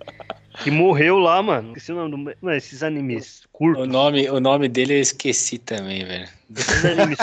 que 0.62 0.70
morreu 0.70 1.18
lá, 1.18 1.42
mano. 1.42 1.68
Esqueci 1.68 1.90
o 1.92 1.96
nome 1.96 2.10
do. 2.10 2.18
Mano, 2.40 2.56
esses 2.56 2.82
animes 2.82 3.42
O 3.46 3.48
curtos. 3.58 3.88
nome, 3.88 4.28
o 4.30 4.38
nome 4.38 4.68
dele 4.68 4.94
eu 4.94 5.00
esqueci 5.00 5.58
também, 5.58 6.04
velho. 6.04 6.28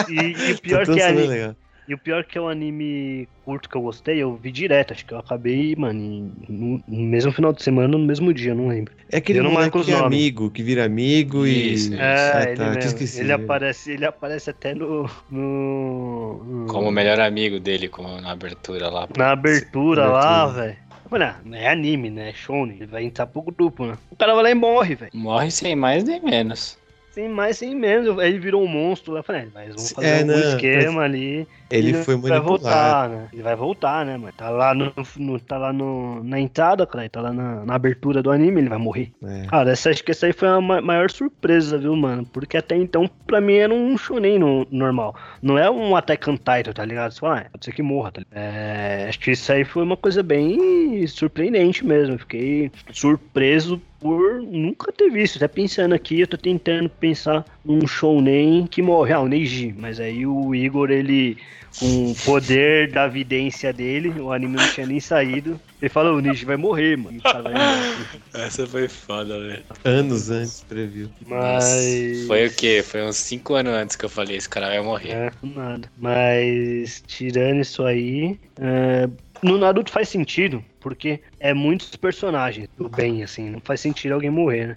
E, 0.10 0.50
e 0.50 0.52
o 0.54 0.58
pior 0.62 0.86
que 0.86 1.00
é 1.00 1.08
anime. 1.08 1.56
E 1.88 1.94
o 1.94 1.98
pior 1.98 2.24
que 2.24 2.38
é 2.38 2.41
um 2.41 2.48
anime 2.48 3.28
curto 3.44 3.67
que 3.67 3.76
eu 3.76 3.82
gostei, 3.82 4.20
eu 4.22 4.36
vi 4.36 4.52
direto. 4.52 4.94
Acho 4.94 5.06
que 5.06 5.13
eu 5.13 5.17
acabei, 5.17 5.76
mano, 5.76 6.32
no, 6.48 6.82
no 6.88 7.04
mesmo 7.04 7.32
final 7.34 7.52
de 7.52 7.62
semana, 7.63 7.88
no 7.88 8.00
mesmo 8.00 8.34
dia, 8.34 8.54
não 8.54 8.67
lembro. 8.67 8.94
É 9.12 9.17
aquele 9.17 9.39
Eu 9.39 9.44
não 9.44 9.52
moleque 9.52 9.84
que 9.84 9.91
é 9.91 9.98
amigo, 10.00 10.50
que 10.52 10.63
vira 10.63 10.86
amigo 10.86 11.46
Isso, 11.46 11.91
e. 11.91 11.96
isso. 11.96 11.96
É, 11.96 12.32
Ah, 12.34 12.44
ele, 12.48 12.56
tá, 12.56 12.70
mesmo. 12.70 12.80
esquecido 12.91 13.22
ele 13.24 13.32
aparece, 13.34 13.91
ele 13.91 14.06
aparece 14.06 14.50
até 14.52 14.74
no. 14.76 15.10
no, 15.30 16.44
no- 16.44 16.67
Como 16.67 16.88
o 16.88 16.91
melhor 16.91 17.20
amigo 17.20 17.60
dele, 17.60 17.89
como 17.89 18.22
na 18.22 18.32
abertura 18.32 18.89
lá. 18.89 19.08
na 19.17 19.32
abertura 19.32 20.06
lá, 20.08 20.44
Abertura. 20.44 20.63
velho. 20.63 20.78
Mano, 21.10 21.56
é 21.56 21.67
anime, 21.70 22.10
né? 22.10 22.30
É 22.30 22.34
shonen. 22.34 22.78
Ele 22.78 22.86
vai 22.86 23.04
entrar 23.04 23.26
pro 23.28 23.41
grupo, 23.41 23.86
né? 23.86 23.98
O 24.10 24.15
cara 24.15 24.34
vai 24.34 24.44
lá 24.44 24.52
e 24.52 24.56
morre, 24.56 24.96
velho. 24.96 25.12
Morre 25.13 25.52
sem 25.52 25.76
mais 25.76 26.06
nem 26.06 26.22
menos. 26.22 26.78
Sem 27.12 27.28
mais, 27.28 27.58
sem 27.58 27.76
menos. 27.76 28.17
Ele 28.24 28.39
virou 28.39 28.63
um 28.63 28.67
monstro 28.67 29.12
lá. 29.13 29.19
Eu 29.19 29.24
Falei, 29.24 29.41
é, 29.41 29.47
mas 29.54 29.67
vamos 29.76 29.91
fazer 29.91 30.08
É, 30.08 30.24
um 30.24 30.28
não, 30.28 30.39
esquema 30.39 31.02
ali. 31.02 31.45
Ele 31.69 31.93
foi 31.93 32.15
vai 32.15 32.32
manipulado. 32.32 32.43
voltar, 32.47 33.10
né? 33.10 33.28
Ele 33.32 33.41
vai 33.43 33.56
voltar, 33.56 34.06
né, 34.06 34.17
mano? 34.17 34.34
Tá 34.36 34.50
lá, 34.50 34.74
no, 34.74 34.93
no- 35.17 35.39
tá 35.39 35.58
lá 35.58 35.71
no, 35.74 36.24
na 36.24 36.39
entrada, 36.39 36.86
cara. 36.88 37.08
Tá 37.10 37.21
lá 37.21 37.32
na, 37.34 37.65
na 37.65 37.76
abertura 37.76 38.21
do 38.21 38.30
anime, 38.32 38.62
ele 38.62 38.69
vai 38.69 38.78
morrer. 38.78 39.12
É. 39.24 39.45
Cara, 39.47 39.71
essa, 39.71 39.89
acho 39.89 40.04
que 40.04 40.12
essa 40.12 40.26
aí 40.26 40.34
foi 40.34 40.47
a 40.50 40.60
ma- 40.62 40.82
maior 40.82 41.10
surpresa, 41.10 41.78
viu, 41.78 41.95
mano? 41.95 42.26
Porque 42.26 42.58
até 42.58 42.76
então, 42.76 43.10
pra 43.28 43.39
mim, 43.41 43.56
era 43.56 43.74
um 43.74 43.97
shonen 43.97 44.39
no- 44.39 44.67
normal. 44.71 45.15
Não 45.41 45.58
é 45.58 45.69
um 45.69 45.95
Attack 45.95 46.30
on 46.30 46.36
Titan, 46.38 46.74
tá 46.74 46.84
ligado? 46.86 47.12
Você 47.13 47.19
fala, 47.19 47.39
ah, 47.39 47.50
pode 47.52 47.65
ser 47.65 47.71
que 47.74 47.82
morra, 47.82 48.12
tá 48.12 48.19
ligado? 48.21 48.38
É, 48.38 49.06
acho 49.10 49.19
que 49.19 49.32
isso 49.32 49.52
aí 49.52 49.63
foi 49.65 49.84
uma 49.84 49.97
coisa 49.97 50.21
bem 50.24 51.06
surpreendente 51.08 51.86
mesmo. 51.86 52.17
Fiquei 52.17 52.71
surpreso 52.91 53.82
por 54.02 54.42
nunca 54.42 54.92
ter 54.92 55.10
visto. 55.10 55.38
Até 55.38 55.48
pensando 55.48 55.94
aqui, 55.94 56.20
eu 56.20 56.28
tô 56.28 56.38
tentando 56.38 56.90
pensar 56.90 57.46
num 57.64 57.88
shounen 57.88 58.68
que 58.68 58.82
morre. 58.82 59.14
Ah, 59.14 59.22
o 59.22 59.28
Neji. 59.28 59.74
Mas 59.78 60.00
aí 60.00 60.26
o 60.26 60.54
Igor, 60.54 60.92
ele... 60.92 61.38
Com 61.80 62.12
o 62.12 62.16
poder 62.26 62.92
da 62.92 63.08
vidência 63.08 63.72
dele, 63.72 64.10
o 64.20 64.34
anime 64.34 64.58
não 64.58 64.68
tinha 64.74 64.86
nem 64.86 65.00
saído. 65.00 65.58
Ele 65.82 65.88
fala, 65.88 66.12
o 66.12 66.20
Neji 66.20 66.44
vai 66.44 66.58
morrer, 66.58 66.98
mano. 66.98 67.18
Vai. 67.24 68.46
Essa 68.46 68.68
foi 68.68 68.90
foda, 68.90 69.40
velho. 69.40 69.64
Anos 69.86 70.30
antes 70.30 70.66
previu. 70.68 71.10
Mas. 71.26 72.26
Foi 72.28 72.48
o 72.48 72.52
quê? 72.54 72.84
Foi 72.86 73.02
uns 73.04 73.16
5 73.16 73.54
anos 73.54 73.74
antes 73.74 73.96
que 73.96 74.04
eu 74.04 74.10
falei, 74.10 74.36
esse 74.36 74.50
cara 74.50 74.68
vai 74.68 74.82
morrer. 74.82 75.12
É, 75.12 75.32
nada. 75.44 75.90
Mas, 75.98 77.02
tirando 77.08 77.62
isso 77.62 77.86
aí. 77.86 78.38
é, 78.60 79.08
No 79.42 79.58
Naruto 79.58 79.92
faz 79.92 80.10
sentido, 80.10 80.62
porque 80.82 81.22
é 81.39 81.54
muitos 81.54 81.96
personagens 81.96 82.67
do 82.78 82.89
bem, 82.89 83.24
assim. 83.24 83.50
Não 83.50 83.62
faz 83.62 83.80
sentido 83.80 84.13
alguém 84.13 84.30
morrer, 84.30 84.67
né? 84.67 84.76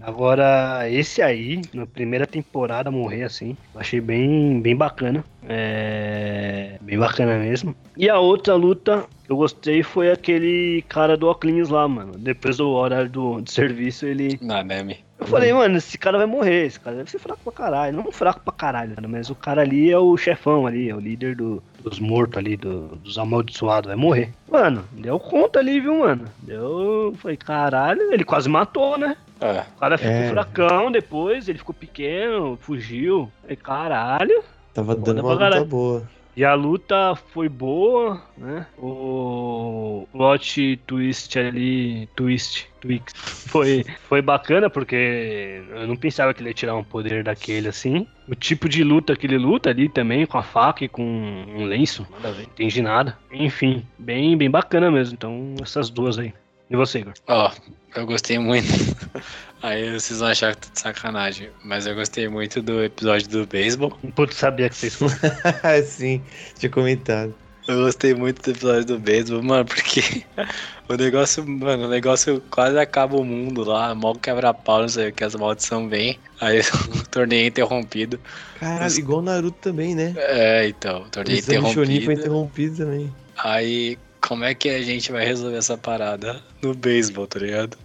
Agora, 0.00 0.88
esse 0.90 1.22
aí, 1.22 1.62
na 1.72 1.86
primeira 1.86 2.26
temporada, 2.26 2.90
morrer 2.90 3.24
assim, 3.24 3.56
eu 3.74 3.80
achei 3.80 4.00
bem, 4.00 4.60
bem 4.60 4.76
bacana. 4.76 5.24
É. 5.48 6.78
Bem 6.80 6.98
bacana 6.98 7.38
mesmo. 7.38 7.74
E 7.96 8.08
a 8.08 8.18
outra 8.18 8.54
luta 8.54 9.06
que 9.24 9.32
eu 9.32 9.36
gostei 9.36 9.82
foi 9.82 10.10
aquele 10.10 10.84
cara 10.88 11.16
do 11.16 11.28
Oclinhos 11.28 11.70
lá, 11.70 11.88
mano. 11.88 12.12
Depois 12.18 12.58
do 12.58 12.68
horário 12.68 13.10
do, 13.10 13.40
de 13.40 13.50
serviço, 13.50 14.06
ele. 14.06 14.38
Nanami. 14.40 14.98
Eu 15.18 15.26
falei, 15.28 15.52
mano, 15.52 15.76
esse 15.76 15.96
cara 15.96 16.18
vai 16.18 16.26
morrer, 16.26 16.66
esse 16.66 16.78
cara 16.78 16.96
deve 16.96 17.10
ser 17.10 17.18
fraco 17.18 17.40
pra 17.44 17.52
caralho. 17.52 17.96
Não 17.96 18.10
fraco 18.12 18.40
pra 18.40 18.52
caralho, 18.52 18.94
mas 19.08 19.30
o 19.30 19.34
cara 19.34 19.62
ali 19.62 19.90
é 19.90 19.98
o 19.98 20.16
chefão 20.16 20.66
ali, 20.66 20.90
é 20.90 20.94
o 20.94 21.00
líder 21.00 21.36
do- 21.36 21.62
dos 21.82 21.98
mortos 22.00 22.36
ali, 22.38 22.56
do- 22.56 22.88
dos 22.96 23.16
amaldiçoados, 23.16 23.88
vai 23.88 23.96
morrer. 23.96 24.32
Mano, 24.50 24.84
deu 24.92 25.18
conta 25.20 25.60
ali, 25.60 25.80
viu, 25.80 26.00
mano? 26.00 26.24
Deu. 26.42 27.14
Falei, 27.18 27.36
caralho, 27.36 28.12
ele 28.12 28.24
quase 28.24 28.48
matou, 28.48 28.98
né? 28.98 29.16
Ah, 29.40 29.64
O 29.76 29.80
cara 29.80 29.96
ficou 29.98 30.12
É. 30.14 30.28
fracão 30.30 30.90
depois, 30.92 31.48
ele 31.48 31.58
ficou 31.58 31.74
pequeno, 31.74 32.58
fugiu. 32.60 33.30
Falei, 33.42 33.56
caralho. 33.56 34.42
Tava 34.74 34.94
dando 34.96 35.22
pra 35.22 35.32
uma 35.36 35.48
luta 35.48 35.64
boa. 35.64 36.02
E 36.36 36.44
a 36.44 36.54
luta 36.54 37.14
foi 37.32 37.48
boa, 37.48 38.20
né? 38.36 38.66
O 38.76 40.06
plot 40.10 40.76
twist 40.86 41.38
ali, 41.38 42.08
twist, 42.16 42.68
twix, 42.80 43.12
foi, 43.14 43.84
foi 44.08 44.20
bacana 44.20 44.68
porque 44.68 45.62
eu 45.70 45.86
não 45.86 45.96
pensava 45.96 46.34
que 46.34 46.40
ele 46.40 46.50
ia 46.50 46.54
tirar 46.54 46.74
um 46.74 46.82
poder 46.82 47.22
daquele 47.22 47.68
assim. 47.68 48.06
O 48.28 48.34
tipo 48.34 48.68
de 48.68 48.82
luta 48.82 49.14
que 49.14 49.26
ele 49.26 49.38
luta 49.38 49.70
ali 49.70 49.88
também, 49.88 50.26
com 50.26 50.36
a 50.36 50.42
faca 50.42 50.84
e 50.84 50.88
com 50.88 51.04
um 51.04 51.64
lenço, 51.64 52.06
nada 52.10 52.28
a 52.28 52.32
ver, 52.32 52.42
entendi 52.42 52.82
nada. 52.82 53.16
Enfim, 53.30 53.86
bem, 53.96 54.36
bem 54.36 54.50
bacana 54.50 54.90
mesmo. 54.90 55.14
Então, 55.14 55.54
essas 55.62 55.88
duas 55.88 56.18
aí. 56.18 56.32
E 56.70 56.76
você, 56.76 57.00
Igor? 57.00 57.12
Ó, 57.28 57.50
eu 57.94 58.06
gostei 58.06 58.38
muito. 58.38 58.68
Aí 59.62 59.92
vocês 59.98 60.20
vão 60.20 60.28
achar 60.28 60.54
que 60.54 60.66
tô 60.66 60.72
de 60.74 60.80
sacanagem. 60.80 61.50
Mas 61.64 61.86
eu 61.86 61.94
gostei 61.94 62.28
muito 62.28 62.60
do 62.60 62.82
episódio 62.84 63.28
do 63.28 63.46
beisebol. 63.46 63.90
Putz, 64.14 64.36
sabia 64.36 64.68
que 64.68 64.76
vocês 64.76 64.98
Sim, 65.86 66.22
tinha 66.58 66.70
comentado. 66.70 67.34
Eu 67.66 67.84
gostei 67.84 68.14
muito 68.14 68.42
do 68.42 68.50
episódio 68.50 68.84
do 68.84 68.98
beisebol, 68.98 69.42
mano, 69.42 69.64
porque 69.64 70.22
o 70.86 70.94
negócio, 70.96 71.46
mano, 71.48 71.86
o 71.86 71.88
negócio 71.88 72.42
quase 72.50 72.78
acaba 72.78 73.16
o 73.16 73.24
mundo 73.24 73.64
lá, 73.64 73.94
mal 73.94 74.14
quebra-pau, 74.16 74.82
não 74.82 74.88
sei 74.88 75.08
o 75.08 75.12
que, 75.14 75.24
as 75.24 75.34
maldições 75.34 75.88
vêm, 75.88 76.18
aí 76.42 76.60
o 76.60 77.08
torneio 77.08 77.44
é 77.44 77.46
interrompido. 77.46 78.20
Caralho, 78.60 78.98
igual 78.98 79.22
Naruto 79.22 79.56
também, 79.62 79.94
né? 79.94 80.12
É, 80.14 80.68
então, 80.68 81.04
o 81.04 81.08
torneio 81.08 81.38
O 81.38 81.40
exame 81.40 81.72
Chunin 81.72 82.00
foi 82.02 82.12
interrompido. 82.12 82.12
interrompido 82.12 82.76
também. 82.76 83.14
Aí, 83.38 83.98
como 84.26 84.44
é 84.44 84.54
que 84.54 84.70
a 84.70 84.82
gente 84.82 85.12
vai 85.12 85.24
resolver 85.24 85.58
essa 85.58 85.76
parada? 85.76 86.40
No 86.62 86.74
beisebol, 86.74 87.26
tá 87.26 87.38
ligado? 87.38 87.76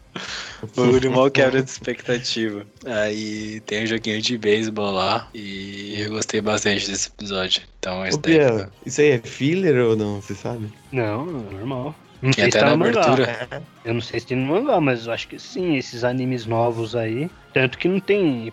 O 0.63 0.67
bagulho 0.67 1.11
mal 1.11 1.29
quebra 1.29 1.61
de 1.61 1.69
expectativa. 1.69 2.65
Aí 2.85 3.59
tem 3.61 3.83
um 3.83 3.87
joguinho 3.87 4.21
de 4.21 4.37
beisebol 4.37 4.91
lá 4.91 5.27
e 5.33 6.01
eu 6.01 6.11
gostei 6.11 6.41
bastante 6.41 6.89
desse 6.89 7.09
episódio. 7.09 7.61
Então, 7.77 8.05
esse 8.05 8.19
daí. 8.19 8.37
Biel, 8.37 8.67
isso 8.85 9.01
aí 9.01 9.11
é 9.11 9.17
filler 9.19 9.75
ou 9.85 9.95
não? 9.95 10.21
Você 10.21 10.33
sabe? 10.33 10.71
Não, 10.91 11.25
normal. 11.25 11.93
Não 12.21 12.33
se 12.33 12.41
até 12.41 12.59
tá 12.59 12.65
na 12.65 12.71
no 12.71 12.77
mangá. 12.77 13.01
abertura. 13.01 13.63
Eu 13.85 13.93
não 13.93 14.01
sei 14.01 14.19
se 14.19 14.27
tem 14.27 14.37
no 14.37 14.47
mangá, 14.47 14.79
mas 14.79 15.05
eu 15.05 15.13
acho 15.13 15.27
que 15.27 15.39
sim, 15.39 15.77
esses 15.77 16.03
animes 16.03 16.45
novos 16.45 16.95
aí. 16.95 17.29
Tanto 17.53 17.77
que 17.77 17.87
não 17.87 17.99
tem 17.99 18.51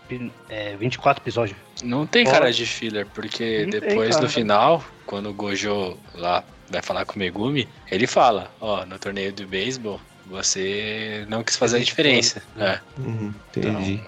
é, 0.49 0.77
24 0.77 1.23
episódios. 1.23 1.59
Não 1.83 2.07
tem 2.07 2.25
cara 2.25 2.53
de 2.53 2.67
filler, 2.67 3.07
porque 3.15 3.65
Não 3.65 3.71
tem, 3.71 3.81
depois 3.81 4.19
no 4.21 4.29
final, 4.29 4.85
quando 5.05 5.31
o 5.31 5.35
Gojo 5.35 5.99
lá 6.15 6.45
vai 6.69 6.83
falar 6.83 7.05
com 7.05 7.15
o 7.15 7.19
Megumi, 7.19 7.69
ele 7.91 8.07
fala, 8.07 8.51
ó, 8.61 8.85
no 8.85 8.99
torneio 8.99 9.33
do 9.33 9.47
beisebol, 9.47 10.01
você 10.27 11.25
não 11.29 11.43
quis 11.45 11.57
fazer 11.57 11.77
a 11.79 11.81
diferença. 11.85 12.43
É, 12.59 12.79
Uhum, 12.99 13.33
entendi. 13.57 14.01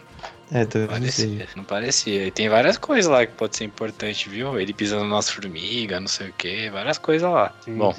então, 0.50 0.58
É, 0.60 0.64
seja. 0.70 0.88
parecia, 0.88 1.48
não 1.56 1.64
parecia. 1.64 2.26
E 2.26 2.30
tem 2.30 2.48
várias 2.48 2.76
coisas 2.78 3.10
lá 3.10 3.24
que 3.26 3.32
pode 3.34 3.56
ser 3.56 3.64
importante, 3.64 4.28
viu? 4.28 4.58
Ele 4.58 4.72
pisando 4.72 5.04
nas 5.04 5.28
formigas, 5.30 6.00
não 6.00 6.08
sei 6.08 6.28
o 6.28 6.32
que, 6.32 6.70
várias 6.70 6.98
coisas 6.98 7.30
lá. 7.30 7.54
Sim. 7.64 7.76
Bom, 7.76 7.94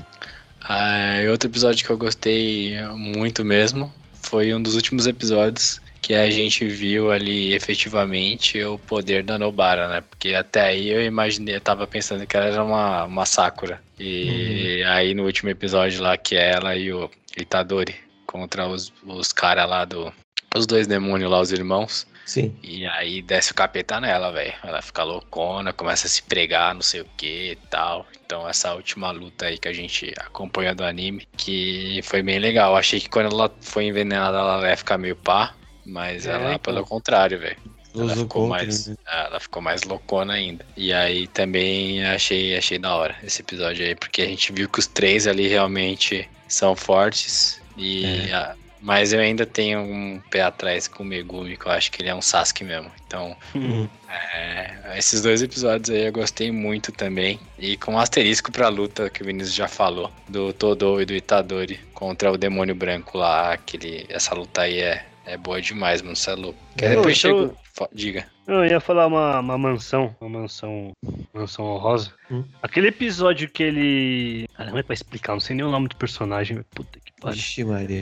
outro 1.32 1.50
episódio 1.50 1.86
que 1.86 1.92
eu 1.92 1.98
gostei 1.98 2.76
muito 2.96 3.46
mesmo 3.46 3.94
foi 4.22 4.54
um 4.54 4.62
dos 4.62 4.76
últimos 4.76 5.08
episódios 5.08 5.80
que 6.02 6.14
a 6.14 6.30
gente 6.30 6.66
viu 6.66 7.12
ali 7.12 7.54
efetivamente 7.54 8.62
o 8.64 8.80
poder 8.80 9.22
da 9.24 9.38
Nobara, 9.38 9.88
né? 9.88 10.02
Porque 10.10 10.34
até 10.34 10.62
aí 10.62 10.90
eu 10.90 11.02
imaginei, 11.04 11.56
eu 11.56 11.62
tava 11.62 11.86
pensando 11.86 12.26
que 12.26 12.36
ela 12.36 12.46
era 12.48 12.64
uma, 12.64 13.04
uma 13.06 13.26
Sakura. 13.26 13.82
E 14.00 14.84
aí 14.88 15.14
no 15.14 15.26
último 15.26 15.50
episódio 15.50 16.02
lá, 16.02 16.18
que 16.18 16.36
é 16.36 16.52
ela 16.52 16.76
e 16.76 16.92
o 16.92 17.10
Itadori 17.38 17.96
contra 18.26 18.68
os, 18.68 18.94
os 19.06 19.34
caras 19.34 19.70
lá 19.70 19.86
do. 19.86 20.12
Os 20.56 20.66
dois 20.66 20.88
demônios 20.88 21.30
lá, 21.30 21.40
os 21.40 21.52
irmãos. 21.52 22.08
Sim. 22.26 22.56
E 22.62 22.86
aí 22.86 23.24
desce 23.24 23.52
o 23.52 23.56
capeta 23.56 24.00
nela, 24.00 24.32
velho. 24.32 24.54
Ela 24.64 24.82
fica 24.84 25.04
loucona, 25.04 25.74
começa 25.74 26.06
a 26.06 26.10
se 26.10 26.22
pregar, 26.22 26.76
não 26.76 26.82
sei 26.82 27.02
o 27.02 27.06
que 27.18 27.52
e 27.52 27.56
tal. 27.70 28.06
Então 28.24 28.48
essa 28.48 28.74
última 28.76 29.10
luta 29.10 29.48
aí 29.48 29.58
que 29.58 29.68
a 29.68 29.74
gente 29.74 30.14
acompanha 30.20 30.76
do 30.76 30.84
anime, 30.84 31.28
que 31.36 32.00
foi 32.04 32.22
bem 32.22 32.38
legal. 32.38 32.76
Achei 32.76 33.00
que 33.00 33.10
quando 33.10 33.34
ela 33.34 33.52
foi 33.62 33.86
envenenada 33.86 34.38
ela 34.38 34.70
ia 34.70 34.78
ficar 34.78 34.98
meio 35.00 35.16
pá, 35.16 35.56
mas 35.86 36.28
É, 36.28 36.34
ela, 36.34 36.54
então. 36.54 36.60
pelo 36.74 36.86
contrário, 36.86 37.40
velho. 37.40 37.58
Ela 37.96 38.16
ficou 38.16 38.48
mais, 38.48 38.88
né? 38.88 38.96
ela 39.08 39.40
ficou 39.40 39.62
mais 39.62 39.84
loucona 39.84 40.34
ainda. 40.34 40.66
E 40.78 40.94
aí 40.94 41.28
também 41.28 42.06
achei, 42.06 42.56
achei 42.58 42.78
da 42.78 42.94
hora 42.96 43.16
esse 43.24 43.42
episódio 43.42 43.86
aí, 43.86 43.96
porque 43.96 44.22
a 44.22 44.28
gente 44.28 44.52
viu 44.52 44.70
que 44.70 44.80
os 44.80 44.88
três 44.88 45.26
ali 45.28 45.48
realmente 45.48 46.30
são 46.48 46.76
fortes. 46.76 47.60
E 47.78 48.06
É. 48.30 48.34
a- 48.34 48.56
mas 48.82 49.12
eu 49.12 49.20
ainda 49.20 49.46
tenho 49.46 49.80
um 49.82 50.22
pé 50.30 50.42
atrás 50.42 50.88
com 50.88 51.04
o 51.04 51.06
Megumi, 51.06 51.58
que 51.58 51.66
eu 51.66 51.72
acho 51.72 51.92
que 51.92 52.02
ele 52.02 52.10
é 52.10 52.16
um 52.16 52.22
Sasuke 52.22 52.64
mesmo. 52.64 52.90
Então, 53.06 53.36
Uhum. 53.54 53.90
é, 54.34 54.94
esses 54.98 55.22
dois 55.22 55.42
episódios 55.42 55.90
aí 55.90 56.06
eu 56.06 56.12
gostei 56.14 56.52
muito 56.52 56.92
também. 56.92 57.40
E 57.58 57.76
com 57.76 57.94
um 57.96 58.00
asterisco 58.00 58.52
pra 58.52 58.70
luta 58.70 59.10
que 59.10 59.22
o 59.22 59.26
Vinícius 59.26 59.54
já 59.56 59.68
falou, 59.68 60.12
do 60.30 60.54
Todo 60.54 61.02
e 61.02 61.06
do 61.06 61.14
Itadori 61.14 61.80
contra 61.94 62.32
o 62.32 62.38
demônio 62.38 62.74
branco 62.76 63.18
lá. 63.18 63.54
Aquele, 63.54 64.06
essa 64.10 64.34
luta 64.34 64.62
aí 64.62 64.80
é, 64.80 65.06
é 65.26 65.36
boa 65.38 65.62
demais, 65.62 66.02
mano. 66.02 66.16
Você 66.16 66.32
é 66.32 66.36
louco. 66.36 66.60
Porque 66.72 66.88
depois. 66.88 67.22
Fo- 67.22 67.56
Diga. 67.94 68.26
Eu 68.48 68.66
ia 68.66 68.80
falar 68.80 69.06
uma, 69.08 69.40
uma 69.40 69.58
mansão, 69.58 70.16
uma 70.20 70.42
mansão, 70.42 70.92
mansão 71.34 71.66
honrosa. 71.66 72.12
Hum. 72.32 72.44
Aquele 72.64 72.88
episódio 72.88 73.48
que 73.50 73.62
ele. 73.62 74.48
Cara, 74.56 74.70
como 74.70 74.80
é 74.80 74.84
vai 74.84 74.96
explicar? 74.96 75.34
Não 75.34 75.40
sei 75.40 75.56
nem 75.56 75.66
o 75.66 75.70
nome 75.70 75.88
do 75.88 75.96
personagem. 75.96 76.64
Puta 76.72 77.00
que 77.00 77.14
pariu. 77.22 77.38
Ixi, 77.38 77.64
Maria. 77.64 78.02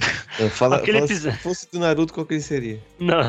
Fala, 0.51 0.77
Aquele 0.77 0.99
fala 0.99 1.07
se 1.07 1.31
fosse 1.33 1.69
do 1.71 1.79
Naruto, 1.79 2.13
qual 2.13 2.25
que 2.25 2.35
ele 2.35 2.41
seria? 2.41 2.79
Não. 2.99 3.23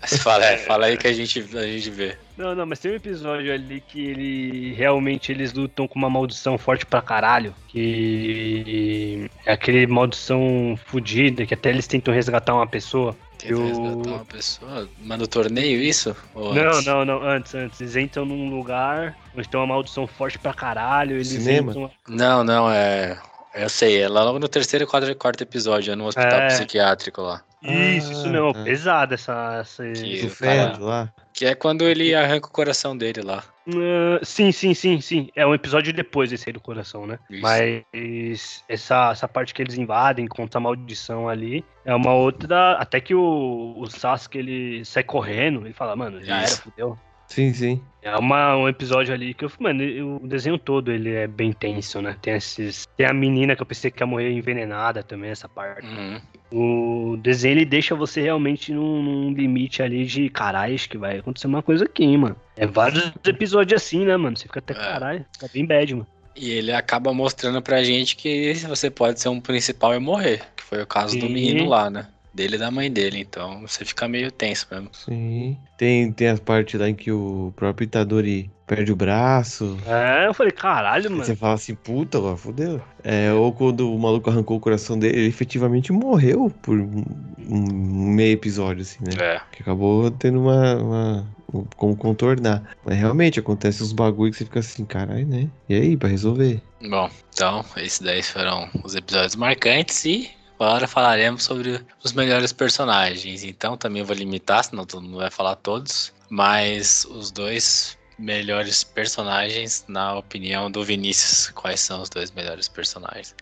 Mas 0.00 0.22
Fala, 0.22 0.44
é, 0.44 0.58
fala 0.58 0.86
aí 0.86 0.96
que 0.96 1.06
a 1.06 1.12
gente, 1.12 1.38
a 1.56 1.66
gente 1.66 1.90
vê. 1.90 2.16
Não, 2.36 2.54
não, 2.54 2.66
mas 2.66 2.78
tem 2.78 2.90
um 2.90 2.96
episódio 2.96 3.52
ali 3.52 3.80
que 3.80 4.06
ele 4.06 4.74
realmente 4.74 5.32
eles 5.32 5.52
lutam 5.52 5.86
com 5.86 5.98
uma 5.98 6.10
maldição 6.10 6.58
forte 6.58 6.84
pra 6.84 7.00
caralho. 7.00 7.54
Que 7.68 9.30
é 9.46 9.52
aquele 9.52 9.86
maldição 9.86 10.78
fodida, 10.86 11.46
que 11.46 11.54
até 11.54 11.70
eles 11.70 11.86
tentam 11.86 12.12
resgatar 12.12 12.54
uma 12.54 12.66
pessoa. 12.66 13.16
Tenta 13.40 13.52
Eu- 13.54 13.66
resgatar 13.66 14.08
uma 14.10 14.24
pessoa. 14.24 14.88
Mas 15.02 15.18
no 15.18 15.26
torneio 15.26 15.80
isso? 15.80 16.14
Ou 16.34 16.54
Não, 16.54 16.62
antes? 16.70 16.84
não, 16.86 17.04
não, 17.04 17.22
antes, 17.22 17.54
antes. 17.54 17.80
Eles 17.80 17.96
entram 17.96 18.24
num 18.24 18.50
lugar 18.50 19.16
onde 19.36 19.48
tem 19.48 19.58
uma 19.58 19.66
maldição 19.66 20.06
forte 20.06 20.38
pra 20.38 20.52
caralho. 20.52 21.16
Eles 21.16 21.28
Cinema? 21.28 21.70
entram. 21.70 21.90
Não, 22.08 22.44
não, 22.44 22.70
é. 22.70 23.18
Eu 23.54 23.68
sei, 23.68 24.02
é 24.02 24.08
lá 24.08 24.22
logo 24.22 24.38
no 24.38 24.48
terceiro 24.48 24.84
e 24.84 24.86
quarto, 24.86 25.14
quarto 25.16 25.42
episódio, 25.42 25.92
é 25.92 25.96
no 25.96 26.06
hospital 26.06 26.40
É. 26.40 26.46
psiquiátrico 26.48 27.20
lá. 27.22 27.42
Isso, 27.62 28.12
isso 28.12 28.26
Ah, 28.26 28.30
mesmo. 28.30 28.52
tá. 28.54 28.62
Pesada 28.64 29.14
essa. 29.14 29.58
essa... 29.60 29.82
Que- 29.92 30.30
cara- 30.30 30.78
lá? 30.78 31.12
Que 31.34 31.46
é 31.46 31.54
quando 31.54 31.82
ele 31.82 32.14
arranca 32.14 32.46
o 32.46 32.50
coração 32.50 32.96
dele 32.96 33.22
lá. 33.22 33.42
Ah, 33.68 34.20
sim, 34.22 34.52
sim, 34.52 34.74
sim, 34.74 35.00
sim. 35.00 35.28
É 35.34 35.46
um 35.46 35.54
episódio 35.54 35.92
depois 35.92 36.30
desse 36.30 36.48
aí 36.48 36.52
do 36.52 36.60
coração, 36.60 37.06
né? 37.06 37.18
Isso. 37.30 37.42
Mas 37.42 38.64
essa, 38.68 39.10
essa 39.10 39.28
parte 39.28 39.52
que 39.52 39.62
eles 39.62 39.76
invadem 39.76 40.26
contra 40.26 40.58
a 40.58 40.60
maldição 40.60 41.28
ali 41.28 41.64
é 41.84 41.94
uma 41.94 42.14
outra. 42.14 42.72
Até 42.72 43.00
que 43.00 43.14
o, 43.14 43.74
o 43.78 43.86
Sasuke 43.88 44.38
ele 44.38 44.84
sai 44.84 45.02
correndo, 45.02 45.66
ele 45.66 45.74
fala, 45.74 45.94
mano, 45.94 46.22
já 46.22 46.36
era, 46.38 46.46
Isso. 46.46 46.62
fudeu. 46.62 46.98
Sim, 47.30 47.54
sim. 47.54 47.80
É 48.02 48.16
uma, 48.16 48.56
um 48.56 48.68
episódio 48.68 49.14
ali 49.14 49.34
que 49.34 49.44
eu 49.44 49.52
mano, 49.60 50.18
o 50.22 50.26
desenho 50.26 50.58
todo 50.58 50.90
ele 50.90 51.10
é 51.12 51.26
bem 51.26 51.52
tenso, 51.52 52.00
né? 52.00 52.16
Tem 52.20 52.34
esses. 52.34 52.86
Tem 52.96 53.06
a 53.06 53.12
menina 53.12 53.54
que 53.54 53.62
eu 53.62 53.66
pensei 53.66 53.90
que 53.90 54.02
ia 54.02 54.06
morrer 54.06 54.32
envenenada 54.32 55.02
também, 55.02 55.30
essa 55.30 55.48
parte. 55.48 55.86
Uhum. 55.86 56.20
O 56.50 57.16
desenho 57.18 57.52
ele 57.52 57.64
deixa 57.64 57.94
você 57.94 58.22
realmente 58.22 58.72
num, 58.72 59.02
num 59.02 59.32
limite 59.32 59.82
ali 59.82 60.04
de 60.06 60.28
caralho, 60.28 60.74
acho 60.74 60.88
que 60.88 60.98
vai 60.98 61.18
acontecer 61.18 61.46
uma 61.46 61.62
coisa 61.62 61.84
aqui, 61.84 62.02
hein, 62.04 62.18
mano. 62.18 62.36
É 62.56 62.66
vários 62.66 63.12
episódios 63.24 63.80
assim, 63.80 64.04
né, 64.04 64.16
mano? 64.16 64.36
Você 64.36 64.44
fica 64.44 64.58
até 64.58 64.72
É. 64.72 64.76
caralho, 64.76 65.24
fica 65.32 65.48
bem 65.52 65.66
bad, 65.66 65.94
mano. 65.94 66.06
E 66.34 66.50
ele 66.50 66.72
acaba 66.72 67.12
mostrando 67.12 67.60
pra 67.60 67.82
gente 67.84 68.16
que 68.16 68.54
você 68.66 68.90
pode 68.90 69.20
ser 69.20 69.28
um 69.28 69.40
principal 69.40 69.94
e 69.94 69.98
morrer. 69.98 70.42
Que 70.56 70.62
foi 70.62 70.82
o 70.82 70.86
caso 70.86 71.18
do 71.18 71.28
menino 71.28 71.68
lá, 71.68 71.90
né? 71.90 72.06
Dele 72.32 72.56
e 72.56 72.58
da 72.58 72.70
mãe 72.70 72.90
dele. 72.90 73.18
Então 73.20 73.60
você 73.62 73.84
fica 73.84 74.06
meio 74.08 74.30
tenso 74.30 74.66
mesmo. 74.70 74.88
Sim. 74.92 75.56
Tem, 75.76 76.12
tem 76.12 76.28
as 76.28 76.38
partes 76.40 76.78
lá 76.78 76.88
em 76.88 76.94
que 76.94 77.10
o 77.10 77.52
próprio 77.56 77.84
Itadori 77.86 78.50
perde 78.66 78.92
o 78.92 78.96
braço. 78.96 79.76
É, 79.84 80.26
eu 80.28 80.34
falei, 80.34 80.52
caralho, 80.52 81.10
mano. 81.10 81.24
você 81.24 81.34
fala 81.34 81.54
assim, 81.54 81.74
puta, 81.74 82.20
ó, 82.20 82.36
fudeu. 82.36 82.80
É, 83.02 83.32
ou 83.32 83.52
quando 83.52 83.92
o 83.92 83.98
maluco 83.98 84.30
arrancou 84.30 84.56
o 84.56 84.60
coração 84.60 84.96
dele, 84.96 85.18
ele 85.18 85.26
efetivamente 85.28 85.90
morreu 85.92 86.48
por 86.62 86.78
um, 86.78 87.04
um 87.48 88.10
meio 88.14 88.32
episódio, 88.34 88.82
assim, 88.82 88.98
né? 89.02 89.10
É. 89.18 89.40
Que 89.50 89.62
acabou 89.62 90.08
tendo 90.12 90.40
uma, 90.40 90.76
uma- 90.76 91.26
um- 91.52 91.64
como 91.76 91.96
contornar. 91.96 92.62
Mas 92.84 92.96
realmente 92.96 93.40
acontece 93.40 93.82
uns 93.82 93.92
bagulho 93.92 94.30
que 94.30 94.38
você 94.38 94.44
fica 94.44 94.60
assim, 94.60 94.84
caralho, 94.84 95.26
né? 95.26 95.48
E 95.68 95.74
aí, 95.74 95.96
pra 95.96 96.08
resolver? 96.08 96.62
Bom, 96.80 97.10
então, 97.34 97.64
esses 97.78 97.98
daí 97.98 98.22
foram 98.22 98.68
os 98.84 98.94
episódios 98.94 99.34
marcantes 99.34 100.04
e 100.04 100.30
agora 100.64 100.86
falaremos 100.86 101.42
sobre 101.42 101.80
os 102.04 102.12
melhores 102.12 102.52
personagens. 102.52 103.44
Então 103.44 103.76
também 103.76 104.02
vou 104.02 104.14
limitar, 104.14 104.64
senão 104.64 104.84
todo 104.84 105.02
mundo 105.02 105.18
vai 105.18 105.30
falar 105.30 105.56
todos. 105.56 106.12
Mas 106.28 107.04
os 107.06 107.30
dois 107.30 107.98
melhores 108.18 108.84
personagens, 108.84 109.84
na 109.88 110.14
opinião 110.14 110.70
do 110.70 110.84
Vinícius, 110.84 111.50
quais 111.50 111.80
são 111.80 112.02
os 112.02 112.08
dois 112.08 112.30
melhores 112.30 112.68
personagens? 112.68 113.34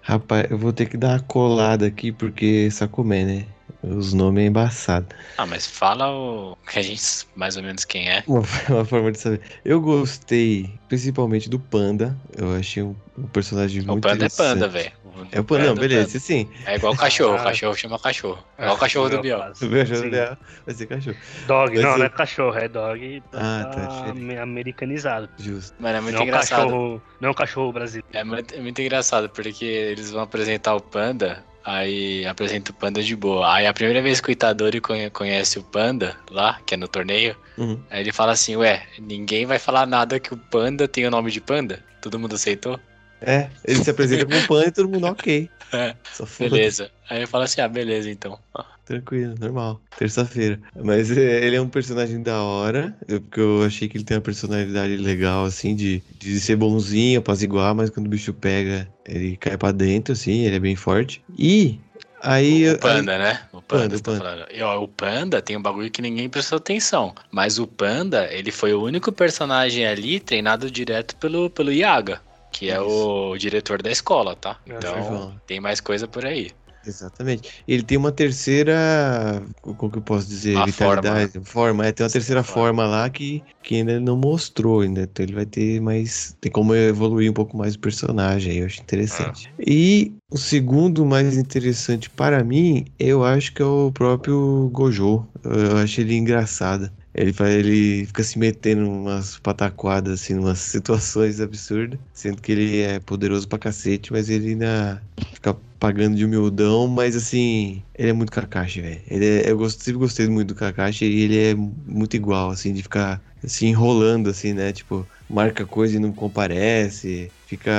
Rapaz, 0.00 0.50
eu 0.50 0.56
vou 0.56 0.72
ter 0.72 0.86
que 0.86 0.96
dar 0.96 1.10
uma 1.10 1.20
colada 1.20 1.86
aqui, 1.86 2.12
porque 2.12 2.70
Sacomé, 2.70 3.24
né? 3.24 3.46
Os 3.82 4.12
nomes 4.12 4.44
é 4.44 4.46
embaçado. 4.46 5.06
Ah, 5.36 5.46
mas 5.46 5.66
fala 5.66 6.10
o 6.10 6.56
que 6.68 6.78
a 6.78 6.82
gente 6.82 7.02
mais 7.36 7.56
ou 7.56 7.62
menos 7.62 7.84
quem 7.84 8.08
é. 8.08 8.24
Uma, 8.26 8.42
uma 8.68 8.84
forma 8.84 9.12
de 9.12 9.18
saber. 9.18 9.40
Eu 9.64 9.80
gostei 9.80 10.72
principalmente 10.88 11.48
do 11.48 11.58
Panda. 11.58 12.16
Eu 12.36 12.54
achei 12.54 12.82
um, 12.82 12.96
um 13.18 13.26
personagem 13.26 13.82
O 13.82 13.86
muito 13.86 14.02
panda 14.02 14.26
é 14.26 14.28
panda, 14.28 14.68
velho. 14.68 14.92
É 15.32 15.40
o 15.40 15.44
Panda, 15.44 15.64
não, 15.66 15.74
beleza, 15.74 16.18
sim. 16.18 16.48
É 16.66 16.76
igual 16.76 16.92
o 16.92 16.96
cachorro, 16.96 17.34
o 17.34 17.38
Ah. 17.40 17.44
cachorro 17.44 17.74
chama 17.76 17.98
cachorro. 17.98 18.44
É 18.58 18.62
igual 18.62 18.76
o 18.76 18.80
cachorro 18.80 19.08
do 19.08 19.20
Biel. 19.20 19.40
O 19.50 19.54
Sim. 19.54 20.10
dela 20.10 20.38
vai 20.64 20.74
ser 20.74 20.86
cachorro. 20.86 21.16
Dog, 21.46 21.74
Vai 21.74 21.82
não, 21.82 21.92
ser- 21.92 21.98
não 21.98 22.06
é 22.06 22.08
cachorro, 22.08 22.58
é 22.58 22.68
dog. 22.68 23.22
Ah, 23.32 23.70
tá, 23.72 23.86
tá 23.86 24.42
americanizado. 24.42 25.28
Justo. 25.38 25.74
Mano, 25.78 25.96
é 25.98 26.00
muito 26.00 26.14
não 26.14 26.22
é 26.22 26.24
engraçado. 26.24 26.62
cachorro, 26.64 27.02
não 27.20 27.28
é 27.28 27.30
um 27.30 27.34
cachorro 27.34 27.72
brasileiro. 27.72 28.06
É 28.12 28.24
muito, 28.24 28.54
é 28.54 28.60
muito 28.60 28.80
engraçado, 28.80 29.28
porque 29.30 29.64
eles 29.64 30.10
vão 30.10 30.22
apresentar 30.22 30.74
o 30.74 30.80
Panda, 30.80 31.44
Aí 31.68 32.24
apresenta 32.24 32.70
o 32.70 32.74
Panda 32.74 33.02
de 33.02 33.16
boa. 33.16 33.52
Aí 33.52 33.66
a 33.66 33.74
primeira 33.74 34.00
vez 34.00 34.20
que 34.20 34.28
o 34.28 34.30
Itadori 34.30 34.80
conhe- 34.80 35.10
conhece 35.10 35.58
o 35.58 35.64
Panda 35.64 36.14
lá, 36.30 36.60
que 36.64 36.74
é 36.74 36.76
no 36.76 36.86
torneio, 36.86 37.34
Uhum. 37.58 37.80
aí 37.90 38.02
ele 38.02 38.12
fala 38.12 38.30
assim, 38.30 38.54
ué, 38.54 38.86
ninguém 39.00 39.44
vai 39.46 39.58
falar 39.58 39.84
nada 39.84 40.20
que 40.20 40.32
o 40.32 40.36
Panda 40.36 40.86
tem 40.86 41.04
o 41.06 41.10
nome 41.10 41.28
de 41.32 41.40
Panda? 41.40 41.82
Todo 42.00 42.20
mundo 42.20 42.36
aceitou? 42.36 42.78
É, 43.20 43.48
ele 43.64 43.82
se 43.82 43.90
apresenta 43.90 44.26
com 44.26 44.36
o 44.38 44.46
pano 44.46 44.68
e 44.68 44.72
todo 44.72 44.88
mundo 44.88 45.06
ok. 45.06 45.48
É, 45.72 45.94
beleza. 46.38 46.90
Aí 47.08 47.22
eu 47.22 47.28
falo 47.28 47.44
assim, 47.44 47.60
ah, 47.60 47.68
beleza 47.68 48.10
então. 48.10 48.38
Tranquilo, 48.84 49.34
normal. 49.40 49.80
Terça-feira. 49.98 50.60
Mas 50.84 51.10
é, 51.10 51.44
ele 51.44 51.56
é 51.56 51.60
um 51.60 51.68
personagem 51.68 52.22
da 52.22 52.40
hora, 52.42 52.96
eu- 53.08 53.20
porque 53.20 53.40
eu 53.40 53.64
achei 53.64 53.88
que 53.88 53.96
ele 53.96 54.04
tem 54.04 54.16
uma 54.16 54.22
personalidade 54.22 54.96
legal, 54.96 55.44
assim, 55.44 55.74
de, 55.74 56.02
de 56.20 56.38
ser 56.38 56.54
bonzinho, 56.56 57.18
apaziguar, 57.18 57.74
mas 57.74 57.90
quando 57.90 58.06
o 58.06 58.10
bicho 58.10 58.32
pega, 58.32 58.88
ele 59.04 59.36
cai 59.36 59.56
pra 59.56 59.72
dentro, 59.72 60.12
assim, 60.12 60.42
ele 60.44 60.56
é 60.56 60.60
bem 60.60 60.76
forte. 60.76 61.20
E 61.36 61.80
aí... 62.22 62.70
O 62.70 62.78
Panda, 62.78 63.18
né? 63.18 63.40
O 63.52 63.60
Panda, 63.60 63.82
Panda, 63.82 63.96
tá 63.98 64.12
Panda. 64.12 64.18
falando. 64.24 64.46
E, 64.52 64.62
ó, 64.62 64.80
o 64.80 64.86
Panda 64.86 65.42
tem 65.42 65.56
um 65.56 65.62
bagulho 65.62 65.90
que 65.90 66.00
ninguém 66.00 66.28
prestou 66.28 66.58
atenção. 66.58 67.12
Mas 67.32 67.58
o 67.58 67.66
Panda, 67.66 68.32
ele 68.32 68.52
foi 68.52 68.72
o 68.72 68.82
único 68.84 69.10
personagem 69.10 69.84
ali 69.84 70.20
treinado 70.20 70.70
direto 70.70 71.16
pelo, 71.16 71.50
pelo 71.50 71.72
Yaga, 71.72 72.20
que 72.56 72.70
é 72.70 72.80
o 72.80 73.36
diretor 73.36 73.82
da 73.82 73.90
escola, 73.90 74.34
tá? 74.34 74.58
É, 74.66 74.74
Então, 74.74 75.38
tem 75.46 75.60
mais 75.60 75.78
coisa 75.78 76.08
por 76.08 76.24
aí. 76.24 76.50
Exatamente. 76.86 77.50
Ele 77.66 77.82
tem 77.82 77.98
uma 77.98 78.12
terceira. 78.12 79.42
Como 79.60 79.90
que 79.90 79.98
eu 79.98 80.02
posso 80.02 80.28
dizer? 80.28 80.56
Uma 80.56 80.66
Vitalidade. 80.66 81.40
Forma. 81.44 81.84
é, 81.86 81.92
tem 81.92 82.04
uma 82.04 82.10
terceira 82.10 82.42
Forma. 82.42 82.68
forma 82.68 82.86
lá 82.86 83.10
que, 83.10 83.42
que 83.62 83.74
ainda 83.74 83.98
não 83.98 84.16
mostrou 84.16 84.80
ainda. 84.80 85.02
Então 85.02 85.24
ele 85.24 85.34
vai 85.34 85.44
ter 85.44 85.80
mais. 85.80 86.36
Tem 86.40 86.50
como 86.50 86.74
evoluir 86.74 87.30
um 87.30 87.34
pouco 87.34 87.56
mais 87.56 87.74
o 87.74 87.78
personagem 87.80 88.52
aí, 88.52 88.58
eu 88.58 88.66
acho 88.66 88.80
interessante. 88.80 89.52
E 89.58 90.12
o 90.30 90.38
segundo 90.38 91.04
mais 91.04 91.36
interessante 91.36 92.08
para 92.08 92.42
mim, 92.44 92.84
eu 92.98 93.24
acho 93.24 93.52
que 93.52 93.60
é 93.60 93.64
o 93.64 93.90
próprio 93.92 94.70
Gojo. 94.72 95.26
Eu 95.44 95.78
acho 95.78 96.00
ele 96.00 96.14
engraçado. 96.14 96.90
Ele, 97.16 97.32
faz, 97.32 97.54
ele 97.54 98.06
fica 98.06 98.22
se 98.22 98.38
metendo 98.38 98.90
umas 98.90 99.38
pataquadas, 99.38 100.20
assim, 100.22 100.34
umas 100.34 100.58
situações 100.60 101.40
absurdas. 101.40 101.98
Sendo 102.12 102.42
que 102.42 102.52
ele 102.52 102.80
é 102.82 103.00
poderoso 103.00 103.48
pra 103.48 103.58
cacete, 103.58 104.12
mas 104.12 104.28
ele 104.28 104.50
ainda 104.50 105.02
fica 105.32 105.54
pagando 105.78 106.16
de 106.16 106.24
humildão. 106.24 106.86
Mas 106.88 107.16
assim, 107.16 107.86
ele 107.94 108.10
é 108.10 108.12
muito 108.12 108.30
Kakashi, 108.32 108.80
velho. 108.82 109.02
É- 109.08 109.50
Eu 109.50 109.70
sempre 109.70 109.94
gostei 109.94 110.28
muito 110.28 110.48
do 110.48 110.54
Kakashi 110.54 111.04
e 111.06 111.20
ele 111.22 111.38
é 111.38 111.54
muito 111.54 112.14
igual, 112.16 112.50
assim, 112.50 112.72
de 112.72 112.82
ficar 112.82 113.22
se 113.44 113.66
enrolando, 113.66 114.28
assim, 114.30 114.52
né? 114.52 114.72
Tipo, 114.72 115.08
marca 115.28 115.66
coisa 115.66 115.96
e 115.96 115.98
não 116.00 116.12
comparece. 116.12 117.32
Fica. 117.46 117.70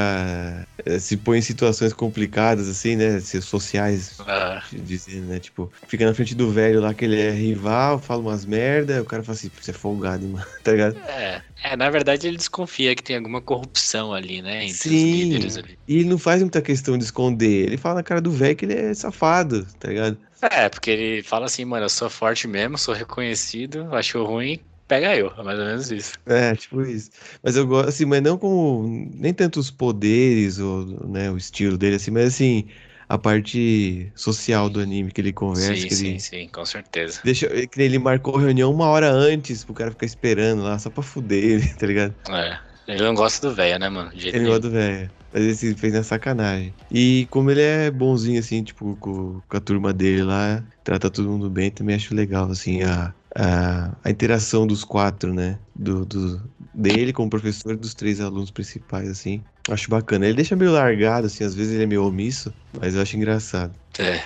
eh, 0.86 0.99
Se 0.99 1.18
põe 1.18 1.39
em 1.39 1.41
situações 1.41 1.93
complicadas, 1.93 2.68
assim, 2.70 2.95
né? 2.95 3.20
Sociais, 3.20 4.18
Ah, 4.20 4.61
dizendo, 4.72 5.28
né? 5.28 5.39
Tipo, 5.39 5.72
fica 5.88 6.05
na 6.05 6.13
frente 6.13 6.36
do 6.36 6.51
velho 6.51 6.82
lá 6.82 6.93
que 6.93 7.05
ele 7.05 7.20
é 7.20 7.32
rival, 7.32 7.99
fala 7.99 8.22
umas 8.22 8.45
merda, 8.45 9.01
o 9.01 9.05
cara 9.05 9.24
fala 9.24 9.38
assim, 9.38 9.49
você 9.59 9.72
é 9.72 9.74
folgado, 9.74 10.26
hein, 10.26 10.32
mano, 10.32 10.45
tá 10.63 10.72
ligado? 10.72 10.97
é. 11.07 11.41
é, 11.63 11.76
na 11.76 11.89
verdade 11.89 12.28
ele 12.28 12.38
desconfia 12.38 12.95
que 12.95 13.03
tem 13.03 13.15
alguma 13.18 13.41
corrupção 13.41 14.13
ali, 14.13 14.41
né? 14.41 14.65
Entre 14.65 14.89
os 14.89 14.93
Sim. 14.93 15.09
líderes 15.11 15.57
ali. 15.57 15.78
E 15.88 15.95
ele 15.99 16.09
não 16.09 16.18
faz 16.18 16.41
muita 16.41 16.61
questão 16.61 16.97
de 16.97 17.03
esconder, 17.05 17.65
ele 17.68 17.78
fala 17.78 17.95
na 17.95 18.03
cara 18.03 18.20
do 18.22 18.32
velho 18.32 18.55
que 18.55 18.65
ele 18.65 18.74
é 18.74 18.93
safado, 18.93 19.65
tá 19.80 19.88
ligado? 19.88 20.18
É, 20.51 20.70
porque 20.70 20.91
ele 20.91 21.24
fala 21.24 21.45
assim, 21.45 21.65
mano, 21.65 21.86
eu 21.86 21.89
sou 21.89 22.09
forte 22.09 22.47
mesmo, 22.47 22.78
sou 22.78 22.93
reconhecido, 22.93 23.93
achou 23.95 24.26
ruim, 24.26 24.63
pega 24.88 25.16
eu. 25.16 25.32
É 25.38 25.44
mais 25.44 25.60
ou 25.60 25.66
menos 25.66 25.92
isso. 25.92 26.14
É, 26.26 26.56
tipo 26.56 26.82
isso. 26.82 27.10
Mas 27.44 27.56
eu 27.56 27.66
gosto, 27.68 27.90
assim, 27.90 28.06
mas 28.06 28.22
não 28.22 28.38
com 28.38 29.10
nem 29.14 29.34
tanto 29.34 29.60
os 29.60 29.72
poderes 29.72 30.60
ou, 30.60 30.86
né, 31.08 31.32
o 31.32 31.38
estilo 31.38 31.78
dele, 31.78 31.96
assim, 31.98 32.12
mas 32.12 32.28
assim, 32.28 32.68
a 33.08 33.18
parte 33.18 34.12
social 34.16 34.70
do 34.70 34.80
anime 34.80 35.12
que 35.12 35.22
ele 35.22 35.34
conversa, 35.34 35.82
sim, 35.82 35.88
que 35.88 35.96
sim, 35.96 36.18
ele 36.18 36.20
sim, 36.20 36.48
com 36.50 36.66
certeza. 36.66 37.22
deixa, 37.24 37.48
que 37.68 37.82
ele 37.82 38.00
marcou 38.00 38.38
reunião 38.38 38.72
uma 38.74 38.88
hora 38.88 39.10
antes 39.12 39.64
pro 39.64 39.74
cara 39.74 39.92
ficar 39.92 40.06
esperando 40.06 40.64
lá, 40.64 40.78
só 40.80 40.90
pra 40.90 41.04
fuder 41.04 41.44
ele, 41.44 41.74
tá 41.76 41.86
ligado? 41.88 42.16
É. 42.30 42.60
Ele 42.88 43.04
não 43.04 43.14
gosta 43.14 43.50
do 43.50 43.54
velho, 43.54 43.78
né, 43.80 43.90
mano? 43.90 44.12
Ele 44.14 44.40
nenhum. 44.40 44.46
gosta 44.46 44.62
do 44.62 44.72
velho. 44.72 45.12
Mas 45.34 45.44
esse 45.44 45.76
fez 45.76 45.94
na 45.94 46.04
sacanagem. 46.04 46.74
E 46.90 47.28
como 47.30 47.52
ele 47.52 47.62
é 47.62 47.92
bonzinho, 47.92 48.40
assim, 48.40 48.64
tipo, 48.64 48.96
com, 48.98 49.42
com 49.42 49.58
a 49.58 49.60
turma 49.60 49.94
dele 49.94 50.24
lá, 50.24 50.64
trata 50.84 51.12
todo 51.12 51.30
mundo 51.30 51.50
bem, 51.50 51.70
também 51.70 51.96
acho 51.98 52.16
legal, 52.16 52.50
assim, 52.50 52.82
a, 52.84 53.14
a, 53.38 53.96
a 54.04 54.10
interação 54.10 54.66
dos 54.66 54.84
quatro, 54.84 55.34
né? 55.34 55.60
Do, 55.76 56.04
do, 56.06 56.42
dele 56.78 57.11
como 57.11 57.30
professor 57.30 57.73
e 57.73 57.75
dos 57.78 57.95
três 57.95 58.21
alunos 58.21 58.51
principais, 58.51 59.09
assim. 59.09 59.43
Acho 59.69 59.89
bacana. 59.89 60.25
Ele 60.25 60.36
deixa 60.36 60.55
meio 60.55 60.71
largado, 60.71 61.25
assim, 61.28 61.43
às 61.43 61.55
vezes 61.55 61.73
ele 61.73 61.84
é 61.84 61.88
meio 61.88 62.05
omisso, 62.05 62.53
mas 62.80 62.95
eu 62.95 63.01
acho 63.01 63.17
engraçado. 63.17 63.73
É. 63.99 64.21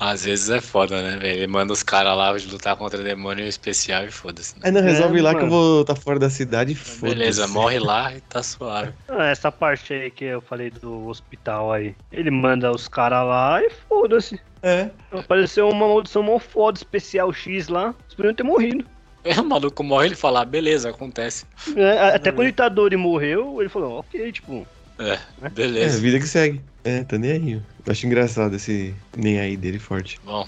Às 0.00 0.24
vezes 0.24 0.48
é 0.50 0.60
foda, 0.60 1.00
né, 1.02 1.16
velho? 1.18 1.38
Ele 1.38 1.46
manda 1.46 1.72
os 1.72 1.82
caras 1.82 2.16
lá 2.16 2.30
lutar 2.30 2.76
contra 2.76 3.02
demônio 3.02 3.46
especial 3.46 4.04
e 4.04 4.10
foda-se. 4.10 4.54
Né? 4.54 4.62
Aí 4.64 4.72
não 4.72 4.80
resolve 4.82 5.18
É, 5.18 5.22
lá 5.22 5.30
que 5.30 5.40
eu 5.40 5.46
mano. 5.46 5.52
vou 5.52 5.80
estar 5.82 5.94
fora 5.94 6.18
da 6.18 6.30
cidade 6.30 6.72
e 6.72 6.74
foda 6.74 7.14
Beleza, 7.14 7.46
morre 7.46 7.78
lá 7.78 8.14
e 8.14 8.20
tá 8.22 8.42
suave. 8.42 8.92
Essa 9.08 9.52
parte 9.52 9.92
aí 9.92 10.10
que 10.10 10.24
eu 10.24 10.40
falei 10.40 10.70
do 10.70 11.06
hospital 11.08 11.72
aí. 11.72 11.94
Ele 12.10 12.30
manda 12.30 12.70
os 12.72 12.88
caras 12.88 13.26
lá 13.26 13.62
e 13.62 13.70
foda-se. 13.88 14.40
É. 14.62 14.88
Apareceu 15.12 15.68
uma 15.68 15.86
maldição 15.86 16.22
mó 16.22 16.38
foda 16.38 16.78
especial 16.78 17.32
X 17.32 17.68
lá. 17.68 17.94
Eles 18.06 18.14
podiam 18.14 18.34
ter 18.34 18.42
morrido. 18.42 18.84
É, 19.36 19.40
o 19.40 19.44
maluco 19.44 19.82
morre 19.82 20.08
ele 20.08 20.14
fala, 20.14 20.42
ah, 20.42 20.44
beleza, 20.44 20.90
acontece. 20.90 21.46
É, 21.76 22.14
até 22.14 22.30
quando 22.30 22.46
o 22.46 22.50
Itadori 22.50 22.96
morreu, 22.96 23.60
ele 23.60 23.68
falou, 23.70 23.98
ok, 23.98 24.32
tipo. 24.32 24.66
É, 25.00 25.14
É, 25.42 25.48
beleza. 25.48 25.98
vida 26.00 26.18
que 26.18 26.26
segue. 26.26 26.62
É, 26.84 27.02
tá 27.04 27.16
nem 27.18 27.32
aí. 27.32 27.52
Eu 27.52 27.62
acho 27.88 28.06
engraçado 28.06 28.54
esse 28.54 28.94
nem 29.16 29.40
aí 29.40 29.56
dele 29.56 29.78
forte. 29.78 30.18
Bom, 30.22 30.46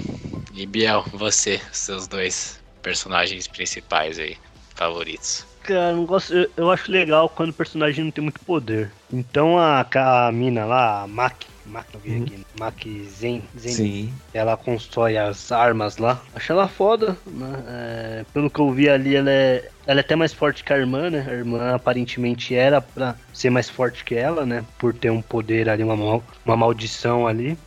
e 0.53 0.67
Biel, 0.67 1.05
você, 1.13 1.59
seus 1.73 2.07
dois 2.07 2.63
personagens 2.83 3.47
principais 3.49 4.19
aí, 4.19 4.37
favoritos. 4.75 5.47
Cara, 5.63 5.91
eu 5.93 5.97
não 5.97 6.07
gosto, 6.07 6.33
eu, 6.35 6.49
eu 6.57 6.71
acho 6.71 6.91
legal 6.93 7.29
quando 7.31 7.51
o 7.51 7.55
personagem 7.55 8.05
não 8.05 8.11
tem 8.13 8.23
muito 8.23 8.41
poder. 8.43 8.93
Então 9.13 9.59
a, 9.59 9.81
a 10.29 10.33
mina 10.33 10.65
lá, 10.65 11.03
a 11.03 11.07
Maki, 11.09 11.49
Uhum. 11.67 12.23
aqui, 12.23 12.47
Maki 12.59 13.05
Zen, 13.05 13.43
Zen 13.59 13.73
Sim. 13.73 14.15
ela 14.33 14.57
constrói 14.57 15.17
as 15.17 15.51
armas 15.51 15.99
lá. 15.99 16.21
Acho 16.35 16.53
ela 16.53 16.69
foda, 16.69 17.17
né? 17.27 17.65
É, 17.69 18.25
pelo 18.33 18.49
que 18.51 18.61
eu 18.61 18.71
vi 18.71 18.89
ali, 18.89 19.17
ela 19.17 19.31
é, 19.31 19.69
ela 19.87 20.01
é 20.01 20.03
até 20.03 20.15
mais 20.15 20.33
forte 20.33 20.63
que 20.63 20.73
a 20.73 20.79
irmã, 20.79 21.11
né? 21.11 21.27
A 21.29 21.33
irmã 21.33 21.75
aparentemente 21.75 22.55
era 22.55 22.81
pra 22.81 23.17
ser 23.33 23.51
mais 23.51 23.69
forte 23.69 24.05
que 24.05 24.15
ela, 24.15 24.47
né? 24.47 24.65
Por 24.79 24.95
ter 24.95 25.11
um 25.11 25.21
poder 25.23 25.69
ali, 25.69 25.83
uma, 25.83 25.97
mal- 25.97 26.25
uma 26.45 26.57
maldição 26.57 27.27
ali. 27.27 27.59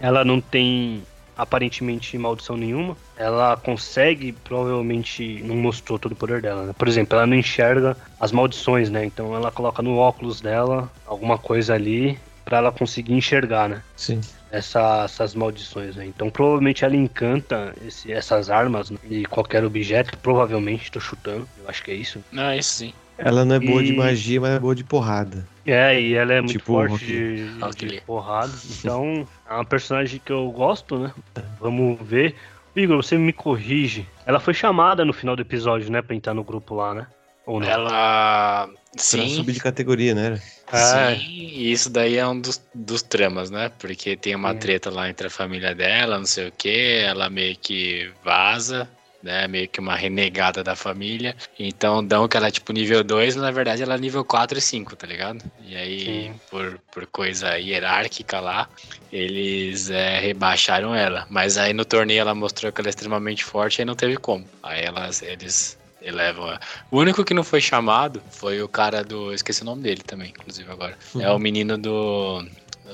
Ela 0.00 0.24
não 0.24 0.40
tem 0.40 1.02
aparentemente 1.36 2.16
maldição 2.18 2.56
nenhuma. 2.56 2.96
Ela 3.16 3.56
consegue, 3.56 4.32
provavelmente, 4.32 5.42
não 5.42 5.56
mostrou 5.56 5.98
todo 5.98 6.12
o 6.12 6.16
poder 6.16 6.40
dela, 6.42 6.66
né? 6.66 6.72
Por 6.76 6.88
exemplo, 6.88 7.16
ela 7.16 7.26
não 7.26 7.36
enxerga 7.36 7.96
as 8.20 8.30
maldições, 8.32 8.90
né? 8.90 9.04
Então 9.04 9.34
ela 9.34 9.50
coloca 9.50 9.82
no 9.82 9.96
óculos 9.96 10.40
dela 10.40 10.90
alguma 11.06 11.38
coisa 11.38 11.74
ali 11.74 12.18
pra 12.44 12.58
ela 12.58 12.72
conseguir 12.72 13.14
enxergar, 13.14 13.68
né? 13.68 13.82
Sim. 13.96 14.20
essa- 14.50 15.02
essas 15.04 15.34
maldições, 15.34 15.96
né? 15.96 16.06
Então 16.06 16.30
provavelmente 16.30 16.84
ela 16.84 16.94
encanta 16.94 17.74
esse- 17.84 18.12
essas 18.12 18.48
armas 18.50 18.88
né? 18.88 18.98
e 19.02 19.24
qualquer 19.24 19.64
objeto, 19.64 20.16
provavelmente, 20.18 20.92
tô 20.92 21.00
chutando, 21.00 21.48
eu 21.58 21.68
acho 21.68 21.82
que 21.82 21.90
é 21.90 21.94
isso. 21.94 22.22
Não, 22.30 22.54
isso 22.54 22.70
sim. 22.74 22.92
Ela 23.18 23.44
não 23.44 23.56
é 23.56 23.58
boa 23.58 23.82
de 23.82 23.92
E- 23.92 23.96
magia, 23.96 24.40
mas 24.40 24.50
é 24.54 24.58
boa 24.60 24.74
de 24.74 24.84
porrada. 24.84 25.48
É, 25.66 26.00
e 26.00 26.14
ela 26.14 26.34
é 26.34 26.40
muito 26.40 26.52
Tipo 26.52 26.66
forte 26.66 27.04
de, 27.04 27.48
de 27.74 28.00
porrada, 28.02 28.52
então 28.78 29.26
é 29.50 29.54
uma 29.54 29.64
personagem 29.64 30.20
que 30.24 30.30
eu 30.32 30.48
gosto, 30.52 30.98
né? 31.00 31.12
Vamos 31.58 31.98
ver. 32.06 32.36
Igor, 32.76 32.96
você 33.02 33.16
me 33.18 33.32
corrige. 33.32 34.06
Ela 34.26 34.38
foi 34.38 34.54
chamada 34.54 35.04
no 35.04 35.12
final 35.12 35.34
do 35.34 35.42
episódio, 35.42 35.90
né, 35.90 36.00
pra 36.02 36.14
entrar 36.14 36.34
no 36.34 36.44
grupo 36.44 36.74
lá, 36.76 36.94
né? 36.94 37.06
Ou 37.46 37.58
não? 37.60 37.68
Ela. 37.68 38.68
Pra 38.68 38.68
Sim. 38.98 39.28
subir 39.30 39.52
de 39.52 39.60
categoria, 39.60 40.14
né? 40.14 40.40
É. 40.72 41.16
Sim, 41.16 41.24
e 41.26 41.72
isso 41.72 41.90
daí 41.90 42.16
é 42.16 42.26
um 42.26 42.40
dos, 42.40 42.60
dos 42.74 43.02
tramas, 43.02 43.50
né? 43.50 43.70
Porque 43.78 44.16
tem 44.16 44.34
uma 44.34 44.52
Sim. 44.52 44.58
treta 44.58 44.90
lá 44.90 45.08
entre 45.08 45.26
a 45.26 45.30
família 45.30 45.74
dela, 45.74 46.18
não 46.18 46.26
sei 46.26 46.48
o 46.48 46.52
que, 46.52 46.98
ela 47.04 47.28
meio 47.30 47.56
que 47.56 48.10
vaza, 48.24 48.88
né? 49.24 49.48
Meio 49.48 49.66
que 49.68 49.80
uma 49.80 49.96
renegada 49.96 50.62
da 50.62 50.76
família. 50.76 51.34
Então 51.58 52.04
dão 52.04 52.28
que 52.28 52.36
ela 52.36 52.48
é 52.48 52.50
tipo 52.50 52.72
nível 52.72 53.02
2, 53.02 53.34
mas 53.36 53.44
na 53.44 53.50
verdade 53.50 53.82
ela 53.82 53.94
é 53.94 53.98
nível 53.98 54.24
4 54.24 54.58
e 54.58 54.60
5, 54.60 54.94
tá 54.94 55.06
ligado? 55.06 55.42
E 55.66 55.74
aí, 55.74 56.04
Sim. 56.04 56.40
por, 56.50 56.78
por 56.92 57.06
coisa 57.06 57.58
hierárquica 57.58 58.38
lá, 58.38 58.68
eles 59.10 59.90
é, 59.90 60.18
rebaixaram 60.20 60.94
ela. 60.94 61.26
Mas 61.30 61.56
aí 61.56 61.72
no 61.72 61.84
torneio 61.84 62.20
ela 62.20 62.34
mostrou 62.34 62.70
que 62.70 62.80
ela 62.80 62.88
é 62.88 62.90
extremamente 62.90 63.44
forte 63.44 63.80
e 63.80 63.84
não 63.84 63.94
teve 63.94 64.16
como. 64.16 64.44
Aí 64.62 64.84
elas, 64.84 65.22
eles 65.22 65.78
elevam. 66.04 66.58
O 66.90 66.98
único 66.98 67.24
que 67.24 67.34
não 67.34 67.42
foi 67.42 67.60
chamado 67.60 68.22
foi 68.30 68.62
o 68.62 68.68
cara 68.68 69.02
do. 69.02 69.32
Esqueci 69.32 69.62
o 69.62 69.64
nome 69.64 69.82
dele 69.82 70.02
também, 70.02 70.30
inclusive 70.30 70.70
agora. 70.70 70.96
É 71.18 71.30
o 71.30 71.38
menino 71.38 71.78
do. 71.78 72.44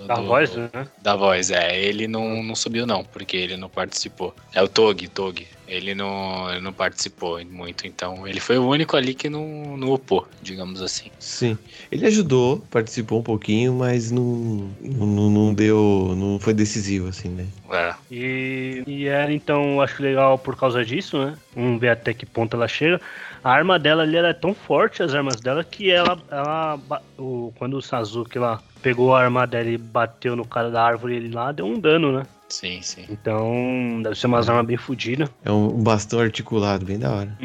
Da 0.07 0.15
do- 0.15 0.25
voz, 0.27 0.55
né? 0.55 0.71
Da 1.03 1.17
voz, 1.17 1.51
é. 1.51 1.79
Ele 1.79 2.07
não, 2.07 2.43
não 2.43 2.55
subiu, 2.55 2.87
não, 2.87 3.05
porque 3.05 3.37
ele 3.37 3.57
não 3.57 3.69
participou. 3.69 4.35
É 4.55 4.63
o 4.63 4.69
Tog, 4.69 5.07
Tog. 5.09 5.47
Ele 5.67 5.95
não, 5.95 6.51
ele 6.51 6.61
não 6.61 6.73
participou 6.73 7.45
muito, 7.45 7.87
então 7.87 8.27
ele 8.27 8.41
foi 8.41 8.59
o 8.59 8.67
único 8.69 8.97
ali 8.97 9.15
que 9.15 9.31
não, 9.31 9.77
não 9.77 9.93
upou, 9.93 10.27
digamos 10.43 10.83
assim. 10.83 11.11
Sim. 11.21 11.57
Ele 11.93 12.07
ajudou, 12.07 12.59
participou 12.71 13.21
um 13.21 13.23
pouquinho, 13.23 13.75
mas 13.75 14.11
não, 14.11 14.69
não, 14.81 15.31
não 15.31 15.55
deu. 15.55 16.13
não 16.17 16.41
foi 16.41 16.55
decisivo, 16.55 17.07
assim, 17.09 17.29
né? 17.29 17.47
É. 17.71 17.95
E, 18.11 18.83
e 18.85 19.07
ela, 19.07 19.33
então, 19.33 19.75
eu 19.75 19.81
acho 19.83 20.03
legal 20.03 20.37
por 20.39 20.57
causa 20.57 20.85
disso, 20.85 21.25
né? 21.25 21.39
Vamos 21.55 21.81
ver 21.81 21.91
até 21.91 22.13
que 22.13 22.27
ponto 22.27 22.57
ela 22.57 22.67
chega. 22.67 23.01
A 23.43 23.51
arma 23.51 23.79
dela 23.79 24.03
ali 24.03 24.17
ela 24.17 24.29
é 24.29 24.33
tão 24.35 24.55
forte, 24.55 25.03
as 25.03 25.15
armas 25.15 25.41
dela, 25.41 25.65
que 25.65 25.91
ela. 25.91 26.19
ela 26.31 26.79
o, 27.19 27.53
quando 27.59 27.75
o 27.75 27.83
Sasuke 27.83 28.39
lá 28.39 28.61
pegou 28.83 29.15
a 29.15 29.23
arma 29.23 29.47
dela 29.47 29.69
e 29.69 29.79
bateu 29.79 30.37
no 30.37 30.45
cara 30.47 30.71
da 30.71 30.83
árvore 30.83 31.17
ele 31.17 31.35
lá, 31.35 31.51
deu 31.53 31.67
um 31.67 31.79
dano, 31.79 32.13
né? 32.13 32.23
Sim, 32.49 32.83
sim. 32.83 33.07
Então, 33.09 34.01
deve 34.03 34.17
ser 34.17 34.27
umas 34.27 34.49
armas 34.49 34.67
bem 34.67 34.77
fodidas. 34.77 35.31
É 35.45 35.53
um 35.53 35.69
bastão 35.83 36.19
articulado, 36.19 36.85
bem 36.85 36.99
da 36.99 37.11
hora. 37.13 37.39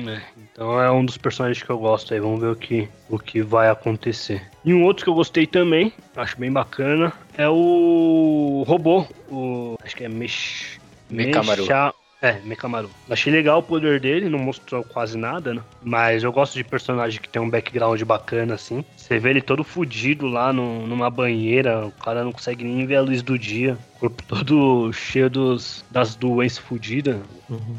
Então 0.52 0.82
é 0.82 0.90
um 0.92 1.06
dos 1.06 1.18
personagens 1.18 1.62
que 1.62 1.70
eu 1.70 1.78
gosto 1.78 2.14
aí. 2.14 2.20
Vamos 2.20 2.42
ver 2.42 2.48
o 2.48 2.56
que, 2.56 2.90
o 3.10 3.20
que 3.20 3.42
vai 3.44 3.70
acontecer. 3.70 4.42
E 4.64 4.74
um 4.74 4.84
outro 4.84 5.04
que 5.04 5.10
eu 5.10 5.14
gostei 5.14 5.46
também, 5.46 5.94
acho 6.16 6.40
bem 6.40 6.52
bacana, 6.52 7.14
é 7.38 7.48
o 7.48 8.64
robô. 8.68 9.06
O. 9.30 9.76
Acho 9.84 9.96
que 9.96 10.06
é 10.06 10.10
Mesh. 10.10 10.80
Mekamaru. 11.10 11.62
Mecha- 11.62 11.94
É, 12.26 12.40
Mekamaru. 12.44 12.90
Achei 13.10 13.32
legal 13.32 13.60
o 13.60 13.64
poder 13.64 14.00
dele, 14.00 14.30
não 14.30 14.40
mostrou 14.40 14.84
quase 14.84 15.16
nada, 15.16 15.54
né? 15.54 15.62
Mas 15.84 16.24
eu 16.24 16.32
gosto 16.32 16.56
de 16.56 16.64
personagem 16.64 17.22
que 17.22 17.30
tem 17.30 17.40
um 17.42 17.50
background 17.50 18.02
bacana, 18.02 18.56
assim. 18.56 18.84
Você 18.98 19.20
vê 19.20 19.30
ele 19.30 19.42
todo 19.42 19.64
fudido 19.64 20.26
lá 20.28 20.52
no- 20.52 20.88
numa 20.88 21.10
banheira, 21.12 21.86
o 21.86 21.92
cara 21.92 22.24
não 22.24 22.32
consegue 22.32 22.64
nem 22.64 22.86
ver 22.88 22.96
a 22.96 23.02
luz 23.02 23.22
do 23.22 23.38
dia. 23.38 23.78
O 23.98 24.00
corpo 24.00 24.24
todo 24.24 24.92
cheio 24.94 25.30
dos, 25.30 25.86
das 25.92 26.16
doenças 26.16 26.58
fudidas. 26.58 27.18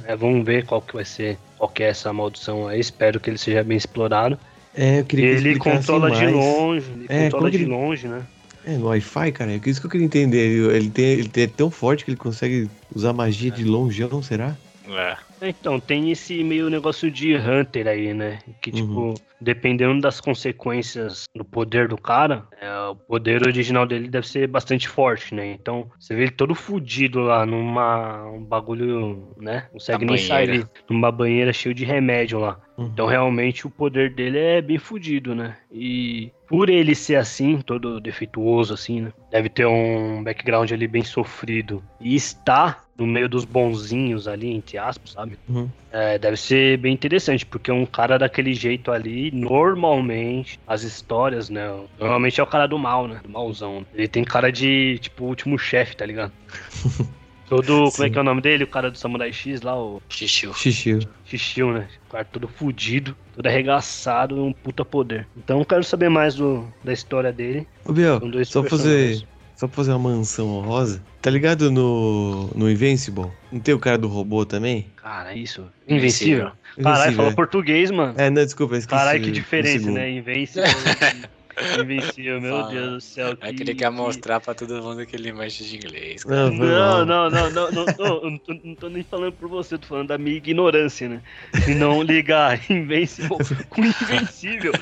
É, 0.05 0.15
vamos 0.15 0.45
ver 0.45 0.65
qual 0.65 0.81
que 0.81 0.95
vai 0.95 1.05
ser, 1.05 1.39
qual 1.59 1.69
que 1.69 1.83
é 1.83 1.89
essa 1.89 2.13
maldição 2.13 2.69
aí. 2.69 2.79
Espero 2.79 3.19
que 3.19 3.29
ele 3.29 3.39
seja 3.39 3.65
bem 3.65 3.77
explorado. 3.77 4.39
É, 4.79 5.01
eu 5.01 5.05
queria 5.07 5.31
que 5.35 5.49
Ele 5.49 5.59
controla 5.59 6.11
de 6.11 6.23
mais. 6.23 6.33
longe, 6.37 6.91
ele 6.93 7.07
É, 7.09 7.25
controla 7.25 7.51
de 7.51 7.57
ele- 7.57 7.65
longe, 7.67 8.07
né? 8.07 8.23
É, 8.67 8.77
no 8.77 8.87
Wi-Fi, 8.89 9.31
cara, 9.33 9.53
é 9.53 9.61
isso 9.65 9.81
que 9.81 9.87
eu 9.87 9.91
queria 9.91 10.05
entender. 10.07 10.39
Ele, 10.39 10.77
ele 10.77 10.91
tem, 10.91 11.05
ele 11.07 11.29
tem- 11.29 11.45
é 11.45 11.47
tão 11.47 11.71
forte 11.71 12.05
que 12.05 12.11
ele 12.11 12.19
consegue 12.19 12.69
usar 12.95 13.13
magia 13.13 13.51
de 13.51 13.65
longeão, 13.65 14.21
será? 14.21 14.57
É. 14.89 15.17
Então, 15.43 15.79
tem 15.79 16.11
esse 16.11 16.43
meio 16.43 16.71
negócio 16.71 17.11
de 17.11 17.37
Hunter 17.37 17.87
aí, 17.89 18.15
né? 18.15 18.39
Que, 18.63 18.71
tipo, 18.73 19.15
dependendo 19.41 20.01
das 20.01 20.21
consequências 20.21 21.25
do 21.35 21.45
poder 21.45 21.89
do 21.89 21.99
cara, 21.99 22.45
é, 22.61 22.71
o 22.89 22.95
poder 22.97 23.43
original 23.43 23.85
dele 23.87 24.09
deve 24.09 24.27
ser 24.27 24.47
bastante 24.49 24.89
forte, 24.89 25.35
né? 25.35 25.47
Então, 25.53 25.91
você 25.99 26.15
vê 26.15 26.23
ele 26.23 26.31
todo 26.31 26.55
fudido 26.55 27.21
lá 27.21 27.45
numa 27.45 28.27
um 28.31 28.43
bagulho, 28.43 29.35
né? 29.39 29.65
Não 29.65 29.73
consegue 29.73 30.05
Na 30.05 30.13
nem 30.13 30.23
sair 30.23 30.47
banheira. 30.47 30.71
numa 30.89 31.13
banheira 31.13 31.53
cheio 31.53 31.75
de 31.75 31.85
remédio 31.85 32.39
lá. 32.39 32.59
Uhum. 32.79 32.87
Então, 32.87 33.07
realmente, 33.07 33.67
o 33.67 33.71
poder 33.71 34.15
dele 34.15 34.39
é 34.39 34.63
bem 34.63 34.79
fudido, 34.79 35.35
né? 35.35 35.57
E 35.71 36.31
por 36.49 36.71
ele 36.71 36.95
ser 36.95 37.17
assim, 37.17 37.61
todo 37.61 38.01
defeituoso, 38.01 38.75
assim, 38.75 39.03
né? 39.03 39.13
Deve 39.31 39.49
ter 39.49 39.67
um 39.67 40.23
background 40.23 40.71
ali 40.73 40.87
bem 40.87 41.03
sofrido. 41.03 41.83
E 42.01 42.15
está 42.15 42.85
no 42.97 43.07
meio 43.07 43.29
dos 43.29 43.45
bonzinhos 43.45 44.27
ali, 44.27 44.53
entre 44.53 44.79
aspas, 44.79 45.13
sabe? 45.13 45.39
Uhum. 45.49 45.69
É, 45.93 46.19
deve 46.19 46.37
ser 46.37 46.79
bem 46.79 46.95
interessante, 46.95 47.45
porque 47.45 47.71
um 47.71 47.85
cara 47.85 48.19
daquele 48.19 48.55
jeito 48.55 48.91
ali, 48.91 49.31
normalmente, 49.33 50.59
as 50.67 50.83
histórias, 50.83 51.51
né? 51.51 51.67
Normalmente 51.99 52.41
é 52.41 52.43
o 52.43 52.47
cara 52.47 52.67
do 52.67 52.79
mal, 52.79 53.07
né? 53.07 53.21
Do 53.23 53.29
malzão. 53.29 53.85
Ele 53.95 54.09
tem 54.09 54.25
cara 54.25 54.51
de, 54.51 54.99
tipo, 55.01 55.25
último 55.25 55.59
chefe, 55.59 55.97
tá 55.97 56.07
ligado? 56.07 56.33
Todo. 57.49 57.91
Como 57.91 58.07
é 58.07 58.11
que 58.11 58.19
é 58.19 58.21
o 58.21 58.25
nome 58.25 58.41
dele? 58.41 58.65
O 58.65 58.67
cara 58.67 58.91
do 58.91 58.99
Samurai 58.99 59.33
X 59.33 59.63
lá, 59.63 59.79
o 59.79 60.03
Xixiu. 60.09 60.53
Xixi. 60.55 61.07
Xixiu, 61.25 61.73
né? 61.73 61.89
O 62.09 62.13
cara 62.13 62.25
todo 62.25 62.49
fudido, 62.49 63.17
todo 63.35 63.47
arregaçado, 63.47 64.43
um 64.43 64.53
puta 64.53 64.85
poder. 64.85 65.27
Então 65.37 65.61
eu 65.61 65.65
quero 65.65 65.85
saber 65.85 66.09
mais 66.09 66.35
do, 66.35 66.67
da 66.83 66.93
história 66.93 67.33
dele. 67.33 67.67
Ô, 67.85 67.93
Biel, 67.93 68.21
só 68.45 68.63
fazer, 68.65 69.23
só 69.55 69.67
pra 69.67 69.77
fazer 69.77 69.93
uma 69.93 70.11
mansão 70.11 70.49
honrosa. 70.49 71.03
Tá 71.23 71.31
ligado 71.31 71.71
no, 71.71 72.49
no 72.55 72.71
Invincible? 72.71 73.31
Não 73.51 73.61
tem 73.61 73.75
o 73.75 73.79
cara 73.79 73.99
do 73.99 74.09
robô 74.09 74.45
também? 74.45 74.87
Cara, 74.97 75.35
isso. 75.35 75.67
Invencível. 75.89 76.51
Invencível. 76.79 76.83
Caralho, 76.83 77.17
falou 77.17 77.31
é. 77.31 77.35
português, 77.35 77.91
mano. 77.91 78.15
É, 78.17 78.29
não, 78.29 78.45
desculpa, 78.45 78.77
esqueci. 78.77 79.01
Caralho, 79.01 79.23
que 79.23 79.31
diferença, 79.31 79.91
né? 79.91 80.11
Invencível. 80.11 80.65
Invencível, 81.81 82.41
meu 82.41 82.57
Fala. 82.61 82.71
Deus 82.71 82.93
do 82.93 83.01
céu. 83.01 83.29
É 83.41 83.49
que 83.49 83.55
que- 83.55 83.63
ele 83.63 83.75
quer 83.75 83.91
que- 83.91 83.97
mostrar 83.97 84.41
pra 84.41 84.55
todo 84.55 84.83
mundo 84.83 85.07
que 85.07 85.17
ele 85.17 85.33
mexe 85.33 85.65
de 85.65 85.77
inglês. 85.77 86.23
cara. 86.23 86.51
Não, 86.51 86.57
Não, 86.57 87.07
não, 87.07 87.31
não, 87.31 87.51
não, 87.51 87.71
não, 87.71 87.87
não, 87.97 88.21
não 88.31 88.39
tô, 88.39 88.59
não 88.63 88.75
tô 88.75 88.89
nem 88.89 89.03
falando 89.03 89.33
por 89.33 89.49
você, 89.49 89.79
tô 89.79 89.87
falando 89.87 90.09
da 90.09 90.19
minha 90.19 90.37
ignorância, 90.37 91.09
né? 91.09 91.23
Se 91.65 91.75
não 91.75 92.03
ligar 92.03 92.61
Invencível 92.71 93.39
com 93.71 93.81
Invencível, 93.85 94.73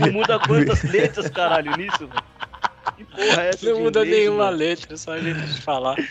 não 0.00 0.12
muda 0.12 0.38
quantas 0.38 0.82
letras, 0.84 1.28
caralho, 1.28 1.76
nisso, 1.76 2.06
velho? 2.06 2.24
Que 2.96 3.04
porra 3.04 3.42
é 3.42 3.48
essa 3.48 3.70
Não 3.72 3.80
muda 3.80 4.00
inglês, 4.04 4.18
nenhuma 4.20 4.44
mano? 4.44 4.56
letra, 4.58 4.96
só 4.96 5.12
a 5.12 5.18
gente 5.20 5.60
falar. 5.62 5.96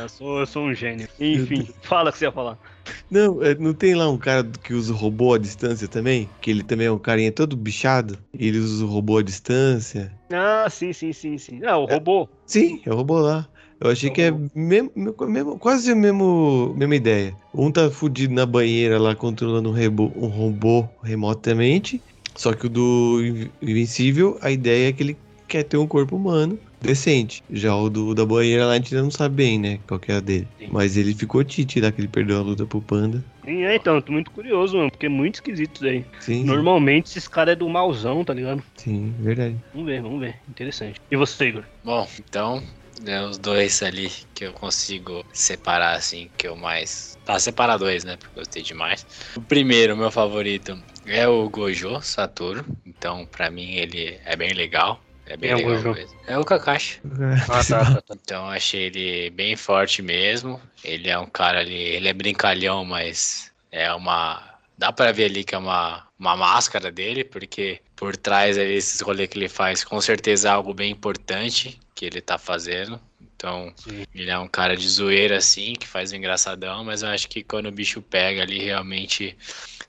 Eu 0.00 0.08
sou, 0.08 0.40
eu 0.40 0.46
sou 0.46 0.64
um 0.64 0.74
gênio. 0.74 1.08
Enfim, 1.20 1.68
fala 1.82 2.10
o 2.10 2.12
que 2.12 2.18
você 2.18 2.24
ia 2.26 2.32
falar. 2.32 2.56
Não, 3.10 3.42
é, 3.42 3.54
não 3.54 3.74
tem 3.74 3.94
lá 3.94 4.08
um 4.10 4.18
cara 4.18 4.44
que 4.62 4.72
usa 4.74 4.92
o 4.92 4.96
robô 4.96 5.34
à 5.34 5.38
distância 5.38 5.88
também? 5.88 6.28
Que 6.40 6.50
ele 6.50 6.62
também 6.62 6.86
é 6.86 6.90
um 6.92 6.98
carinha 6.98 7.32
todo 7.32 7.56
bichado? 7.56 8.18
E 8.32 8.46
ele 8.48 8.58
usa 8.58 8.84
o 8.84 8.88
robô 8.88 9.18
à 9.18 9.22
distância? 9.22 10.12
Ah, 10.32 10.68
sim, 10.70 10.92
sim, 10.92 11.12
sim, 11.12 11.38
sim. 11.38 11.60
Ah, 11.64 11.78
o 11.78 11.84
robô. 11.86 12.28
Sim, 12.46 12.80
é 12.84 12.90
o 12.92 12.96
robô 12.96 13.18
lá. 13.20 13.48
Eu 13.78 13.90
achei 13.90 14.10
que 14.10 14.22
é 14.22 14.30
mesmo, 14.54 14.90
mesmo- 15.28 15.58
quase 15.58 15.92
a 15.92 15.94
mesmo, 15.94 16.74
mesma 16.76 16.96
ideia. 16.96 17.36
Um 17.52 17.70
tá 17.70 17.90
fudido 17.90 18.32
na 18.34 18.46
banheira 18.46 18.98
lá 18.98 19.14
controlando 19.14 19.68
um, 19.70 19.72
rebo- 19.72 20.12
um 20.16 20.28
robô 20.28 20.88
remotamente. 21.02 22.02
Só 22.34 22.52
que 22.54 22.66
o 22.66 22.70
do 22.70 23.20
Invencível, 23.62 24.38
a 24.42 24.50
ideia 24.50 24.88
é 24.88 24.92
que 24.92 25.02
ele 25.02 25.25
quer 25.48 25.62
ter 25.64 25.76
um 25.76 25.86
corpo 25.86 26.16
humano 26.16 26.58
decente. 26.80 27.42
Já 27.50 27.74
o 27.74 27.88
do 27.88 28.14
da 28.14 28.24
banheira 28.24 28.66
lá 28.66 28.72
a 28.72 28.76
gente 28.76 28.94
ainda 28.94 29.04
não 29.04 29.10
sabe 29.10 29.34
bem, 29.34 29.58
né? 29.58 29.80
Qual 29.86 29.98
que 29.98 30.12
é 30.12 30.16
a 30.16 30.20
dele. 30.20 30.48
Sim. 30.58 30.68
Mas 30.72 30.96
ele 30.96 31.14
ficou 31.14 31.42
tite 31.44 31.80
lá 31.80 31.90
que 31.90 32.00
ele 32.00 32.08
perdeu 32.08 32.38
a 32.38 32.42
luta 32.42 32.66
pro 32.66 32.80
panda. 32.80 33.24
Sim, 33.44 33.64
é, 33.64 33.76
então, 33.76 33.94
eu 33.96 34.02
tô 34.02 34.12
muito 34.12 34.30
curioso, 34.30 34.76
mano, 34.76 34.90
porque 34.90 35.06
é 35.06 35.08
muito 35.08 35.36
esquisito 35.36 35.76
isso 35.76 35.86
aí. 35.86 36.04
Sim, 36.20 36.44
Normalmente 36.44 37.06
esses 37.10 37.28
caras 37.28 37.52
é 37.52 37.56
do 37.56 37.68
malzão, 37.68 38.24
tá 38.24 38.34
ligado? 38.34 38.62
sim, 38.76 39.14
verdade. 39.20 39.56
Vamos 39.72 39.86
ver, 39.86 40.02
vamos 40.02 40.20
ver. 40.20 40.36
Interessante. 40.48 41.00
E 41.10 41.16
você, 41.16 41.46
Igor? 41.48 41.64
Bom, 41.84 42.08
então, 42.18 42.62
é 43.06 43.20
os 43.22 43.38
dois 43.38 43.82
ali 43.82 44.10
que 44.34 44.44
eu 44.46 44.52
consigo 44.52 45.24
separar, 45.32 45.96
assim, 45.96 46.28
que 46.36 46.48
eu 46.48 46.56
mais. 46.56 47.16
Tá, 47.24 47.38
separar 47.38 47.76
dois, 47.76 48.04
né? 48.04 48.16
Porque 48.16 48.38
eu 48.38 48.42
gostei 48.42 48.62
demais. 48.62 49.06
O 49.36 49.40
primeiro, 49.40 49.96
meu 49.96 50.10
favorito, 50.10 50.76
é 51.04 51.28
o 51.28 51.48
Gojo 51.48 52.00
Satoru. 52.00 52.64
Então, 52.84 53.26
pra 53.26 53.50
mim, 53.50 53.74
ele 53.74 54.18
é 54.24 54.34
bem 54.36 54.52
legal. 54.54 55.05
É 55.26 55.36
bem 55.36 55.50
é 55.50 55.54
o 55.54 55.68
legal 55.68 55.94
mesmo. 55.94 56.18
É 56.26 56.38
o 56.38 56.44
Kakashi. 56.44 57.00
Ah, 57.48 57.64
tá, 57.64 57.84
tá, 57.84 58.00
tá. 58.00 58.14
Então 58.14 58.44
eu 58.44 58.50
achei 58.52 58.84
ele 58.84 59.30
bem 59.30 59.56
forte 59.56 60.00
mesmo. 60.00 60.60
Ele 60.84 61.10
é 61.10 61.18
um 61.18 61.26
cara 61.26 61.60
ali, 61.60 61.74
ele 61.74 62.08
é 62.08 62.12
brincalhão, 62.12 62.84
mas 62.84 63.52
é 63.70 63.92
uma. 63.92 64.42
Dá 64.78 64.92
pra 64.92 65.10
ver 65.10 65.24
ali 65.24 65.42
que 65.42 65.54
é 65.54 65.58
uma, 65.58 66.06
uma 66.18 66.36
máscara 66.36 66.92
dele, 66.92 67.24
porque 67.24 67.80
por 67.96 68.16
trás 68.16 68.58
ali, 68.58 68.74
esses 68.74 69.00
rolês 69.00 69.28
que 69.28 69.38
ele 69.38 69.48
faz, 69.48 69.82
com 69.82 70.00
certeza 70.00 70.48
é 70.48 70.52
algo 70.52 70.74
bem 70.74 70.92
importante 70.92 71.78
que 71.94 72.04
ele 72.04 72.20
tá 72.20 72.38
fazendo. 72.38 73.00
Então, 73.34 73.72
Sim. 73.76 74.04
ele 74.14 74.30
é 74.30 74.38
um 74.38 74.48
cara 74.48 74.76
de 74.76 74.88
zoeira 74.88 75.36
assim, 75.38 75.72
que 75.74 75.86
faz 75.86 76.12
um 76.12 76.16
engraçadão, 76.16 76.84
mas 76.84 77.02
eu 77.02 77.08
acho 77.08 77.28
que 77.28 77.42
quando 77.42 77.66
o 77.66 77.72
bicho 77.72 78.00
pega 78.02 78.42
ali, 78.42 78.58
realmente. 78.58 79.36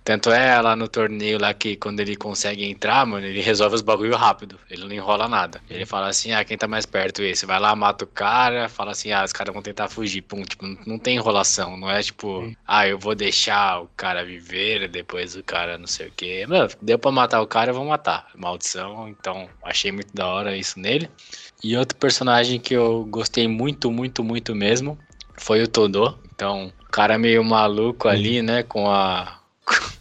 Tanto 0.03 0.31
é 0.31 0.59
lá 0.61 0.75
no 0.75 0.87
torneio 0.87 1.37
lá 1.39 1.53
que 1.53 1.75
quando 1.75 1.99
ele 1.99 2.15
consegue 2.15 2.63
entrar, 2.63 3.05
mano, 3.05 3.25
ele 3.25 3.41
resolve 3.41 3.75
os 3.75 3.81
bagulho 3.81 4.15
rápido. 4.15 4.57
Ele 4.69 4.85
não 4.85 4.91
enrola 4.93 5.27
nada. 5.27 5.61
Ele 5.69 5.85
fala 5.85 6.07
assim, 6.07 6.31
ah, 6.31 6.45
quem 6.45 6.57
tá 6.57 6.67
mais 6.67 6.85
perto 6.85 7.21
esse? 7.23 7.45
Vai 7.45 7.59
lá, 7.59 7.75
mata 7.75 8.05
o 8.05 8.07
cara, 8.07 8.69
fala 8.69 8.91
assim, 8.91 9.11
ah, 9.11 9.23
os 9.23 9.33
caras 9.33 9.53
vão 9.53 9.61
tentar 9.61 9.89
fugir. 9.89 10.21
Pum, 10.21 10.43
tipo, 10.43 10.65
não- 10.65 10.77
não 10.85 10.99
tem 10.99 11.15
enrolação. 11.17 11.75
Não 11.77 11.89
é 11.91 12.01
tipo, 12.01 12.49
ah, 12.65 12.87
eu 12.87 12.97
vou 12.97 13.15
deixar 13.15 13.81
o 13.81 13.87
cara 13.97 14.23
viver, 14.23 14.87
depois 14.87 15.35
o 15.35 15.43
cara 15.43 15.77
não 15.77 15.87
sei 15.87 16.07
o 16.07 16.11
quê. 16.15 16.45
Mano, 16.47 16.69
deu 16.81 16.97
pra 16.97 17.11
matar 17.11 17.41
o 17.41 17.47
cara, 17.47 17.71
eu 17.71 17.75
vou 17.75 17.85
matar. 17.85 18.27
Maldição, 18.35 19.09
então 19.09 19.49
achei 19.63 19.91
muito 19.91 20.13
da 20.13 20.27
hora 20.27 20.55
isso 20.55 20.79
nele. 20.79 21.09
E 21.63 21.75
outro 21.75 21.97
personagem 21.97 22.59
que 22.59 22.73
eu 22.73 23.05
gostei 23.09 23.47
muito, 23.47 23.91
muito, 23.91 24.23
muito 24.23 24.55
mesmo 24.55 24.97
foi 25.35 25.63
o 25.63 25.67
Todô. 25.67 26.13
Então, 26.33 26.71
o 26.81 26.91
cara 26.91 27.17
meio 27.17 27.43
maluco 27.43 28.07
ali, 28.07 28.41
né? 28.41 28.63
Com 28.63 28.89
a. 28.89 29.39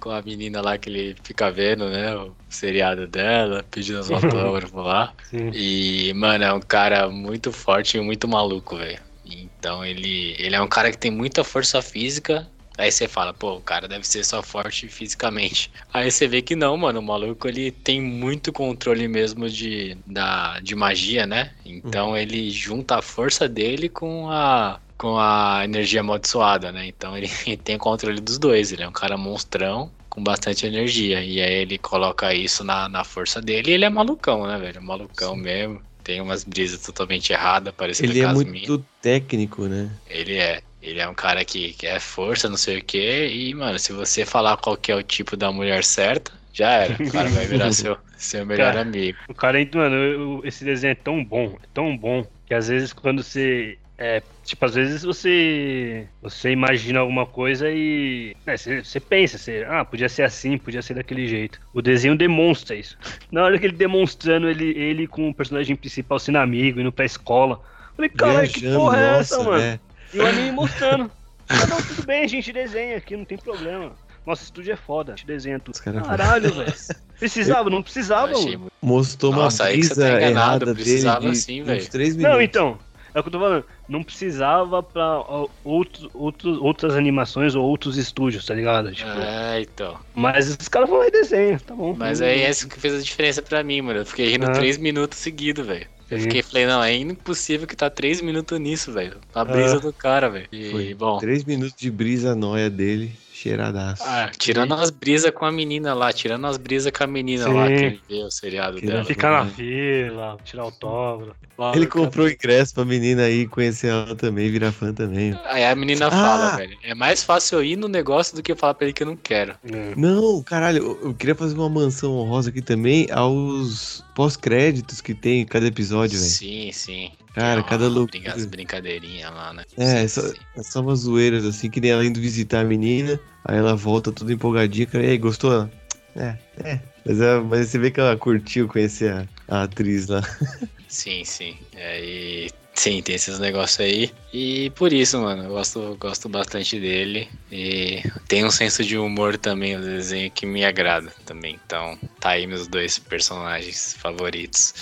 Com 0.00 0.10
a 0.10 0.22
menina 0.22 0.62
lá 0.62 0.78
que 0.78 0.88
ele 0.88 1.14
fica 1.22 1.50
vendo, 1.50 1.86
né? 1.90 2.16
O 2.16 2.34
seriado 2.48 3.06
dela, 3.06 3.62
pedindo 3.70 4.00
os 4.00 4.10
autógrafos 4.10 4.82
lá. 4.82 5.12
Sim. 5.28 5.50
E, 5.52 6.10
mano, 6.14 6.42
é 6.42 6.52
um 6.54 6.60
cara 6.60 7.10
muito 7.10 7.52
forte 7.52 7.98
e 7.98 8.00
muito 8.00 8.26
maluco, 8.26 8.78
velho. 8.78 8.98
Então 9.26 9.84
ele, 9.84 10.34
ele 10.38 10.56
é 10.56 10.60
um 10.60 10.66
cara 10.66 10.90
que 10.90 10.96
tem 10.96 11.10
muita 11.10 11.44
força 11.44 11.82
física, 11.82 12.48
Aí 12.80 12.90
você 12.90 13.06
fala, 13.06 13.34
pô, 13.34 13.56
o 13.56 13.60
cara 13.60 13.86
deve 13.86 14.06
ser 14.06 14.24
só 14.24 14.42
forte 14.42 14.88
fisicamente. 14.88 15.70
Aí 15.92 16.10
você 16.10 16.26
vê 16.26 16.40
que 16.40 16.56
não, 16.56 16.76
mano, 16.76 17.00
o 17.00 17.02
maluco 17.02 17.46
ele 17.46 17.70
tem 17.70 18.00
muito 18.00 18.52
controle 18.52 19.06
mesmo 19.06 19.48
de, 19.48 19.96
da, 20.06 20.58
de 20.60 20.74
magia, 20.74 21.26
né? 21.26 21.52
Então 21.64 22.16
ele 22.16 22.50
junta 22.50 22.96
a 22.96 23.02
força 23.02 23.48
dele 23.48 23.88
com 23.88 24.30
a 24.30 24.80
com 24.96 25.18
a 25.18 25.62
energia 25.64 26.00
amaldiçoada, 26.00 26.70
né? 26.70 26.86
Então 26.86 27.16
ele 27.16 27.28
tem 27.64 27.78
controle 27.78 28.20
dos 28.20 28.38
dois. 28.38 28.70
Ele 28.70 28.82
é 28.82 28.88
um 28.88 28.92
cara 28.92 29.16
monstrão 29.16 29.90
com 30.10 30.22
bastante 30.22 30.66
energia. 30.66 31.22
E 31.22 31.40
aí 31.40 31.54
ele 31.54 31.78
coloca 31.78 32.34
isso 32.34 32.62
na, 32.64 32.88
na 32.88 33.02
força 33.04 33.40
dele 33.40 33.70
e 33.70 33.74
ele 33.74 33.84
é 33.86 33.90
malucão, 33.90 34.46
né, 34.46 34.58
velho? 34.58 34.82
Malucão 34.82 35.34
mesmo. 35.36 35.80
Tem 36.04 36.20
umas 36.20 36.44
brisas 36.44 36.80
totalmente 36.80 37.32
erradas, 37.32 37.72
parecendo 37.74 38.12
Ele 38.12 38.20
é 38.20 38.32
muito 38.32 38.84
técnico, 39.00 39.66
né? 39.66 39.90
Ele 40.08 40.36
é. 40.36 40.62
Ele 40.82 41.00
é 41.00 41.08
um 41.08 41.14
cara 41.14 41.44
que, 41.44 41.72
que 41.74 41.86
é 41.86 42.00
força, 42.00 42.48
não 42.48 42.56
sei 42.56 42.78
o 42.78 42.84
quê. 42.84 43.28
E, 43.32 43.54
mano, 43.54 43.78
se 43.78 43.92
você 43.92 44.24
falar 44.24 44.56
qual 44.56 44.76
que 44.76 44.90
é 44.90 44.96
o 44.96 45.02
tipo 45.02 45.36
da 45.36 45.52
mulher 45.52 45.84
certa, 45.84 46.32
já 46.52 46.70
era. 46.70 46.94
O 46.94 47.12
cara 47.12 47.28
vai 47.28 47.46
virar 47.46 47.70
seu, 47.72 47.96
seu 48.16 48.46
melhor 48.46 48.72
Cara, 48.72 48.80
amigo. 48.80 49.18
O 49.28 49.34
cara, 49.34 49.58
mano, 49.74 49.94
eu- 49.96 50.40
esse 50.44 50.64
desenho 50.64 50.92
é 50.92 50.94
tão 50.94 51.24
bom, 51.24 51.56
é 51.62 51.66
tão 51.72 51.96
bom, 51.96 52.24
que 52.46 52.54
às 52.54 52.68
vezes 52.68 52.92
quando 52.92 53.22
você. 53.22 53.78
É, 53.98 54.22
tipo, 54.42 54.64
às 54.64 54.74
vezes 54.74 55.02
você. 55.02 56.08
Você 56.22 56.50
imagina 56.50 57.00
alguma 57.00 57.26
coisa 57.26 57.70
e. 57.70 58.34
né, 58.46 58.56
você, 58.56 58.82
você 58.82 58.98
pensa, 58.98 59.36
você, 59.36 59.64
ah, 59.68 59.84
podia 59.84 60.08
ser 60.08 60.22
assim, 60.22 60.56
podia 60.56 60.80
ser 60.80 60.94
daquele 60.94 61.26
jeito. 61.26 61.60
O 61.74 61.82
desenho 61.82 62.16
demonstra 62.16 62.74
isso. 62.74 62.96
Na 63.30 63.44
hora 63.44 63.58
que 63.58 63.66
ele 63.66 63.76
demonstrando 63.76 64.48
ele, 64.48 64.70
ele 64.78 65.06
com 65.06 65.28
o 65.28 65.34
personagem 65.34 65.76
principal 65.76 66.18
sendo 66.18 66.38
amigo, 66.38 66.80
indo 66.80 66.90
pra 66.90 67.04
escola. 67.04 67.60
eu 67.90 67.94
Falei, 67.96 68.08
cara, 68.10 68.48
que 68.48 68.62
porra 68.62 68.98
é 68.98 69.02
nossa, 69.12 69.34
essa, 69.34 69.44
mano? 69.44 69.58
né? 69.58 69.80
E 70.12 70.18
o 70.18 70.26
anime 70.26 70.52
mostrando. 70.52 71.10
Ah, 71.48 71.66
não, 71.66 71.82
tudo 71.82 72.04
bem, 72.04 72.22
a 72.24 72.28
gente 72.28 72.52
desenha 72.52 72.96
aqui, 72.96 73.16
não 73.16 73.24
tem 73.24 73.36
problema. 73.38 73.92
Nosso 74.26 74.44
estúdio 74.44 74.72
é 74.72 74.76
foda, 74.76 75.12
a 75.12 75.16
gente 75.16 75.26
desenha 75.26 75.58
tudo. 75.58 75.78
Caralho, 75.80 76.52
velho. 76.54 76.72
Precisava, 77.18 77.68
não 77.70 77.82
precisava, 77.82 78.30
Eu 78.32 78.38
achei 78.38 78.50
mano. 78.52 78.60
muito- 78.60 78.72
Mostrou 78.82 79.32
uma 79.32 79.42
Nossa, 79.44 79.64
aí 79.64 79.78
que 79.80 79.84
você 79.86 79.94
brisa 79.94 80.02
tá 80.02 80.08
enganado, 80.16 80.30
errada 80.38 80.64
dele 80.66 80.74
precisava 80.76 81.30
de 81.30 81.36
sim, 81.36 81.62
uns 81.62 81.66
minutos. 81.68 82.16
Não, 82.16 82.40
então, 82.40 82.78
é 83.14 83.18
o 83.20 83.22
que 83.22 83.28
eu 83.28 83.32
tô 83.32 83.40
falando. 83.40 83.64
Não 83.90 84.02
precisava 84.04 84.82
pra 84.82 85.18
ó, 85.18 85.48
outros, 85.64 86.08
outros, 86.14 86.58
outras 86.58 86.94
animações 86.94 87.54
ou 87.56 87.64
outros 87.64 87.96
estúdios, 87.96 88.46
tá 88.46 88.54
ligado? 88.54 88.92
Tipo, 88.92 89.10
É, 89.10 89.60
então. 89.60 89.98
Mas 90.14 90.48
os 90.58 90.68
caras 90.68 90.88
vão 90.88 91.00
lá 91.00 91.08
desenham, 91.10 91.58
tá 91.58 91.74
bom. 91.74 91.94
Mas 91.98 92.22
aí 92.22 92.42
é 92.42 92.50
isso 92.50 92.68
que 92.68 92.78
fez 92.78 92.94
a 92.94 93.02
diferença 93.02 93.42
pra 93.42 93.64
mim, 93.64 93.80
mano. 93.82 93.98
Eu 94.00 94.06
fiquei 94.06 94.28
rindo 94.30 94.46
Ah. 94.46 94.52
três 94.52 94.78
minutos 94.78 95.18
seguidos, 95.18 95.66
velho. 95.66 95.86
Eu 96.10 96.18
fiquei, 96.20 96.42
falei, 96.42 96.66
não, 96.66 96.82
é 96.82 96.92
impossível 96.96 97.66
que 97.68 97.76
tá 97.76 97.88
três 97.88 98.20
minutos 98.20 98.58
nisso, 98.58 98.92
velho. 98.92 99.16
A 99.34 99.44
brisa 99.44 99.76
Ah. 99.76 99.80
do 99.80 99.92
cara, 99.92 100.28
velho. 100.28 100.48
E, 100.50 100.70
Foi 100.70 100.94
bom, 100.94 101.18
três 101.18 101.44
minutos 101.44 101.74
de 101.76 101.88
brisa 101.90 102.34
nóia 102.34 102.68
dele, 102.70 103.12
cheiradaço. 103.40 104.02
ah, 104.04 104.30
tirando 104.38 104.74
as 104.74 104.90
brisas 104.90 105.30
com 105.30 105.44
a 105.44 105.52
menina 105.52 105.94
lá, 105.94 106.12
tirando 106.12 106.46
as 106.46 106.56
brisas 106.56 106.92
com 106.92 107.04
a 107.04 107.06
menina 107.06 107.44
Sim. 107.44 107.52
lá, 107.54 107.66
que 107.66 107.72
ele 107.72 108.00
vê 108.08 108.22
o 108.24 108.30
seriado 108.30 108.78
Que 108.78 108.86
dela. 108.86 109.04
Ficar 109.04 109.30
na 109.30 109.44
né? 109.44 109.52
fila, 109.56 110.36
tirar 110.44 110.62
autógrafo. 110.62 111.36
Ele 111.74 111.86
comprou 111.86 112.28
ingresso 112.28 112.72
pra 112.74 112.84
menina 112.86 113.22
aí 113.24 113.46
conhecer 113.46 113.88
ela 113.88 114.16
também, 114.16 114.50
virar 114.50 114.72
fã 114.72 114.94
também. 114.94 115.38
Aí 115.44 115.64
a 115.64 115.74
menina 115.74 116.06
Ah! 116.06 116.10
fala, 116.10 116.56
velho, 116.56 116.76
é 116.82 116.94
mais 116.94 117.22
fácil 117.22 117.58
eu 117.58 117.64
ir 117.64 117.76
no 117.76 117.86
negócio 117.88 118.34
do 118.34 118.42
que 118.42 118.54
falar 118.54 118.72
pra 118.74 118.86
ele 118.86 118.94
que 118.94 119.02
eu 119.02 119.06
não 119.06 119.16
quero. 119.16 119.54
É. 119.64 119.94
Não, 119.96 120.42
caralho, 120.42 120.78
eu- 120.78 121.00
eu 121.08 121.14
queria 121.14 121.34
fazer 121.34 121.54
uma 121.54 121.68
mansão 121.68 122.12
honrosa 122.16 122.48
aqui 122.50 122.62
também 122.62 123.08
aos 123.10 124.02
pós-créditos 124.14 125.00
que 125.02 125.14
tem 125.14 125.40
em 125.42 125.46
cada 125.46 125.66
episódio, 125.66 126.18
velho. 126.18 126.30
Sim, 126.30 126.70
sim. 126.72 127.12
Cara, 127.34 127.60
Tem 127.62 127.70
cada 127.70 127.88
loucura. 127.88 128.18
brinca- 128.20 128.34
As 128.34 128.44
brincadeirinhas 128.46 129.30
lá, 129.32 129.52
né? 129.52 129.64
É, 129.76 130.06
Sim, 130.06 130.08
só, 130.20 130.28
sim. 130.28 130.38
é 130.56 130.62
só 130.62 130.80
umas 130.80 131.00
zoeiras 131.00 131.44
assim, 131.44 131.70
que 131.70 131.80
nem 131.80 131.90
ela 131.92 132.04
indo 132.04 132.20
visitar 132.20 132.60
a 132.60 132.64
menina, 132.64 133.18
aí 133.44 133.56
ela 133.58 133.74
volta 133.76 134.10
toda 134.12 134.32
empolgadinha, 134.32 134.86
cara, 134.86 135.04
e 135.04 135.10
aí, 135.10 135.18
gostou? 135.18 135.52
Ela, 135.52 135.70
É, 136.16 136.36
é. 136.68 136.80
Mas, 137.06 137.20
é, 137.20 137.40
mas 137.40 137.68
você 137.68 137.78
vê 137.78 137.90
que 137.90 138.00
ela 138.00 138.16
curtiu 138.16 138.66
conhecer 138.68 139.12
a, 139.12 139.28
a 139.48 139.62
atriz 139.62 140.06
lá. 140.08 140.20
Sim, 140.88 141.22
sim. 141.24 141.56
É, 141.76 142.04
e, 142.04 142.50
sim, 142.74 143.00
tem 143.00 143.14
esses 143.14 143.38
negócios 143.38 143.78
aí. 143.78 144.10
E 144.32 144.70
por 144.70 144.92
isso, 144.92 145.20
mano, 145.20 145.44
eu 145.44 145.50
gosto, 145.50 145.96
gosto 146.00 146.28
bastante 146.28 146.80
dele. 146.80 147.28
E 147.50 148.02
tem 148.26 148.44
um 148.44 148.50
senso 148.50 148.84
de 148.84 148.98
humor 148.98 149.38
também 149.38 149.76
no 149.76 149.84
desenho 149.84 150.28
que 150.32 150.44
me 150.44 150.64
agrada 150.64 151.12
também. 151.24 151.60
Então, 151.64 151.96
tá 152.18 152.30
aí 152.30 152.44
meus 152.44 152.66
dois 152.66 152.98
personagens 152.98 153.94
favoritos. 153.94 154.74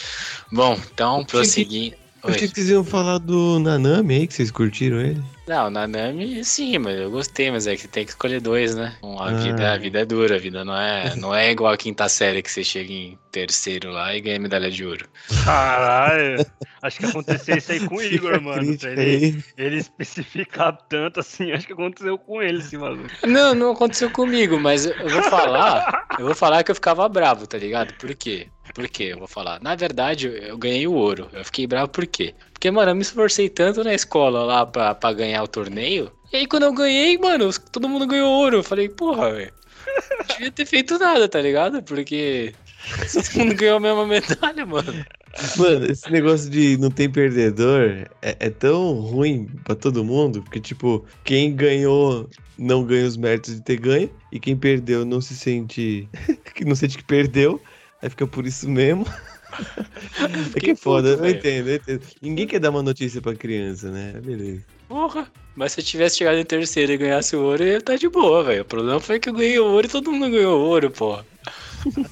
Bom, 0.51 0.81
então, 0.93 1.27
prosseguindo. 1.27 1.95
Eu 2.25 2.31
achei 2.31 2.49
que 2.49 2.55
vocês 2.55 2.69
iam 2.71 2.85
falar 2.85 3.19
do 3.19 3.59
Nanami 3.61 4.15
aí, 4.15 4.27
que 4.27 4.35
vocês 4.35 4.51
curtiram 4.51 5.01
ele. 5.01 5.23
Não, 5.47 5.71
Nanami, 5.71 6.45
sim, 6.45 6.77
mas 6.79 6.99
eu 6.99 7.11
gostei, 7.11 7.51
mas 7.51 7.67
é 7.67 7.75
que 7.77 7.89
tem 7.89 8.05
que 8.05 8.11
escolher 8.11 8.41
dois, 8.41 8.75
né? 8.75 8.95
A, 9.19 9.29
Ah. 9.31 9.33
vida, 9.35 9.73
a 9.73 9.79
vida 9.79 10.01
é 10.01 10.05
dura, 10.05 10.35
a 10.37 10.39
vida 10.39 10.65
não 10.65 10.77
é, 10.77 11.15
não 11.17 11.35
é 11.35 11.51
igual 11.51 11.73
a 11.73 11.77
quinta 11.77 12.09
série 12.09 12.43
que 12.43 12.51
você 12.51 12.63
chega 12.63 12.93
em 12.93 13.17
terceiro 13.33 13.91
lá 13.91 14.15
e 14.15 14.21
ganha 14.21 14.39
medalha 14.39 14.71
de 14.71 14.85
ouro. 14.85 15.07
Caralho, 15.45 16.45
acho 16.83 16.99
que 16.99 17.07
aconteceu 17.07 17.57
isso 17.57 17.73
aí 17.73 17.81
com 17.87 17.97
o 17.97 18.03
Igor, 18.03 18.41
mano. 18.43 18.77
ele, 18.83 19.43
ele 19.57 19.77
especificar 19.77 20.77
tanto 20.89 21.21
assim, 21.21 21.53
acho 21.53 21.67
que 21.67 21.73
aconteceu 21.73 22.19
com 22.19 22.43
ele 22.43 22.59
esse 22.59 22.77
maluco. 22.77 23.09
Não, 23.27 23.55
não 23.55 23.73
aconteceu 23.73 24.11
comigo, 24.11 24.59
mas 24.61 24.85
eu 24.87 25.09
vou 25.09 25.23
falar, 25.25 26.07
eu 26.19 26.27
vou 26.27 26.35
falar 26.35 26.63
que 26.63 26.71
eu 26.71 26.75
ficava 26.75 27.09
bravo, 27.09 27.47
tá 27.47 27.57
ligado? 27.57 27.95
Por 27.95 28.15
quê? 28.15 28.49
Por 28.79 28.87
quê? 28.87 29.09
Eu 29.11 29.19
vou 29.19 29.27
falar. 29.27 29.61
Na 29.61 29.75
verdade, 29.75 30.29
eu- 30.29 30.57
ganhei 30.57 30.87
o 30.87 30.93
ouro. 30.93 31.29
Eu 31.33 31.45
fiquei 31.45 31.67
bravo 31.67 31.89
por 31.89 32.07
quê? 32.07 32.33
Porque, 32.53 32.71
mano, 32.71 32.93
eu 32.93 32.95
me 32.95 33.03
esforcei 33.03 33.49
tanto 33.49 33.83
na 33.83 33.93
escola 33.93 34.45
lá 34.45 34.65
pra, 34.65 34.95
pra 34.95 35.13
ganhar 35.13 35.43
o 35.43 35.49
torneio. 35.49 36.13
E 36.33 36.37
aí, 36.37 36.47
quando 36.47 36.63
eu 36.63 36.73
ganhei, 36.73 37.19
mano, 37.19 37.51
todo 37.73 37.89
mundo 37.89 38.07
ganhou 38.07 38.31
ouro. 38.31 38.59
Eu 38.59 38.63
falei, 38.63 38.89
porra, 38.89 39.33
velho. 39.33 39.53
Não 40.21 40.27
devia 40.29 40.53
ter 40.53 40.65
feito 40.65 40.97
nada, 40.97 41.29
tá 41.29 41.41
ligado? 41.41 41.83
Porque 41.83 42.55
todo 43.13 43.39
mundo 43.45 43.57
ganhou 43.57 43.79
a 43.79 43.81
mesma 43.81 44.07
medalha, 44.07 44.65
mano. 44.65 45.05
Mano, 45.57 45.87
esse 45.87 46.09
negócio 46.13 46.49
de 46.49 46.77
não 46.77 46.91
tem 46.91 47.11
perdedor 47.11 48.07
é, 48.23 48.37
é 48.39 48.51
tão 48.51 48.93
ruim 49.01 49.49
pra 49.65 49.75
todo 49.75 50.05
mundo, 50.05 50.41
porque, 50.43 50.61
tipo, 50.61 51.05
quem 51.25 51.53
ganhou 51.57 52.29
não 52.57 52.85
ganha 52.85 53.07
os 53.07 53.17
méritos 53.17 53.57
de 53.57 53.63
ter 53.63 53.79
ganho, 53.81 54.11
e 54.33 54.39
quem 54.39 54.57
perdeu 54.57 55.05
não 55.05 55.21
se 55.21 55.35
sente. 55.35 56.09
que 56.55 56.63
não 56.65 56.77
sente 56.77 56.97
que 56.97 57.05
perdeu, 57.05 57.61
aí 58.03 58.11
fica 58.11 58.27
por 58.27 58.47
isso 58.47 58.69
mesmo. 58.69 59.07
é 60.55 60.61
que 60.61 60.71
é 60.73 60.77
foda, 60.77 61.17
puto, 61.17 61.25
eu 61.25 61.31
entendo, 61.31 61.69
eu 61.69 61.77
entendo. 61.77 62.03
Ninguém 62.21 62.47
quer 62.47 62.61
dar 62.61 62.71
uma 62.71 62.83
notícia 62.83 63.21
pra 63.21 63.35
criança, 63.35 63.91
né? 63.91 64.13
Beleza. 64.23 64.65
Porra. 64.89 65.31
Mas 65.55 65.73
se 65.73 65.81
eu 65.81 65.85
tivesse 65.85 66.19
chegado 66.19 66.39
em 66.39 66.45
terceiro 66.45 66.93
e 66.93 66.97
ganhasse 66.97 67.35
o 67.35 67.43
ouro, 67.43 67.63
eu 67.65 67.69
ia 67.73 67.79
estar 67.79 67.97
de 67.97 68.09
boa, 68.09 68.45
velho. 68.45 68.63
O 68.63 68.65
problema 68.65 69.01
foi 69.01 69.19
que 69.19 69.29
eu 69.29 69.35
ganhei 69.35 69.59
o 69.59 69.67
ouro 69.67 69.87
e 69.87 69.91
todo 69.91 70.13
mundo 70.13 70.31
ganhou 70.31 70.61
ouro, 70.61 70.91
porra. 70.91 71.27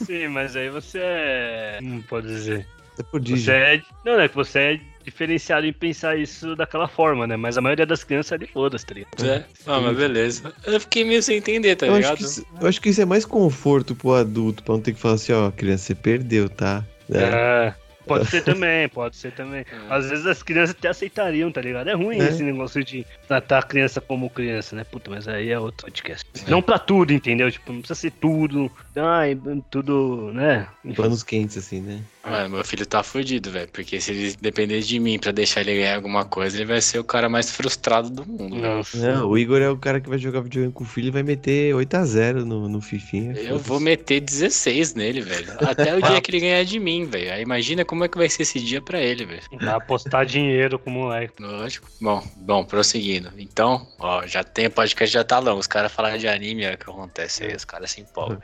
Sim, 0.05 0.29
mas 0.29 0.57
aí 0.57 0.69
você 0.69 0.99
é. 1.01 1.79
Não 1.81 2.03
pode 2.03 2.27
dizer. 2.27 2.67
É 2.99 3.03
prodígio. 3.03 3.45
Você 3.45 3.53
é. 3.53 3.83
Não, 4.05 4.21
é 4.21 4.29
que 4.29 4.35
você 4.35 4.59
é 4.59 4.81
diferenciado 5.07 5.65
em 5.67 5.73
pensar 5.73 6.19
isso 6.19 6.57
daquela 6.57 6.89
forma, 6.89 7.27
né? 7.27 7.37
Mas 7.37 7.57
a 7.57 7.61
maioria 7.61 7.87
das 7.87 8.03
crianças 8.03 8.33
ali 8.33 8.47
foda-se, 8.47 8.85
tá 8.85 8.95
ligado? 8.95 9.25
É. 9.25 9.45
Ah, 9.65 9.81
mas 9.81 9.97
beleza. 9.97 10.53
Eu 10.67 10.81
fiquei 10.81 11.05
meio 11.05 11.23
sem 11.23 11.39
entender, 11.39 11.77
tá 11.77 11.87
eu, 11.87 11.93
acho 11.93 12.01
ligado? 12.01 12.17
que 12.19 12.25
isso, 12.25 12.47
eu 12.61 12.69
acho 12.69 12.81
que 12.81 12.89
isso 12.89 13.01
é 13.01 13.05
mais 13.05 13.25
conforto 13.25 13.95
pro 13.95 14.13
adulto, 14.15 14.65
pra 14.65 14.75
não 14.75 14.81
ter 14.83 14.93
que 14.93 15.01
falar 15.01 15.15
assim, 15.15 15.33
ó, 15.33 15.51
criança, 15.53 15.85
você 15.85 15.95
perdeu, 15.95 16.49
tá? 16.49 16.85
É. 17.11 17.19
É. 17.19 17.75
Pode 18.07 18.27
ser 18.27 18.43
também, 18.43 18.89
pode 18.89 19.17
ser 19.17 19.33
também. 19.33 19.65
Às 19.91 20.09
vezes 20.09 20.27
as 20.27 20.43
crianças 20.43 20.77
até 20.79 20.89
aceitariam, 20.89 21.51
tá 21.51 21.61
ligado? 21.61 21.89
É 21.91 21.95
ruim 21.95 22.21
É. 22.21 22.29
esse 22.29 22.43
negócio 22.43 22.83
de 22.85 23.05
tratar 23.27 23.59
a 23.59 23.63
criança 23.63 24.01
como 24.01 24.31
criança, 24.31 24.77
né? 24.77 24.85
Puta, 24.85 25.11
mas 25.11 25.27
aí 25.27 25.51
é 25.51 25.59
outro 25.59 25.87
podcast. 25.87 26.25
Não 26.47 26.63
pra 26.63 26.79
tudo, 26.79 27.13
entendeu? 27.13 27.51
Tipo, 27.51 27.73
não 27.73 27.81
precisa 27.81 27.99
ser 27.99 28.13
tudo. 28.13 28.71
Ai, 28.95 29.37
tudo, 29.71 30.31
né? 30.33 30.69
Panos 30.95 31.25
quentes, 31.25 31.57
assim, 31.59 31.81
né? 31.81 32.01
Mano, 32.29 32.57
meu 32.57 32.65
filho 32.65 32.85
tá 32.85 33.03
fudido, 33.03 33.51
velho. 33.51 33.69
Porque 33.73 34.01
se 34.01 34.11
ele 34.11 34.37
depender 34.41 34.81
de 34.81 34.99
mim 34.99 35.19
pra 35.19 35.31
deixar 35.33 35.61
ele 35.61 35.77
ganhar 35.77 35.97
alguma 35.97 36.25
coisa, 36.25 36.57
ele 36.57 36.65
vai 36.65 36.81
ser 36.81 36.99
o 36.99 37.05
cara 37.05 37.29
mais 37.29 37.51
frustrado 37.51 38.11
do 38.11 38.27
mundo. 38.27 38.61
velho. 38.61 38.85
Não, 38.95 39.29
o 39.29 39.39
Igor 39.39 39.61
é 39.61 39.71
o 39.71 39.77
cara 39.77 40.01
que 40.01 40.09
vai 40.09 40.19
jogar 40.19 40.41
videogame 40.41 40.73
com 40.73 40.85
o 40.85 40.87
filho 40.87 41.09
e 41.09 41.11
vai 41.11 41.23
meter 41.23 41.75
8x0 41.75 42.45
no, 42.45 42.69
no 42.69 42.81
Fifinha. 42.81 43.33
Eu 43.33 43.59
vou 43.59 43.79
meter 43.79 44.21
16 44.21 44.95
nele, 44.95 45.21
velho. 45.21 45.53
Até 45.61 45.95
o 45.95 46.03
dia 46.03 46.21
que 46.21 46.31
ele 46.31 46.41
ganhar 46.41 46.65
de 46.65 46.81
mim, 46.81 47.05
velho. 47.05 47.33
Aí 47.33 47.43
imagina 47.43 47.85
como 47.85 48.05
é 48.05 48.09
que 48.09 48.19
vai 48.19 48.29
ser 48.29 48.43
esse 48.43 48.61
dia 48.61 48.81
pra 48.83 49.01
ele, 49.01 49.25
velho. 49.25 49.43
Vai 49.61 49.75
apostar 49.75 50.27
dinheiro 50.27 50.79
com 50.79 50.91
o 50.91 50.93
moleque. 50.93 51.41
Lógico. 51.41 51.89
Bom, 52.01 52.27
bom, 52.37 52.65
prosseguindo. 52.65 53.31
Então, 53.39 53.87
ó, 53.99 54.27
já 54.27 54.43
tem 54.43 54.69
podcast 54.69 55.13
já 55.13 55.25
tá 55.25 55.39
longo. 55.39 55.61
Os 55.61 55.67
caras 55.67 55.93
falaram 55.93 56.19
de 56.19 56.27
anime, 56.27 56.65
é 56.65 56.75
o 56.75 56.79
que 56.79 56.91
acontece 56.91 57.45
aí, 57.45 57.55
os 57.55 57.65
caras 57.65 57.91
se 57.91 58.01
empolgam. 58.01 58.41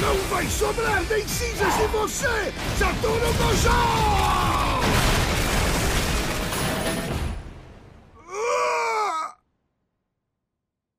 Não 0.00 0.16
vai 0.28 0.46
sobrar 0.48 1.02
nem 1.04 1.26
cinzas 1.28 1.80
em 1.80 1.86
você, 1.88 2.52
Saturno 2.78 3.32
Gojo! 3.34 3.68
Ah! 3.70 4.34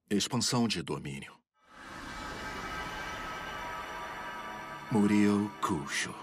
Expansão 0.09 0.67
de 0.67 0.81
domínio. 0.81 1.33
Muriel 4.91 5.51
Kusho. 5.61 6.15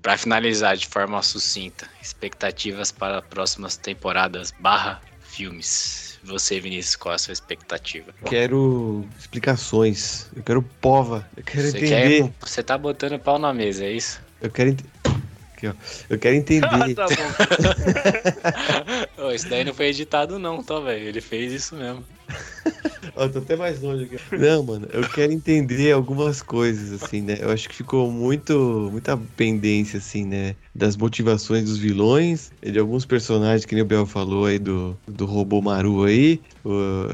Pra 0.00 0.16
finalizar 0.16 0.76
de 0.76 0.86
forma 0.86 1.20
sucinta, 1.20 1.90
expectativas 2.00 2.92
para 2.92 3.20
próximas 3.20 3.76
temporadas 3.76 4.52
barra 4.52 5.02
filmes. 5.20 6.15
Você, 6.26 6.58
Vinícius, 6.60 6.96
qual 6.96 7.12
é 7.12 7.16
a 7.16 7.18
sua 7.18 7.32
expectativa? 7.32 8.12
Quero 8.24 9.06
explicações. 9.18 10.26
Eu 10.34 10.42
quero 10.42 10.60
pova. 10.60 11.26
Eu 11.36 11.44
quero 11.44 11.62
Você, 11.62 11.78
entender. 11.78 12.22
quer, 12.24 12.32
você 12.40 12.62
tá 12.62 12.76
botando 12.76 13.18
pau 13.18 13.38
na 13.38 13.54
mesa, 13.54 13.84
é 13.84 13.92
isso? 13.92 14.20
Eu 14.42 14.50
quero 14.50 14.70
ent... 14.70 14.80
Aqui, 15.54 15.68
ó. 15.68 15.72
Eu 16.10 16.18
quero 16.18 16.34
entender. 16.34 16.68
tá 16.94 17.06
bom. 17.06 17.14
Isso 19.32 19.48
daí 19.48 19.64
não 19.64 19.72
foi 19.72 19.86
editado 19.86 20.38
não, 20.38 20.62
tá, 20.62 20.78
velho? 20.80 21.08
Ele 21.08 21.20
fez 21.20 21.52
isso 21.52 21.74
mesmo. 21.74 22.04
Ó, 23.16 23.26
tô 23.28 23.38
até 23.38 23.56
mais 23.56 23.80
longe 23.80 24.04
aqui. 24.04 24.16
Não, 24.36 24.62
mano, 24.62 24.86
eu 24.92 25.08
quero 25.08 25.32
entender 25.32 25.92
algumas 25.92 26.42
coisas, 26.42 27.02
assim, 27.02 27.22
né? 27.22 27.38
Eu 27.40 27.50
acho 27.50 27.66
que 27.68 27.74
ficou 27.74 28.10
muito, 28.10 28.90
muita 28.92 29.16
pendência, 29.16 29.98
assim, 29.98 30.26
né? 30.26 30.54
Das 30.74 30.96
motivações 30.96 31.64
dos 31.64 31.78
vilões, 31.78 32.52
de 32.62 32.78
alguns 32.78 33.06
personagens, 33.06 33.64
que 33.64 33.74
nem 33.74 33.82
o 33.82 33.86
Bel 33.86 34.04
falou 34.04 34.44
aí, 34.44 34.58
do, 34.58 34.94
do 35.06 35.24
robô 35.24 35.62
Maru 35.62 36.04
aí. 36.04 36.40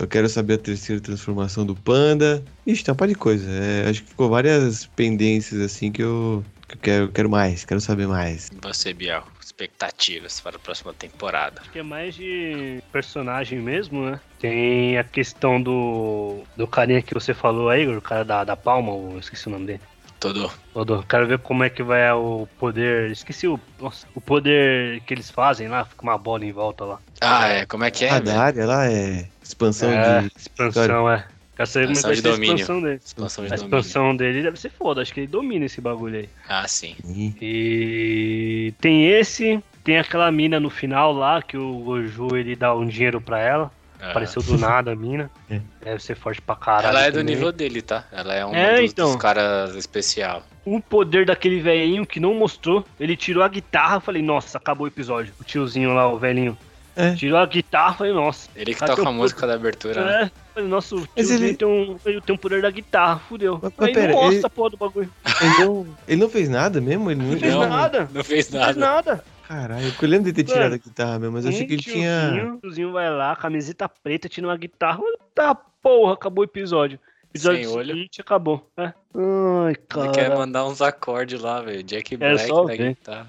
Eu 0.00 0.08
quero 0.08 0.28
saber 0.28 0.54
a 0.54 0.58
terceira 0.58 1.00
transformação 1.00 1.64
do 1.64 1.76
Panda. 1.76 2.42
Ixi, 2.66 2.82
tem 2.82 2.92
uma 2.92 2.96
par 2.96 3.08
de 3.08 3.14
coisa. 3.14 3.48
É, 3.48 3.88
acho 3.88 4.02
que 4.02 4.08
ficou 4.08 4.28
várias 4.28 4.86
pendências, 4.86 5.60
assim, 5.60 5.92
que 5.92 6.02
eu, 6.02 6.44
que 6.66 6.74
eu 6.74 6.78
quero, 6.80 7.08
quero 7.12 7.30
mais, 7.30 7.64
quero 7.64 7.80
saber 7.80 8.08
mais. 8.08 8.50
Você, 8.62 8.92
Biel, 8.92 9.24
expectativas 9.62 10.40
para 10.40 10.56
a 10.56 10.58
próxima 10.58 10.92
temporada. 10.92 11.60
Acho 11.60 11.70
que 11.70 11.78
é 11.78 11.82
mais 11.82 12.14
de 12.14 12.82
personagem 12.90 13.60
mesmo, 13.60 14.10
né? 14.10 14.20
Tem 14.38 14.98
a 14.98 15.04
questão 15.04 15.60
do, 15.60 16.42
do 16.56 16.66
carinha 16.66 17.02
que 17.02 17.14
você 17.14 17.32
falou 17.32 17.68
aí, 17.68 17.86
o 17.86 18.00
cara 18.02 18.24
da, 18.24 18.44
da 18.44 18.56
palma, 18.56 18.92
eu 18.92 19.18
esqueci 19.18 19.46
o 19.48 19.50
nome 19.50 19.66
dele. 19.66 19.80
Todo. 20.18 20.52
Todo. 20.72 21.04
Quero 21.08 21.26
ver 21.26 21.38
como 21.38 21.64
é 21.64 21.70
que 21.70 21.82
vai 21.82 22.12
o 22.12 22.46
poder. 22.58 23.10
Esqueci 23.10 23.48
o. 23.48 23.58
Nossa, 23.80 24.06
o 24.14 24.20
poder 24.20 25.00
que 25.00 25.12
eles 25.12 25.28
fazem 25.28 25.66
lá, 25.66 25.84
fica 25.84 26.02
uma 26.02 26.16
bola 26.16 26.44
em 26.44 26.52
volta 26.52 26.84
lá. 26.84 27.00
Ah, 27.20 27.48
é, 27.48 27.66
como 27.66 27.82
é 27.82 27.90
que 27.90 28.04
é? 28.04 28.10
a 28.10 28.20
da 28.20 28.40
área 28.40 28.64
lá 28.64 28.86
é 28.86 29.26
expansão 29.42 29.90
é, 29.90 30.20
de. 30.20 30.32
expansão, 30.36 31.10
é. 31.10 31.26
Como 31.66 31.84
é 31.88 31.92
Expansão 31.92 32.12
de 32.14 32.22
domínio. 32.22 32.54
expansão 32.56 32.82
dele. 32.82 33.00
Expansão 33.04 33.44
de 33.44 33.52
A 33.52 33.56
domínio. 33.56 33.78
expansão 33.78 34.16
dele 34.16 34.42
deve 34.42 34.58
ser 34.60 34.70
foda, 34.70 35.02
acho 35.02 35.12
que 35.14 35.20
ele 35.20 35.26
domina 35.26 35.64
esse 35.66 35.80
bagulho 35.80 36.18
aí. 36.20 36.28
Ah, 36.48 36.66
sim. 36.68 36.96
E 37.06 38.72
tem 38.80 39.06
esse, 39.08 39.62
tem 39.84 39.98
aquela 39.98 40.30
mina 40.30 40.58
no 40.58 40.70
final 40.70 41.12
lá 41.12 41.42
que 41.42 41.56
o 41.56 41.78
Goju 41.80 42.36
ele 42.36 42.56
dá 42.56 42.74
um 42.74 42.86
dinheiro 42.86 43.20
pra 43.20 43.38
ela. 43.38 43.70
Ah. 44.00 44.10
Apareceu 44.10 44.42
do 44.42 44.58
nada 44.58 44.92
a 44.92 44.96
mina. 44.96 45.30
É. 45.50 45.60
Deve 45.84 46.02
ser 46.02 46.14
forte 46.16 46.40
pra 46.40 46.54
caralho. 46.56 46.88
Ela 46.96 47.06
é 47.06 47.10
do 47.10 47.18
também. 47.18 47.34
nível 47.34 47.52
dele, 47.52 47.82
tá? 47.82 48.04
Ela 48.12 48.34
é 48.34 48.46
um 48.46 48.54
É, 48.54 48.80
dos, 48.80 48.90
então. 48.90 49.08
dos 49.12 49.16
caras 49.20 49.74
especial. 49.74 50.42
O 50.64 50.80
poder 50.80 51.26
daquele 51.26 51.60
velhinho 51.60 52.06
que 52.06 52.18
não 52.20 52.32
mostrou, 52.34 52.84
ele 52.98 53.16
tirou 53.16 53.42
a 53.42 53.48
guitarra, 53.48 53.98
falei, 54.00 54.22
nossa, 54.22 54.56
acabou 54.58 54.84
o 54.84 54.88
episódio. 54.88 55.34
O 55.40 55.44
tiozinho 55.44 55.92
lá, 55.92 56.08
o 56.08 56.18
velhinho. 56.18 56.56
É. 56.94 57.14
Tirou 57.14 57.38
a 57.38 57.46
guitarra, 57.46 57.94
falei, 57.94 58.12
nossa. 58.12 58.50
Ele 58.54 58.74
que 58.74 58.84
toca 58.84 59.08
a 59.08 59.12
música 59.12 59.46
da 59.46 59.54
abertura, 59.54 60.04
né? 60.04 60.22
É, 60.24 60.30
falei, 60.54 60.68
nossa, 60.68 60.94
o 60.94 61.06
tiozinho 61.06 61.44
ele- 61.46 61.54
tem, 61.56 61.66
um, 61.68 61.96
ele 62.04 62.20
tem 62.20 62.34
um 62.34 62.38
poder 62.38 62.60
da 62.60 62.70
guitarra, 62.70 63.18
fudeu. 63.28 63.54
Mas- 63.54 63.62
mas 63.62 63.74
Falei, 63.74 63.94
pera, 63.94 64.12
nossa, 64.12 64.34
ele- 64.34 64.48
porra 64.50 64.70
do 64.70 64.76
bagulho. 64.76 65.10
Ele 65.40 65.64
não, 65.64 65.86
ele 66.06 66.20
não 66.20 66.28
fez 66.28 66.48
nada 66.50 66.80
mesmo? 66.80 67.10
Ele 67.10 67.22
não, 67.22 67.30
Não 67.32 67.38
fez 67.38 67.54
nada. 67.56 68.08
Não 68.12 68.24
fez 68.24 68.50
Não 68.50 68.62
fez 68.64 68.76
nada. 68.76 68.80
nada. 69.14 69.24
Caralho, 69.48 69.94
eu 70.00 70.08
lembro 70.08 70.24
de 70.24 70.32
ter 70.32 70.44
tirado 70.44 70.62
Mano, 70.64 70.74
a 70.74 70.78
guitarra 70.78 71.18
mesmo, 71.18 71.32
mas 71.34 71.44
eu 71.44 71.50
achei 71.50 71.66
que 71.66 71.72
ele 71.74 71.82
tinha. 71.82 72.54
O 72.56 72.60
tiozinho 72.60 72.92
vai 72.92 73.10
lá, 73.10 73.34
camiseta 73.36 73.88
preta, 73.88 74.28
tira 74.28 74.46
uma 74.46 74.56
guitarra. 74.56 75.00
Tá, 75.34 75.54
porra, 75.54 76.14
acabou 76.14 76.42
o 76.42 76.46
episódio. 76.46 76.98
Episódio 77.34 77.64
Sem 77.64 77.74
olho. 77.76 77.94
seguinte, 77.94 78.20
acabou. 78.20 78.66
É. 78.76 78.82
Ai, 79.14 79.68
Ele 79.68 79.76
cara. 79.88 80.10
quer 80.12 80.34
mandar 80.36 80.66
uns 80.66 80.82
acordes 80.82 81.40
lá, 81.40 81.60
velho. 81.62 81.82
Jack 81.82 82.14
É 82.14 82.16
Black 82.18 82.52
na 82.52 82.76
guitarra. 82.76 83.26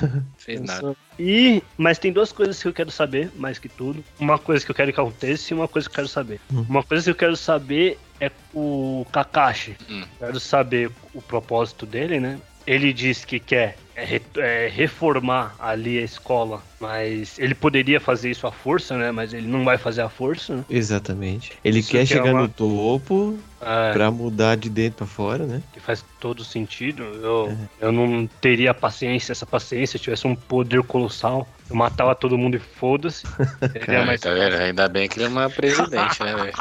Fez 0.38 0.60
nada. 0.60 0.96
E, 1.18 1.62
mas 1.76 1.98
tem 1.98 2.12
duas 2.12 2.32
coisas 2.32 2.60
que 2.60 2.68
eu 2.68 2.72
quero 2.72 2.90
saber, 2.90 3.30
mais 3.36 3.58
que 3.58 3.68
tudo. 3.68 4.04
Uma 4.18 4.38
coisa 4.38 4.64
que 4.64 4.70
eu 4.70 4.74
quero 4.74 4.92
que 4.92 5.00
aconteça 5.00 5.52
e 5.52 5.56
uma 5.56 5.68
coisa 5.68 5.88
que 5.88 5.92
eu 5.92 5.96
quero 5.96 6.08
saber. 6.08 6.40
Hum. 6.52 6.66
Uma 6.68 6.82
coisa 6.82 7.04
que 7.04 7.10
eu 7.10 7.14
quero 7.14 7.36
saber 7.36 7.98
é 8.20 8.30
o 8.52 9.06
Kakashi. 9.12 9.76
Hum. 9.88 10.04
Quero 10.18 10.40
saber 10.40 10.90
o 11.12 11.22
propósito 11.22 11.86
dele, 11.86 12.18
né? 12.20 12.38
Ele 12.66 12.92
diz 12.92 13.24
que 13.24 13.38
quer 13.38 13.76
é, 13.96 14.20
é, 14.38 14.68
reformar 14.68 15.54
ali 15.58 15.98
a 15.98 16.02
escola, 16.02 16.62
mas 16.80 17.38
ele 17.38 17.54
poderia 17.54 18.00
fazer 18.00 18.30
isso 18.30 18.46
à 18.46 18.50
força, 18.52 18.96
né? 18.96 19.12
Mas 19.12 19.32
ele 19.32 19.46
não 19.46 19.64
vai 19.64 19.78
fazer 19.78 20.02
à 20.02 20.08
força, 20.08 20.56
né? 20.56 20.64
Exatamente. 20.68 21.52
Ele 21.62 21.78
Isso 21.78 21.90
quer 21.92 22.06
que 22.06 22.12
é 22.14 22.16
chegar 22.16 22.32
uma- 22.32 22.42
no 22.42 22.48
topo 22.48 23.38
É, 23.60 23.92
pra 23.92 24.10
mudar 24.10 24.56
de 24.56 24.68
dentro 24.68 24.98
pra 24.98 25.06
fora, 25.06 25.46
né? 25.46 25.62
que 25.72 25.80
faz 25.80 26.04
todo 26.18 26.44
sentido. 26.44 27.02
Eu, 27.02 27.58
eu 27.80 27.92
não 27.92 28.26
teria 28.40 28.74
paciência, 28.74 29.32
essa 29.32 29.46
paciência, 29.46 29.96
se 29.98 30.04
tivesse 30.04 30.26
um 30.26 30.34
poder 30.34 30.82
colossal. 30.82 31.48
Eu 31.70 31.76
matava 31.76 32.14
todo 32.14 32.36
mundo 32.36 32.56
e 32.56 32.60
foda-se. 32.60 33.24
Mais 34.06 34.20
tá 34.20 34.34
vendo? 34.34 34.54
Ainda 34.56 34.88
bem 34.88 35.08
que 35.08 35.20
ele 35.20 35.32
é 35.38 35.48
presidente, 35.48 36.22
né, 36.22 36.34
velho? 36.34 36.54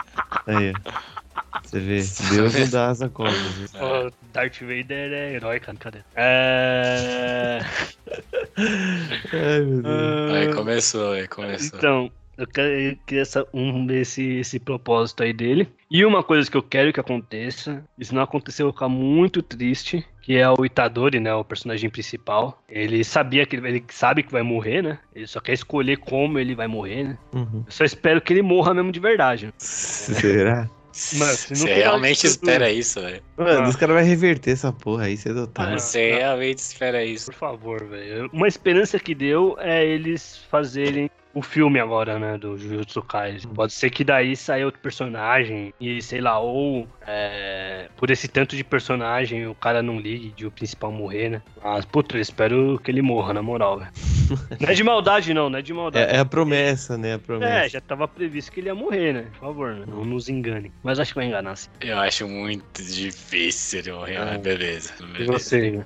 Aí, 0.47 0.73
ó. 0.85 1.22
Você 1.63 1.79
vê, 1.79 1.97
Deus 2.35 2.53
não 2.53 2.69
dá 2.69 2.87
asa 2.89 3.09
cobras. 3.09 3.37
né? 3.37 3.65
Ó, 3.75 4.09
Darth 4.33 4.59
Vader 4.61 5.11
é 5.13 5.33
herói, 5.33 5.59
cara. 5.59 5.77
Cadê? 5.77 5.99
É... 6.15 7.59
Ai, 8.57 9.61
meu 9.61 9.81
Deus. 9.81 10.31
Aí 10.31 10.53
começou, 10.53 11.13
aí 11.13 11.27
começou. 11.27 11.77
Então, 11.79 12.11
eu 12.37 12.47
queria 12.47 12.97
essa- 13.21 13.45
um, 13.53 13.89
esse, 13.91 14.23
esse 14.37 14.59
propósito 14.59 15.23
aí 15.23 15.33
dele. 15.33 15.67
E 15.89 16.03
uma 16.05 16.23
coisa 16.23 16.49
que 16.49 16.57
eu 16.57 16.63
quero 16.63 16.91
que 16.91 16.99
aconteça, 16.99 17.83
e 17.97 18.05
se 18.05 18.13
não 18.13 18.21
acontecer 18.21 18.63
eu 18.63 18.67
vou 18.67 18.73
ficar 18.73 18.89
muito 18.89 19.41
triste, 19.43 20.03
que 20.21 20.35
é 20.37 20.49
o 20.49 20.65
Itadori, 20.65 21.19
né, 21.19 21.33
o 21.33 21.43
personagem 21.43 21.89
principal. 21.89 22.61
Ele 22.67 23.03
sabia 23.03 23.45
que 23.45 23.55
ele, 23.55 23.67
ele 23.67 23.83
sabe 23.89 24.23
que 24.23 24.31
vai 24.31 24.41
morrer, 24.41 24.81
né? 24.81 24.99
Ele 25.13 25.27
só 25.27 25.39
quer 25.39 25.53
escolher 25.53 25.97
como 25.97 26.39
ele 26.39 26.55
vai 26.55 26.67
morrer, 26.67 27.03
né? 27.03 27.17
Uhum. 27.33 27.63
Eu 27.65 27.71
só 27.71 27.83
espero 27.83 28.21
que 28.21 28.33
ele 28.33 28.41
morra 28.41 28.73
mesmo 28.73 28.91
de 28.91 28.99
verdade. 28.99 29.53
Será? 29.57 30.67
Mano, 31.13 31.33
Você 31.49 31.73
realmente 31.73 32.27
espera 32.27 32.71
isso, 32.71 33.01
velho? 33.01 33.21
Mano, 33.37 33.65
Ah. 33.65 33.69
os 33.69 33.75
caras 33.75 33.95
vão 33.95 34.05
reverter 34.05 34.51
essa 34.51 34.71
porra 34.71 35.05
aí, 35.05 35.17
cedo 35.17 35.41
ou 35.41 35.47
tarde. 35.47 35.73
Ah, 35.75 35.79
Você 35.79 36.11
tá. 36.11 36.17
realmente 36.17 36.59
espera 36.59 37.03
isso. 37.03 37.25
Por 37.31 37.35
favor, 37.35 37.83
velho. 37.85 38.29
Uma 38.31 38.47
esperança 38.47 38.99
que 38.99 39.15
deu 39.15 39.55
é 39.59 39.83
eles 39.85 40.39
fazerem 40.51 41.09
o 41.33 41.41
filme 41.41 41.79
agora, 41.79 42.19
né, 42.19 42.37
do 42.37 42.57
Jujutsu 42.57 43.01
Kaisen. 43.01 43.49
Pode 43.53 43.73
ser 43.73 43.89
que 43.89 44.03
daí 44.03 44.35
saia 44.35 44.65
outro 44.65 44.79
personagem 44.79 45.73
e, 45.79 46.01
sei 46.01 46.21
lá, 46.21 46.37
ou 46.39 46.87
é, 47.07 47.89
por 47.97 48.11
esse 48.11 48.27
tanto 48.27 48.55
de 48.55 48.63
personagem 48.63 49.47
o 49.47 49.55
cara 49.55 49.81
não 49.81 49.99
ligue 49.99 50.29
de 50.29 50.45
o 50.45 50.51
principal 50.51 50.91
morrer, 50.91 51.29
né? 51.29 51.41
Mas, 51.63 51.85
puta, 51.85 52.17
eu 52.17 52.21
espero 52.21 52.79
que 52.83 52.91
ele 52.91 53.01
morra, 53.01 53.33
na 53.33 53.41
moral, 53.41 53.79
velho. 53.79 53.91
Não 54.59 54.69
é 54.69 54.73
de 54.73 54.83
maldade, 54.83 55.33
não, 55.33 55.49
não 55.49 55.59
é 55.59 55.61
de 55.61 55.73
maldade. 55.73 56.11
É, 56.11 56.15
é 56.15 56.19
a 56.19 56.25
promessa, 56.25 56.97
né? 56.97 57.11
A 57.11 57.15
É, 57.15 57.17
promessa. 57.17 57.69
já 57.69 57.81
tava 57.81 58.07
previsto 58.07 58.51
que 58.51 58.61
ele 58.61 58.67
ia 58.67 58.75
morrer, 58.75 59.13
né? 59.13 59.25
Por 59.33 59.39
favor, 59.47 59.73
né? 59.75 59.85
não 59.87 60.05
nos 60.05 60.29
engane. 60.29 60.71
Mas 60.81 60.97
acho 60.99 61.11
que 61.11 61.15
vai 61.19 61.25
enganar, 61.27 61.55
sim. 61.57 61.69
Eu 61.81 61.99
acho 61.99 62.27
muito 62.27 62.81
difícil 62.81 63.79
ele 63.79 63.91
morrer, 63.91 64.17
Ah. 64.17 64.25
mas 64.31 64.41
beleza. 64.41 64.93
E 64.99 65.03
beleza. 65.05 65.31
você, 65.33 65.71
né? 65.71 65.85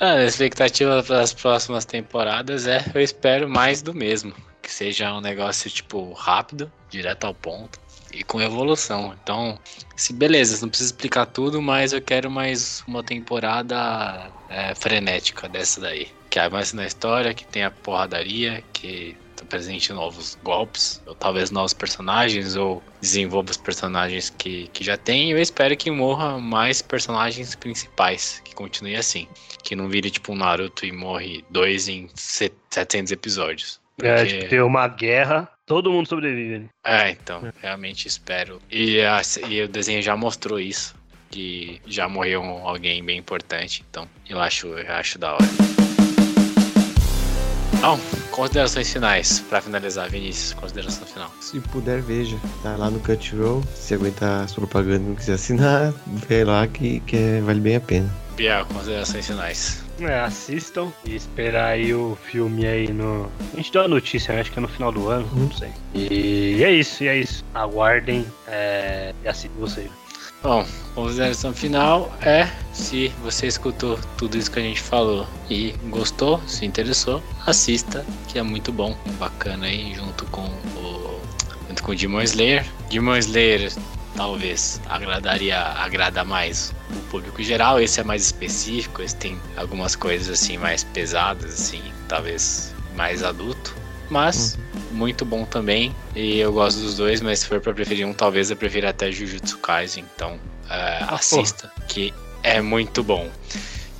Ah, 0.00 0.12
a 0.14 0.24
expectativa 0.24 1.02
para 1.02 1.20
as 1.20 1.34
próximas 1.34 1.84
temporadas 1.84 2.66
é 2.66 2.82
eu 2.94 3.00
espero 3.00 3.48
mais 3.48 3.82
do 3.82 3.92
mesmo. 3.92 4.32
Que 4.68 4.74
seja 4.74 5.14
um 5.14 5.22
negócio, 5.22 5.70
tipo, 5.70 6.12
rápido, 6.12 6.70
direto 6.90 7.24
ao 7.24 7.32
ponto 7.32 7.80
e 8.12 8.22
com 8.22 8.38
evolução. 8.38 9.16
Então, 9.22 9.58
se 9.96 10.12
beleza, 10.12 10.60
não 10.60 10.68
precisa 10.68 10.90
explicar 10.90 11.24
tudo, 11.24 11.62
mas 11.62 11.94
eu 11.94 12.02
quero 12.02 12.30
mais 12.30 12.84
uma 12.86 13.02
temporada 13.02 14.30
é, 14.50 14.74
frenética 14.74 15.48
dessa 15.48 15.80
daí. 15.80 16.08
Que 16.28 16.38
avance 16.38 16.76
na 16.76 16.84
história, 16.84 17.32
que 17.32 17.46
tenha 17.46 17.70
porradaria, 17.70 18.62
que 18.74 19.16
tá 19.34 19.42
presente 19.46 19.90
novos 19.90 20.36
golpes, 20.44 21.00
ou 21.06 21.14
talvez 21.14 21.50
novos 21.50 21.72
personagens, 21.72 22.54
ou 22.54 22.82
desenvolva 23.00 23.50
os 23.50 23.56
personagens 23.56 24.28
que, 24.28 24.68
que 24.74 24.84
já 24.84 24.98
tem. 24.98 25.30
Eu 25.30 25.38
espero 25.38 25.74
que 25.78 25.90
morra 25.90 26.38
mais 26.38 26.82
personagens 26.82 27.54
principais, 27.54 28.42
que 28.44 28.54
continue 28.54 28.96
assim. 28.96 29.26
Que 29.64 29.74
não 29.74 29.88
vire 29.88 30.10
tipo 30.10 30.32
um 30.32 30.36
Naruto 30.36 30.84
e 30.84 30.92
morre 30.92 31.42
dois 31.48 31.88
em 31.88 32.06
set- 32.14 32.52
700 32.68 33.12
episódios. 33.12 33.80
É, 34.02 34.16
Porque- 34.16 34.36
tipo, 34.38 34.48
ter 34.50 34.62
uma 34.62 34.86
guerra, 34.88 35.48
todo 35.66 35.90
mundo 35.90 36.08
sobrevive, 36.08 36.58
né? 36.60 36.66
É, 36.86 37.10
então, 37.10 37.42
realmente 37.60 38.06
espero. 38.06 38.60
E, 38.70 39.00
a- 39.00 39.20
e 39.48 39.62
o 39.62 39.68
desenho 39.68 40.00
já 40.02 40.16
mostrou 40.16 40.58
isso. 40.60 40.94
Que 41.30 41.80
já 41.86 42.08
morreu 42.08 42.40
um- 42.40 42.66
alguém 42.66 43.04
bem 43.04 43.18
importante. 43.18 43.84
Então, 43.90 44.08
eu 44.28 44.40
acho, 44.40 44.66
eu 44.68 44.94
acho 44.94 45.18
da 45.18 45.34
hora. 45.34 45.44
Então, 47.76 48.00
considerações 48.30 48.90
finais. 48.92 49.40
Pra 49.40 49.60
finalizar, 49.60 50.08
Vinícius, 50.08 50.52
consideração 50.54 51.06
final. 51.06 51.30
Se 51.40 51.60
puder, 51.60 52.00
veja. 52.00 52.36
Tá 52.62 52.76
lá 52.76 52.90
no 52.90 52.98
Crunchyroll. 53.00 53.62
Se 53.74 53.94
aguentar 53.94 54.44
as 54.44 54.52
propagandas 54.54 55.00
e 55.02 55.04
não 55.04 55.14
quiser 55.14 55.34
assinar, 55.34 55.92
vê 56.28 56.44
lá 56.44 56.66
que, 56.66 57.00
que 57.00 57.16
é- 57.16 57.40
vale 57.40 57.60
bem 57.60 57.76
a 57.76 57.80
pena. 57.80 58.12
Biel, 58.36 58.64
considerações 58.66 59.26
finais. 59.26 59.84
É, 60.00 60.20
assistam 60.20 60.92
e 61.04 61.16
esperar 61.16 61.70
aí 61.70 61.92
o 61.92 62.16
filme 62.22 62.66
aí 62.66 62.92
no. 62.92 63.30
A 63.52 63.56
gente 63.56 63.72
deu 63.72 63.82
a 63.82 63.88
notícia, 63.88 64.32
né? 64.32 64.40
acho 64.40 64.52
que 64.52 64.58
é 64.58 64.62
no 64.62 64.68
final 64.68 64.92
do 64.92 65.08
ano, 65.08 65.28
não 65.34 65.50
sei. 65.50 65.70
E 65.94 66.62
é 66.62 66.70
isso, 66.70 67.02
e 67.02 67.08
é 67.08 67.18
isso. 67.18 67.44
Aguardem 67.54 68.24
é... 68.46 69.12
e 69.24 69.28
assistam 69.28 69.58
você. 69.58 69.90
Bom, 70.40 70.64
consideração 70.94 71.52
final 71.52 72.12
é 72.22 72.48
se 72.72 73.08
você 73.24 73.48
escutou 73.48 73.98
tudo 74.16 74.38
isso 74.38 74.48
que 74.50 74.60
a 74.60 74.62
gente 74.62 74.80
falou 74.80 75.26
e 75.50 75.72
gostou, 75.90 76.40
se 76.46 76.64
interessou, 76.64 77.20
assista, 77.44 78.06
que 78.28 78.38
é 78.38 78.42
muito 78.42 78.70
bom, 78.70 78.96
bacana 79.18 79.66
aí, 79.66 79.92
junto 79.94 80.24
com 80.26 80.42
o 80.76 81.20
junto 81.68 81.82
com 81.82 81.92
o 81.92 81.94
Demon 81.96 82.22
Slayer. 82.22 82.64
Demon 82.88 83.16
Slayer 83.16 83.72
talvez 84.18 84.80
agradaria 84.88 85.56
agrada 85.60 86.24
mais 86.24 86.74
o 86.90 87.00
público 87.08 87.40
geral, 87.40 87.80
esse 87.80 88.00
é 88.00 88.02
mais 88.02 88.24
específico, 88.24 89.00
esse 89.00 89.14
tem 89.14 89.40
algumas 89.56 89.94
coisas 89.94 90.28
assim 90.28 90.58
mais 90.58 90.82
pesadas 90.82 91.54
assim, 91.54 91.80
talvez 92.08 92.74
mais 92.96 93.22
adulto, 93.22 93.76
mas 94.10 94.58
muito 94.90 95.24
bom 95.24 95.44
também. 95.44 95.94
E 96.16 96.38
eu 96.38 96.52
gosto 96.52 96.80
dos 96.80 96.96
dois, 96.96 97.20
mas 97.20 97.38
se 97.38 97.46
for 97.46 97.60
pra 97.60 97.72
preferir 97.72 98.04
um, 98.04 98.12
talvez 98.12 98.50
eu 98.50 98.56
prefira 98.56 98.90
até 98.90 99.12
Jujutsu 99.12 99.56
Kaisen. 99.58 100.04
Então, 100.16 100.40
é, 100.68 101.04
assista, 101.08 101.70
que 101.86 102.12
é 102.42 102.60
muito 102.60 103.04
bom. 103.04 103.30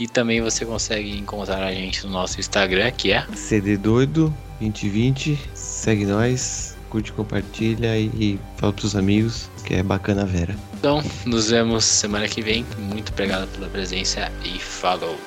e 0.00 0.08
também 0.08 0.40
você 0.40 0.64
consegue 0.64 1.18
encontrar 1.18 1.62
a 1.62 1.72
gente 1.72 2.06
no 2.06 2.12
nosso 2.12 2.40
Instagram, 2.40 2.90
que 2.90 3.12
é 3.12 3.26
CD 3.34 3.76
Doido 3.76 4.34
2020. 4.58 5.38
Segue 5.52 6.06
nós, 6.06 6.74
curte, 6.88 7.12
compartilha 7.12 7.98
e 7.98 8.40
fala 8.56 8.72
pros 8.72 8.96
amigos, 8.96 9.50
que 9.66 9.74
é 9.74 9.82
bacana 9.82 10.24
Vera. 10.24 10.56
Então, 10.78 11.02
nos 11.26 11.50
vemos 11.50 11.84
semana 11.84 12.26
que 12.26 12.40
vem. 12.40 12.64
Muito 12.78 13.12
obrigado 13.12 13.46
pela 13.48 13.68
presença 13.68 14.32
e 14.42 14.58
falou! 14.58 15.18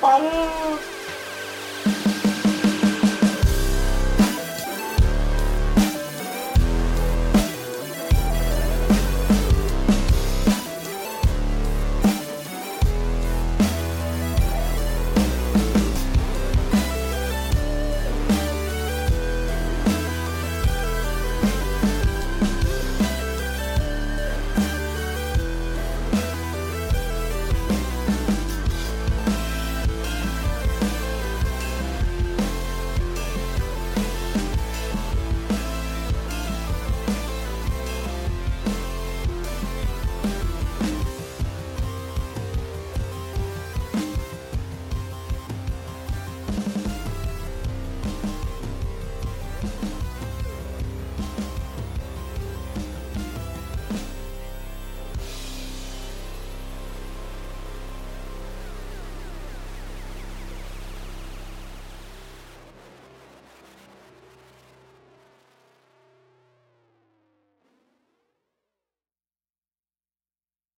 Falou! 0.00 0.95